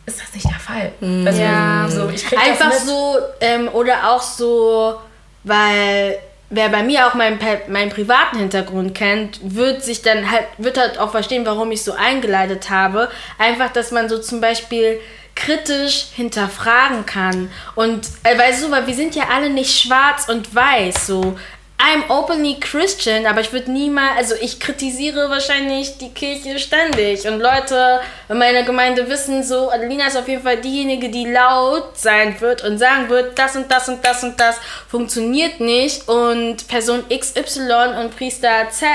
[0.06, 0.92] Ist das nicht der Fall?
[1.26, 1.86] Also, Ja.
[1.88, 4.98] so, Einfach so, ähm, oder auch so,
[5.44, 6.18] weil
[6.50, 7.38] wer bei mir auch meinen,
[7.68, 11.92] meinen privaten Hintergrund kennt, wird sich dann halt, wird halt auch verstehen, warum ich so
[11.92, 13.10] eingeleitet habe.
[13.38, 15.00] Einfach, dass man so zum Beispiel
[15.34, 17.50] kritisch hinterfragen kann.
[17.74, 21.38] Und, äh, weißt du, weil wir sind ja alle nicht schwarz und weiß, so.
[21.80, 27.24] I'm openly Christian, aber ich würde niemals, also ich kritisiere wahrscheinlich die Kirche ständig.
[27.28, 31.96] Und Leute in meiner Gemeinde wissen so, Adelina ist auf jeden Fall diejenige, die laut
[31.96, 34.56] sein wird und sagen wird, das und das und das und das
[34.88, 36.08] funktioniert nicht.
[36.08, 38.88] Und Person XY und Priester Z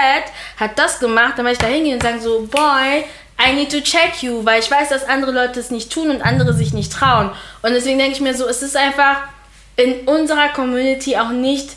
[0.57, 3.05] hat das gemacht, dann werde ich da hingehen und sagen so, boy,
[3.41, 6.22] I need to check you, weil ich weiß, dass andere Leute es nicht tun und
[6.22, 7.31] andere sich nicht trauen.
[7.61, 9.22] Und deswegen denke ich mir so, es ist einfach
[9.77, 11.69] in unserer Community auch nicht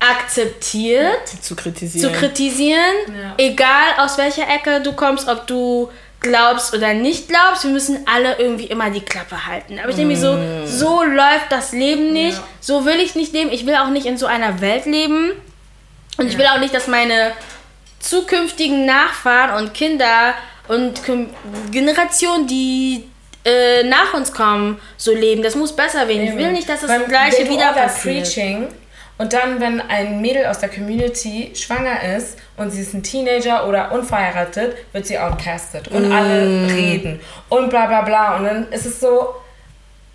[0.00, 2.12] akzeptiert, Zu kritisieren.
[2.12, 3.34] zu kritisieren, Ja.
[3.38, 5.90] egal aus welcher Ecke du kommst, ob du
[6.20, 9.78] glaubst oder nicht glaubst, wir müssen alle irgendwie immer die Klappe halten.
[9.78, 12.44] Aber ich denke mir so, so läuft das Leben nicht, Ja.
[12.60, 15.32] so will ich nicht leben, ich will auch nicht in so einer Welt leben
[16.18, 17.32] und ich will auch nicht, dass meine
[18.00, 20.34] zukünftigen Nachfahren und Kinder
[20.68, 21.00] und
[21.70, 23.04] Generationen, die
[23.44, 25.42] äh, nach uns kommen, so leben.
[25.42, 26.24] Das muss besser werden.
[26.24, 28.24] Ich will nicht, dass das Beim- gleiche wieder passiert.
[28.24, 28.68] Preaching,
[29.20, 33.68] und dann, wenn ein Mädel aus der Community schwanger ist und sie ist ein Teenager
[33.68, 37.20] oder unverheiratet, wird sie outcasted und alle reden
[37.50, 38.36] und bla bla bla.
[38.38, 39.34] Und dann ist es so,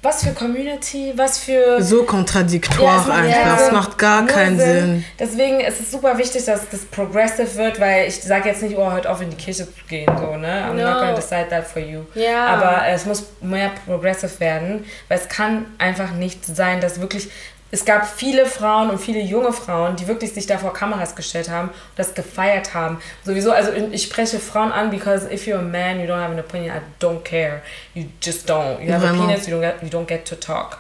[0.02, 1.82] was für Community, was für.
[1.84, 3.56] So Ja, kontradiktoire es macht einfach.
[3.58, 3.74] Es Sinn.
[3.76, 5.06] macht gar keinen Sinn.
[5.20, 8.92] Deswegen ist es super wichtig, dass das progressive wird, weil ich sage jetzt nicht, oh,
[8.92, 10.64] hört auf in die Kirche zu gehen, so, ne?
[10.68, 11.00] I'm not No.
[11.00, 12.02] gonna decide that for you.
[12.16, 12.46] Ja.
[12.48, 17.30] Aber es muss mehr progressive werden, weil es kann einfach nicht sein, dass wirklich
[17.76, 21.50] es gab viele Frauen und viele junge Frauen, die wirklich sich da vor Kameras gestellt
[21.50, 23.02] haben und das gefeiert haben.
[23.26, 26.40] Sowieso, also ich spreche Frauen an, because if you're a man, you don't have an
[26.40, 27.62] opinion, I don't care.
[27.94, 28.82] You just don't.
[28.82, 30.78] You have a penis, you don't get, you don't get to talk.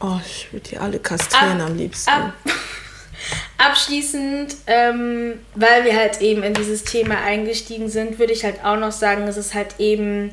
[0.00, 2.10] Oh, ich würde die alle kastrieren Ab- am liebsten.
[2.10, 2.32] Ab
[3.58, 8.76] Abschließend, ähm, weil wir halt eben in dieses Thema eingestiegen sind, würde ich halt auch
[8.76, 10.32] noch sagen, es ist halt eben,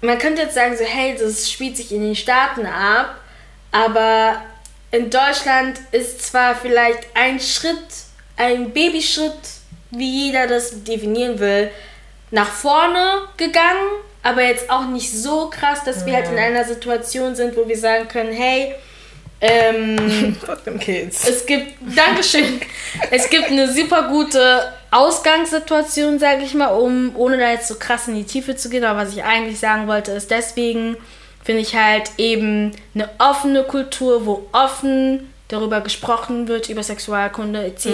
[0.00, 3.16] man könnte jetzt sagen so, hey, das spielt sich in den Staaten ab,
[3.72, 4.42] aber
[4.90, 7.78] in Deutschland ist zwar vielleicht ein Schritt,
[8.36, 9.38] ein Babyschritt,
[9.90, 11.70] wie jeder das definieren will,
[12.30, 13.88] nach vorne gegangen,
[14.22, 17.78] aber jetzt auch nicht so krass, dass wir halt in einer Situation sind, wo wir
[17.78, 18.74] sagen können, hey,
[19.40, 20.36] ähm,
[20.80, 21.26] kids.
[21.26, 22.60] es gibt, Dankeschön,
[23.10, 28.08] es gibt eine super gute Ausgangssituation, sage ich mal, um, ohne da jetzt so krass
[28.08, 30.96] in die Tiefe zu gehen, aber was ich eigentlich sagen wollte, ist deswegen
[31.42, 37.86] finde ich halt eben eine offene Kultur, wo offen darüber gesprochen wird, über Sexualkunde etc.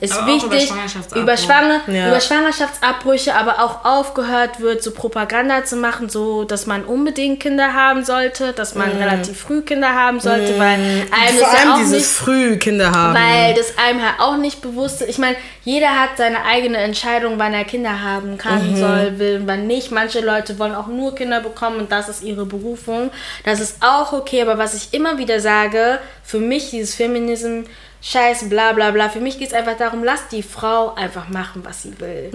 [0.00, 0.68] ist Aber auch über wichtig.
[0.68, 1.22] Schwangerschaftsabbrüche.
[1.22, 2.08] Über, Schwanger, Ja.
[2.08, 7.72] über Schwangerschaftsabbrüche, aber auch aufgehört wird, so Propaganda zu machen, so dass man unbedingt Kinder
[7.74, 11.72] haben sollte, dass man relativ früh Kinder haben sollte, weil einem Vor ist ja allem
[11.72, 13.14] auch dieses nicht früh Kinder haben.
[13.14, 15.08] weil das einem halt auch nicht bewusst ist.
[15.08, 19.66] Ich meine, jeder hat seine eigene Entscheidung, wann er Kinder haben kann, soll, will wann
[19.66, 19.90] nicht.
[19.90, 23.10] Manche Leute wollen auch nur Kinder bekommen und das ist ihre Berufung.
[23.44, 27.62] Das ist auch okay, aber was ich immer wieder sage, für mich dieses Feminism,
[28.00, 29.08] Scheiß, bla bla bla.
[29.08, 32.30] Für mich geht es einfach darum, lass die Frau einfach machen, was sie will.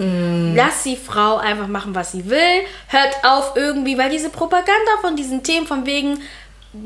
[0.56, 2.62] Lass die Frau einfach machen, was sie will.
[2.88, 6.22] Hört auf irgendwie, weil diese Propaganda von diesen Themen von wegen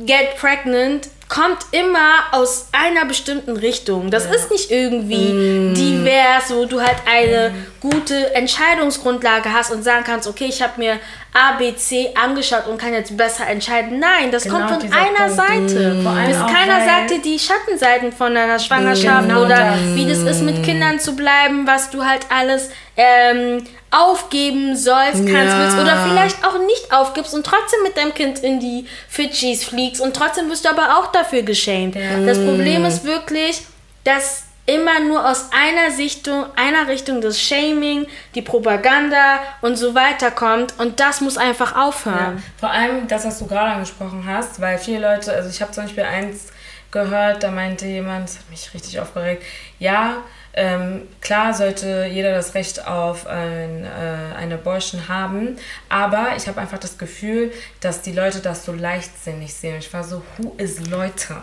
[0.06, 4.10] Get Pregnant kommt immer aus einer bestimmten Richtung.
[4.10, 10.28] Das ist nicht irgendwie divers, wo du halt eine gute Entscheidungsgrundlage hast und sagen kannst,
[10.28, 10.98] okay, ich habe mir
[11.32, 13.98] A, B, C angeschaut und kann jetzt besser entscheiden.
[13.98, 15.70] Nein, das Genau kommt von einer Punkt.
[15.70, 16.02] Seite.
[16.02, 19.94] Vor allem Bis keiner sagt dir die Schattenseiten von deiner Schwangerschaft Genau oder das.
[19.94, 22.68] wie das ist, mit Kindern zu bleiben, was du halt alles
[22.98, 25.58] ähm, aufgeben sollst, kannst, Ja.
[25.60, 30.00] willst oder vielleicht auch nicht aufgibst und trotzdem mit deinem Kind in die Fidschis fliegst
[30.00, 31.94] und trotzdem wirst du aber auch dafür geschämt.
[32.26, 33.62] Das Problem ist wirklich,
[34.04, 40.30] dass immer nur aus einer Sichtung, einer Richtung das Shaming, die Propaganda und so weiter
[40.30, 42.42] kommt und das muss einfach Ja, aufhören.
[42.58, 45.84] vor allem das, was du gerade angesprochen hast, weil viele Leute, also ich habe zum
[45.84, 46.46] Beispiel eins
[46.92, 49.42] gehört, da meinte jemand, das hat mich richtig aufgeregt,
[49.80, 50.18] ja,
[50.54, 55.56] ähm, klar sollte jeder das Recht auf ein, äh, eine Abortion haben,
[55.88, 59.76] aber ich habe einfach das Gefühl, dass die Leute das so leichtsinnig sehen.
[59.78, 61.36] Ich war so, who is Leute?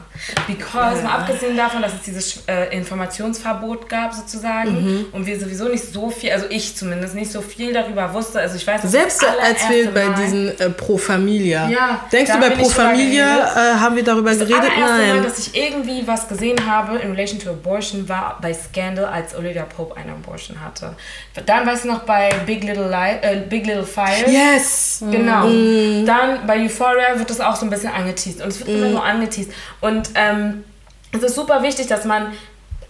[0.48, 5.84] Because, mal abgesehen davon, dass es dieses äh, Informationsverbot gab sozusagen und wir sowieso nicht
[5.92, 8.40] so viel, also ich zumindest nicht so viel darüber wusste.
[8.40, 11.68] Also ich weiß, Selbst als wir bei diesen äh, Pro Familia.
[11.70, 14.60] Ja, Denkst du, bei Pro Familia äh, haben wir darüber Das geredet?
[14.62, 15.24] allererste Mal, Nein.
[15.24, 19.64] dass ich irgendwie was gesehen habe in relation to abortion, war bei Scandal, als Olivia
[19.64, 20.96] Pope eine Abortion hatte.
[21.46, 24.32] Dann weißt du noch bei Big Little, Li äh, Big Little Fires.
[24.32, 25.04] Yes!
[25.10, 25.44] Genau.
[26.06, 28.42] Dann bei Euphoria wird das auch so ein bisschen angeteased.
[28.42, 29.52] Und es wird immer nur angeteased.
[29.82, 30.64] Und ähm,
[31.12, 32.34] es ist super wichtig, dass man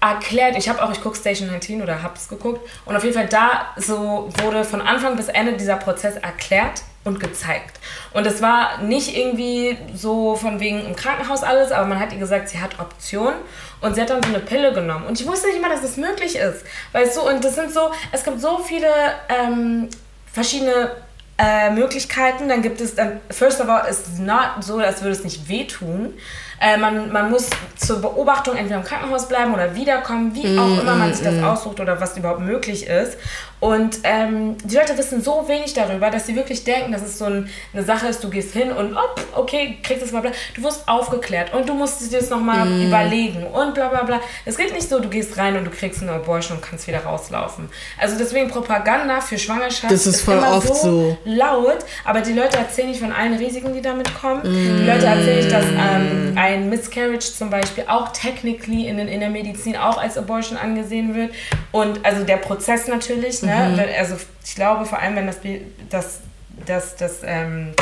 [0.01, 3.27] erklärt, ich habe auch, ich gucke Station 19 oder hab's geguckt und auf jeden Fall
[3.27, 7.79] da so wurde von Anfang bis Ende dieser Prozess erklärt und gezeigt.
[8.13, 12.19] Und es war nicht irgendwie so von wegen im Krankenhaus alles, aber man hat ihr
[12.19, 13.39] gesagt, sie hat Optionen
[13.81, 15.05] und sie hat dann so eine Pille genommen.
[15.05, 16.65] Und ich wusste nicht mal, dass das möglich ist.
[16.91, 18.87] Weißt du, und das sind so, es gibt so viele
[19.29, 19.89] ähm,
[20.31, 20.91] verschiedene
[21.37, 22.49] äh, Möglichkeiten.
[22.49, 25.47] Dann gibt es dann, first of all, ist es not so, als würde es nicht
[25.47, 26.13] wehtun.
[26.61, 30.95] Äh, man, man muss zur Beobachtung entweder im Krankenhaus bleiben oder wiederkommen, wie auch immer
[30.95, 33.17] man sich das aussucht oder was überhaupt möglich ist.
[33.59, 37.25] Und ähm, die Leute wissen so wenig darüber, dass sie wirklich denken, dass es so
[37.25, 40.31] ein, eine Sache ist, du gehst hin und oh, okay, kriegst es mal bla.
[40.55, 44.21] Du wirst aufgeklärt und du musst dir das nochmal überlegen und bla bla bla.
[44.45, 46.99] Es geht nicht so, du gehst rein und du kriegst eine Abortion und kannst wieder
[47.03, 47.69] rauslaufen.
[47.99, 51.17] Also deswegen Propaganda für Schwangerschaft Das ist voll immer oft so.
[51.25, 54.41] laut, aber die Leute erzählen nicht von allen Risiken, die damit kommen.
[54.43, 59.19] Die Leute erzählen nicht, dass ähm, ein Miscarriage zum Beispiel auch technically in, den- in
[59.19, 61.31] der Medizin auch als Abortion angesehen wird.
[61.73, 63.77] Und also der Prozess natürlich, ne?
[63.77, 64.15] Wenn- Also
[64.45, 66.19] ich glaube vor allem, wenn das, Bi- das,
[66.65, 67.73] das, das ähm,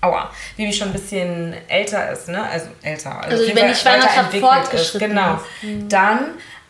[0.00, 2.42] Aua, Baby schon ein bisschen älter ist, ne?
[2.48, 3.20] Also älter.
[3.22, 5.34] Also jeden wenn die Schwangerschaft fortgeschritten Genau.
[5.34, 5.62] ist.
[5.62, 5.88] Mhm.
[5.88, 6.18] Dann,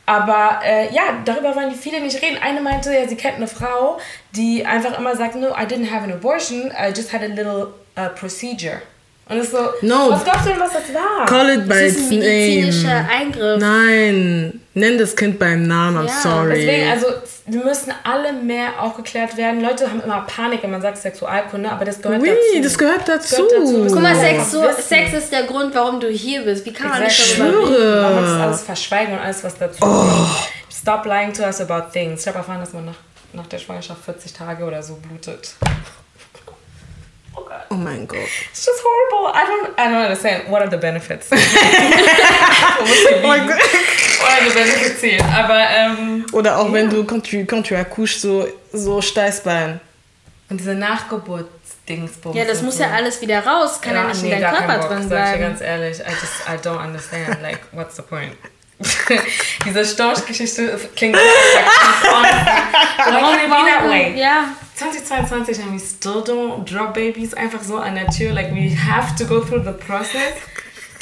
[0.07, 2.39] aber äh, ja, darüber wollen die viele nicht reden.
[2.43, 3.99] Eine meinte, ja, sie kennt eine Frau,
[4.33, 7.69] die einfach immer sagt, no, I didn't have an abortion, I just had a little
[7.99, 8.83] uh, procedure.
[9.29, 10.11] Und es ist so, No.
[10.11, 11.25] was glaubst du denn, was das war?
[11.27, 13.09] Call it by Das ist its ein medizinischer name.
[13.11, 13.61] Eingriff.
[13.61, 16.55] Nein, nenn das Kind beim Namen, I'm Ja, sorry.
[16.55, 17.07] Deswegen, also
[17.47, 19.61] wir müssen alle mehr aufgeklärt werden.
[19.63, 22.63] Leute haben immer Panik, wenn man sagt Sexualkunde, aber das gehört oui, dazu.
[22.63, 23.37] das gehört dazu.
[23.49, 23.87] gehört dazu.
[23.89, 24.15] Guck mal.
[24.17, 24.65] Sex, so.
[24.81, 26.65] Sex ist der Grund, warum du hier bist.
[26.67, 27.45] Wie kann man nicht Exactly.
[27.45, 27.75] darüber reden?
[27.77, 28.03] schwöre.
[28.03, 30.27] Man muss das alles verschweigen und alles, was dazu Oh.
[30.71, 32.23] Stop lying to us about things.
[32.23, 32.95] Ich habe erfahren, dass man nach,
[33.33, 35.55] nach der Schwangerschaft 40 Tage oder so blutet.
[37.73, 37.85] Oh Gott.
[37.85, 38.19] Mein Gott.
[38.51, 39.33] It's just horrible.
[39.35, 40.49] I don't, I don't understand.
[40.51, 41.29] What are the benefits?
[42.85, 43.47] Oh mein?
[43.47, 43.59] Gott.
[44.21, 45.25] What are the benefits hier?
[45.25, 49.81] Aber, ähm, Oder auch wenn du, quand tu, quand tu accouches, so, so Steißbein.
[50.53, 52.37] und diese Nachgeburtsdingsbums.
[52.37, 53.81] Ja, das muss ja alles wieder raus.
[53.81, 55.99] Kann ja, nicht in deinem Körper Bock, drin sag ich dir ganz ehrlich.
[56.01, 57.43] I just, I don't understand.
[57.43, 58.37] Like, what's the point?
[59.65, 61.23] Diese Storchgeschichte klingt so.
[62.99, 64.15] Warum be that way?
[64.19, 64.49] Ja.
[64.91, 68.33] 2022 and we still don't drop babies einfach so an der Tür.
[68.33, 70.35] Like, we have to go through the process.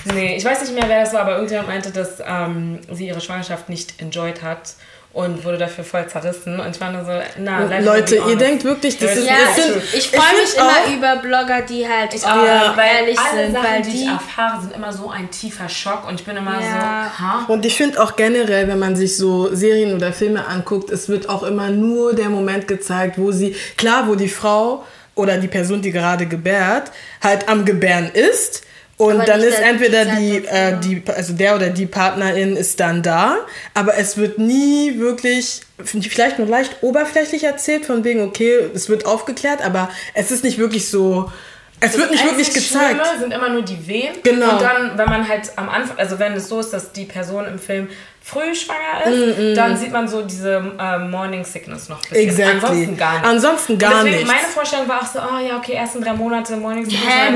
[0.04, 3.20] Nee, ich weiß nicht mehr, wer das war, aber irgendjemand meinte, dass ähm, sie ihre
[3.20, 4.74] Schwangerschaft nicht enjoyed hat
[5.12, 6.60] und wurde dafür voll zerrissen.
[6.60, 9.76] Und ich war nur so, na, Leute, ihr denkt wirklich, das ist, Ja, das sind,
[9.82, 13.18] ich, ich freue mich immer auch- über Blogger, die halt Ich oh, auch, weil ehrlich
[13.18, 16.20] alle sind, Sachen, weil die die ich erfahre, sind immer so ein tiefer Schock und
[16.20, 17.10] ich bin immer Ja.
[17.18, 17.44] so, ha?
[17.48, 21.28] Und ich finde auch generell, wenn man sich so Serien oder Filme anguckt, es wird
[21.28, 24.84] auch immer nur der Moment gezeigt, wo sie, klar, wo die Frau
[25.16, 28.62] oder die Person, die gerade gebärt, halt am Gebären ist.
[29.00, 30.76] Und Aber dann ist der entweder die, äh, ja.
[30.76, 33.38] die, also der oder die Partnerin ist dann da,
[33.72, 39.06] aber es wird nie wirklich, vielleicht nur leicht oberflächlich erzählt, von wegen, okay, es wird
[39.06, 41.32] aufgeklärt, aber es ist nicht wirklich so,
[41.80, 43.00] es wird nicht wirklich gezeigt.
[43.00, 44.16] Schlimme sind immer nur die Wehen.
[44.22, 44.52] Genau.
[44.52, 47.46] Und dann, wenn man halt am Anfang, also wenn es so ist, dass die Person
[47.46, 47.88] im Film
[48.30, 52.28] früh schwanger ist, Mm, dann sieht man so diese äh, Morning Sickness noch ein bisschen.
[52.28, 52.54] Exactly.
[52.54, 53.24] Ansonsten gar nicht.
[53.24, 54.28] Ansonsten gar deswegen, nichts.
[54.32, 57.04] meine Vorstellung war auch so, oh ja, okay, ersten drei Monate Morning Sickness.
[57.06, 57.32] Hä?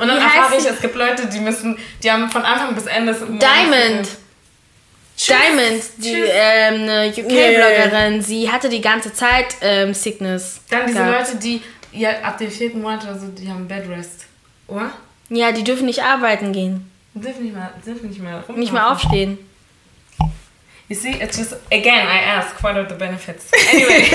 [0.00, 2.86] Und dann wie erfahre ich, es gibt Leute, die müssen, die haben von Anfang bis
[2.86, 4.06] Ende Diamond.
[4.06, 4.18] Sickness.
[5.16, 7.08] Diamond, die ähm, eine.
[7.08, 10.60] UK-Bloggerin, sie hatte die ganze Zeit ähm, Sickness.
[10.70, 11.28] Dann diese gehabt.
[11.28, 11.62] Leute, die
[11.92, 14.26] ja, ab dem vierten Monat oder so, die haben Bedrest.
[14.66, 14.90] Oder?
[15.28, 16.90] Ja, die dürfen nicht arbeiten gehen.
[17.14, 19.38] Dürfen nicht mehr, dürfen nicht mehr Nicht mehr aufstehen.
[20.88, 23.50] You see, it's just again I ask what are the benefits.
[23.68, 24.08] Anyway.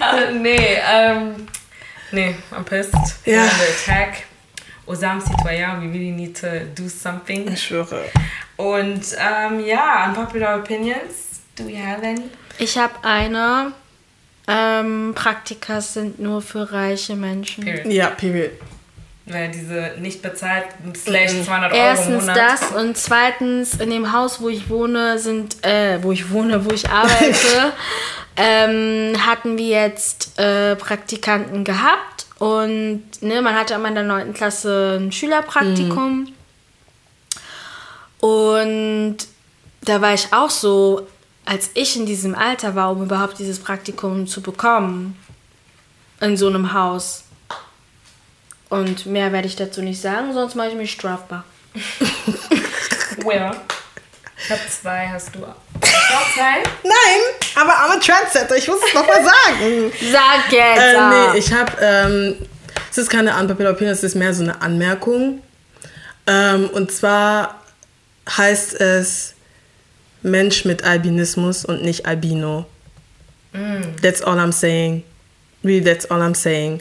[0.00, 1.46] uh, nee, ähm,
[2.12, 2.94] nee, I'm pissed.
[3.24, 3.44] Ja.
[3.44, 4.26] We're under attack.
[4.86, 7.48] Aux âmes citoyens, we really need to do something.
[7.48, 8.04] Ich schwöre.
[8.56, 11.40] Und ähm, ja, unpopular opinions.
[11.56, 12.30] Do we have any?
[12.58, 13.72] Ich habe eine.
[14.48, 17.64] Ähm, Praktika sind nur für reiche Menschen.
[17.64, 17.86] Period.
[17.86, 18.50] Ja, period.
[19.24, 20.64] Weil diese nicht bezahlt
[20.96, 22.36] slash 200 Euro im Erstens Monat.
[22.36, 26.70] das und zweitens in dem Haus, wo ich wohne, sind, äh, wo ich wohne, wo
[26.70, 27.72] ich arbeite,
[28.36, 34.34] ähm, hatten wir jetzt äh, Praktikanten gehabt und ne, man hatte immer in der 9.
[34.34, 36.26] Klasse ein Schülerpraktikum.
[38.18, 39.16] Und
[39.82, 41.06] da war ich auch so,
[41.44, 45.16] als ich in diesem Alter war, um überhaupt dieses Praktikum zu bekommen,
[46.20, 47.24] in so einem Haus.
[48.72, 51.44] Und mehr werde ich dazu nicht sagen, sonst mache ich mich strafbar.
[53.18, 53.50] Well,
[54.42, 55.54] ich habe zwei, hast du auch
[56.34, 56.62] zwei?
[56.82, 57.20] Nein,
[57.54, 59.92] aber I'm a Trendsetter, ich muss es nochmal sagen.
[60.10, 60.80] Sag jetzt!
[60.80, 62.36] Äh, nee, ich habe, ähm,
[62.90, 65.42] es ist keine unpopular opinion, es ist mehr so eine Anmerkung.
[66.26, 67.62] Ähm, und zwar
[68.30, 69.34] heißt es
[70.22, 72.64] Mensch mit Albinismus und nicht Albino.
[74.00, 75.04] That's all I'm saying.
[75.62, 76.80] Really, that's all I'm saying.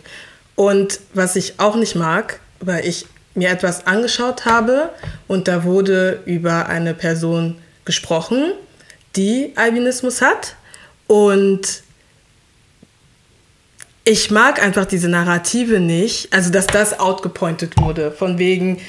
[0.56, 4.90] Und was ich auch nicht mag, weil ich mir etwas angeschaut habe
[5.28, 8.54] und da wurde über eine Person gesprochen,
[9.16, 10.56] die Albinismus hat.
[11.08, 11.84] Und
[14.04, 18.82] ich mag einfach diese Narrative nicht, also dass das outgepointet wurde, von wegen,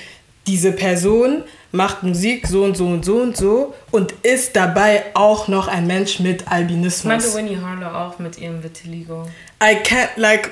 [0.47, 5.49] diese Person macht Musik so und so und so und so und ist dabei auch
[5.49, 7.35] noch ein Mensch mit Ich meinte Albinismus.
[7.37, 9.25] Winnie Harlow auch mit ihrem Vitiligo.
[9.63, 10.51] I can't, like,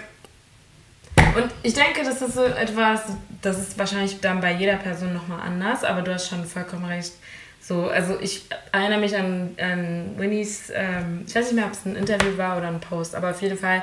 [1.36, 3.02] Und ich denke, das ist so etwas,
[3.42, 7.12] das ist wahrscheinlich dann bei jeder Person nochmal anders, aber du hast schon vollkommen recht.
[7.60, 11.84] So, also ich erinnere mich an, an Winnies, ähm, ich weiß nicht mehr, ob es
[11.84, 13.82] ein Interview war oder ein Post, aber auf jeden Fall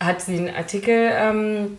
[0.00, 1.78] hat sie einen Artikel ähm,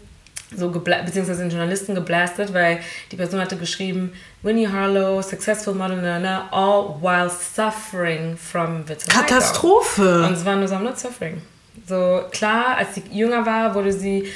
[0.56, 2.80] so beziehungsweise den Journalisten geblastet, weil
[3.12, 4.14] die Person hatte geschrieben,
[4.44, 9.20] Winnie Harlow, successful model, na, na, all while suffering from vitiligo.
[9.20, 10.30] Und Katastrophe.
[10.32, 11.42] es war nur so, I'm not suffering.
[11.86, 14.28] So, klar, als sie jünger war, wurde sie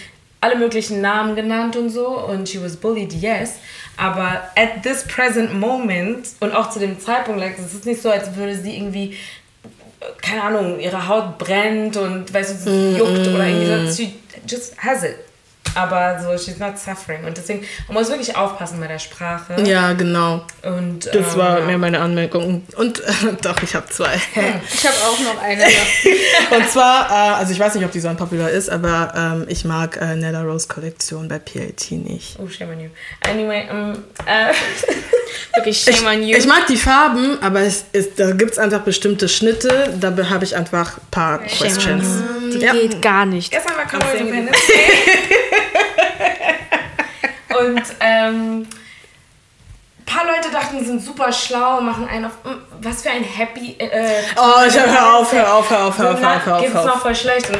[0.41, 3.53] alle möglichen Namen genannt und so und she was bullied, yes.
[3.95, 8.09] Aber at this present moment und auch zu dem Zeitpunkt, like, es ist nicht so,
[8.09, 9.15] als würde sie irgendwie,
[10.21, 14.03] keine Ahnung, ihre Haut brennt und, weißt du, sie juckt oder irgendwie so.
[14.03, 14.13] She
[14.47, 15.15] just has it.
[15.75, 17.23] Aber so, she's not suffering.
[17.25, 19.55] Und deswegen, man muss wirklich aufpassen bei der Sprache.
[19.63, 20.45] Ja, genau.
[20.63, 21.65] Und, Das ähm, war ja.
[21.65, 22.63] mehr meine Anmerkung.
[22.75, 23.03] Und äh,
[23.41, 24.13] doch, ich habe zwei.
[24.73, 25.63] Ich habe auch noch eine.
[26.55, 29.63] Und zwar, äh, also ich weiß nicht, ob die so unpopular ist, aber ähm, ich
[29.65, 32.37] mag äh, Nella Rose Kollektion bei PLT nicht.
[32.39, 32.89] Oh, shame on you.
[33.29, 34.53] Anyway, ähm, äh,
[35.55, 36.37] Wirklich shame on you.
[36.37, 40.29] Ich mag die Farben, aber es ist, da gibt es einfach bestimmte Schnitte, da be-
[40.29, 42.05] habe ich einfach ein paar Questions.
[42.53, 42.73] Die Ja.
[42.73, 43.51] geht gar nicht.
[43.51, 45.60] Gestern war Congo Independence Day.
[47.65, 48.67] Und ähm,
[49.99, 52.43] ein paar Leute dachten, die sind super schlau machen einen auf.
[52.43, 52.49] mm,
[52.81, 53.75] Was für ein Happy.
[53.77, 56.55] Äh, Oh, ich hab, hör auf, hör auf, hör auf, hör auf, hör auf, hör
[56.55, 56.61] auf.
[56.61, 57.01] Geht's Hör noch auf.
[57.01, 57.49] voll schlecht.
[57.49, 57.59] Und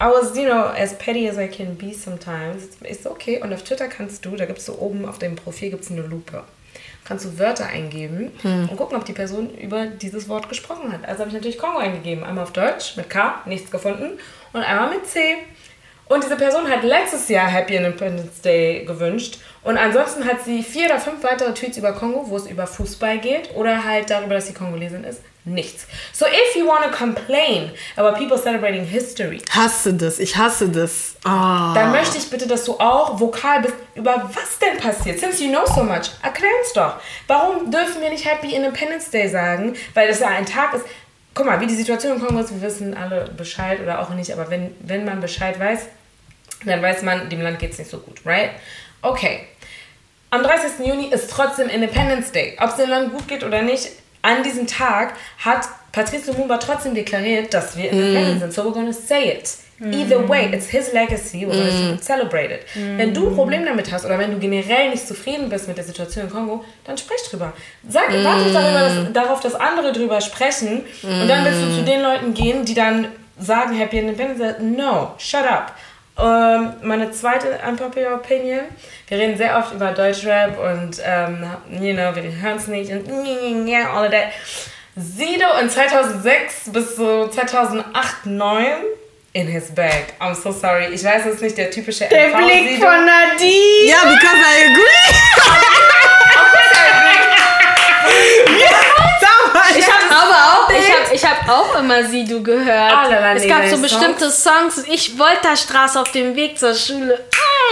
[0.00, 2.64] I was, you know, as petty as I can be sometimes.
[2.82, 3.40] Ist okay.
[3.40, 6.42] Und auf Twitter kannst du, da gibt's so oben auf dem Profil gibt's eine Lupe.
[7.04, 8.68] Kannst du Wörter eingeben Hm.
[8.68, 11.04] und gucken, ob die Person über dieses Wort gesprochen hat.
[11.04, 12.24] Also habe ich natürlich Kongo eingegeben.
[12.24, 14.18] Einmal auf Deutsch mit K, nichts gefunden.
[14.52, 15.36] Und einmal mit C.
[16.12, 19.38] Und diese Person hat letztes Jahr Happy Independence Day gewünscht.
[19.62, 23.18] Und ansonsten hat sie vier oder fünf weitere Tweets über Kongo, wo es über Fußball
[23.18, 25.22] geht oder halt darüber, dass sie Kongolesin ist.
[25.46, 25.86] Nichts.
[26.12, 31.16] So if you want to complain about people celebrating history, Hasse das, ich hasse das.
[31.24, 31.72] Ah.
[31.74, 35.18] dann möchte ich bitte, dass du auch vokal bist, über was denn passiert.
[35.18, 36.96] Since you know so much, erklär uns doch.
[37.26, 39.74] Warum dürfen wir nicht Happy Independence Day sagen?
[39.94, 40.84] Weil das ja ein Tag ist.
[41.34, 44.30] Guck mal, wie die Situation im Kongo ist, wir wissen alle Bescheid oder auch nicht,
[44.32, 45.86] aber wenn, wenn man Bescheid weiß,
[46.64, 48.50] dann weiß man, dem Land geht es nicht so gut, right?
[49.02, 49.46] Okay.
[50.30, 50.86] Am 30.
[50.86, 52.56] Juni ist trotzdem Independence Day.
[52.58, 53.88] Ob es dem Land gut geht oder nicht,
[54.22, 58.52] an diesem Tag hat Patrice Lumumba trotzdem deklariert, dass wir independent sind.
[58.52, 59.50] So we're gonna say it.
[59.84, 62.60] Either way, it's his legacy, we're gonna celebrate it.
[62.74, 65.84] Wenn du ein Problem damit hast oder wenn du generell nicht zufrieden bist mit der
[65.84, 67.52] Situation im Kongo, dann sprich drüber.
[67.88, 71.82] Sag, warte nicht darüber, dass, darauf, dass andere drüber sprechen und dann willst du zu
[71.82, 73.08] den Leuten gehen, die dann
[73.40, 74.60] sagen Happy Independence.
[74.60, 75.74] No, shut up.
[76.18, 78.60] Ähm, meine zweite unpopular Opinion.
[79.08, 83.08] Wir reden sehr oft über Deutschrap und, ähm, you know, wir hören es nicht und
[83.66, 84.28] yeah, all of that.
[84.94, 87.86] Sido in 2006 bis so 2008,
[88.24, 88.66] 2009
[89.32, 90.12] in his bag.
[90.20, 90.88] I'm so sorry.
[90.92, 92.86] Ich weiß, es ist nicht der typische Der MV Blick Sido.
[92.86, 93.86] von Nadine.
[93.86, 96.08] Ja, because I agree.
[99.76, 102.92] Ich habe aber auch, ich habe ich hab auch immer Sido gehört.
[102.92, 104.84] Ah, la, es gab so bestimmte Songs.
[104.88, 107.18] Ich Wolterstraße auf dem Weg zur Schule.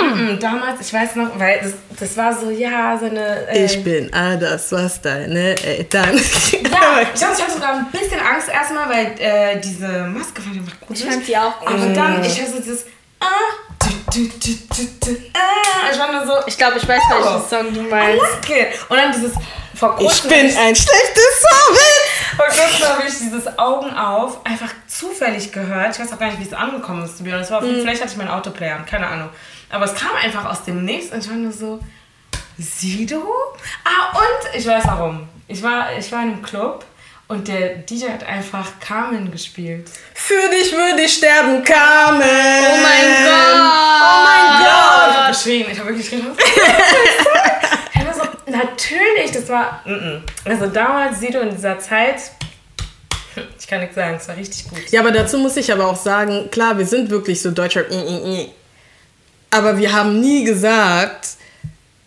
[0.02, 3.46] Mm, Damals, ich weiß noch, weil das, das war so, ja, so eine...
[3.48, 6.14] äh, Ich bin all das, was deine Eltern.
[6.16, 10.54] Ja, ich glaube, ich hatte sogar ein bisschen Angst erstmal, weil äh, diese Maske fand
[10.56, 10.96] ich einfach gut.
[10.98, 11.68] Ich fand die auch gut.
[11.68, 12.84] Aber dann, ich hatte so das.
[13.20, 13.26] Ah,
[13.78, 17.14] du, du, du, du, du, ah, ich war nur so, Ich glaube, ich weiß, Oh.
[17.24, 18.22] welchen Song du I meinst.
[18.22, 18.80] like it.
[18.88, 19.32] Und dann dieses,
[19.80, 22.36] vor Ich kurzem bin ein schlechtes Vorbild.
[22.36, 25.94] Vor kurzem habe ich dieses Augen auf einfach zufällig gehört.
[25.96, 27.22] Ich weiß auch gar nicht, wie es angekommen ist.
[27.24, 27.50] be honest.
[27.50, 29.30] Es war, Vielleicht hatte ich meinen Autoplayer an, keine Ahnung.
[29.70, 31.80] Aber es kam einfach aus dem Nichts und ich war nur so,
[32.58, 33.22] Sido?
[33.84, 35.28] Ah, und ich weiß warum.
[35.48, 36.84] Ich war, ich war in einem Club
[37.28, 39.88] und der DJ hat einfach Carmen gespielt.
[40.14, 42.20] Für dich würde ich sterben, Carmen.
[42.22, 43.60] Oh mein Gott!
[44.02, 45.16] Oh mein Ja, ich Gott.
[45.16, 45.66] habe geschrien.
[45.70, 46.36] Ich habe wirklich geschrien.
[48.50, 49.82] natürlich, das war.
[50.44, 52.16] Also damals, Sido in dieser Zeit.
[53.58, 54.80] Ich kann nichts sagen, es war richtig gut.
[54.90, 57.84] Ja, aber dazu muss ich aber auch sagen, klar, wir sind wirklich so Deutscher.
[57.88, 58.46] mm, mm, mm.
[59.52, 61.28] Aber wir haben nie gesagt,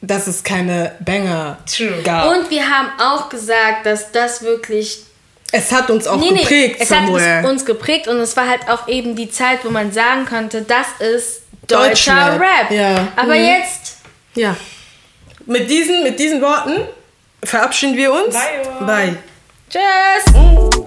[0.01, 2.01] dass es keine Banger True.
[2.03, 2.29] gab.
[2.29, 4.99] Und wir haben auch gesagt, dass das wirklich
[5.55, 7.41] es hat uns auch Nee, nee, geprägt es hat somewhere.
[7.43, 10.63] es uns geprägt und es war halt auch eben die Zeit, wo man sagen konnte,
[10.63, 12.71] das ist deutscher Rap.
[12.71, 13.07] ja.
[13.15, 13.45] Aber Mhm.
[13.45, 13.97] jetzt,
[14.35, 14.55] ja.
[15.45, 16.81] Mit diesen, mit diesen Worten
[17.43, 18.33] verabschieden wir uns.
[18.33, 18.85] Bye.
[18.85, 19.17] Bye.
[19.69, 20.83] tschüss!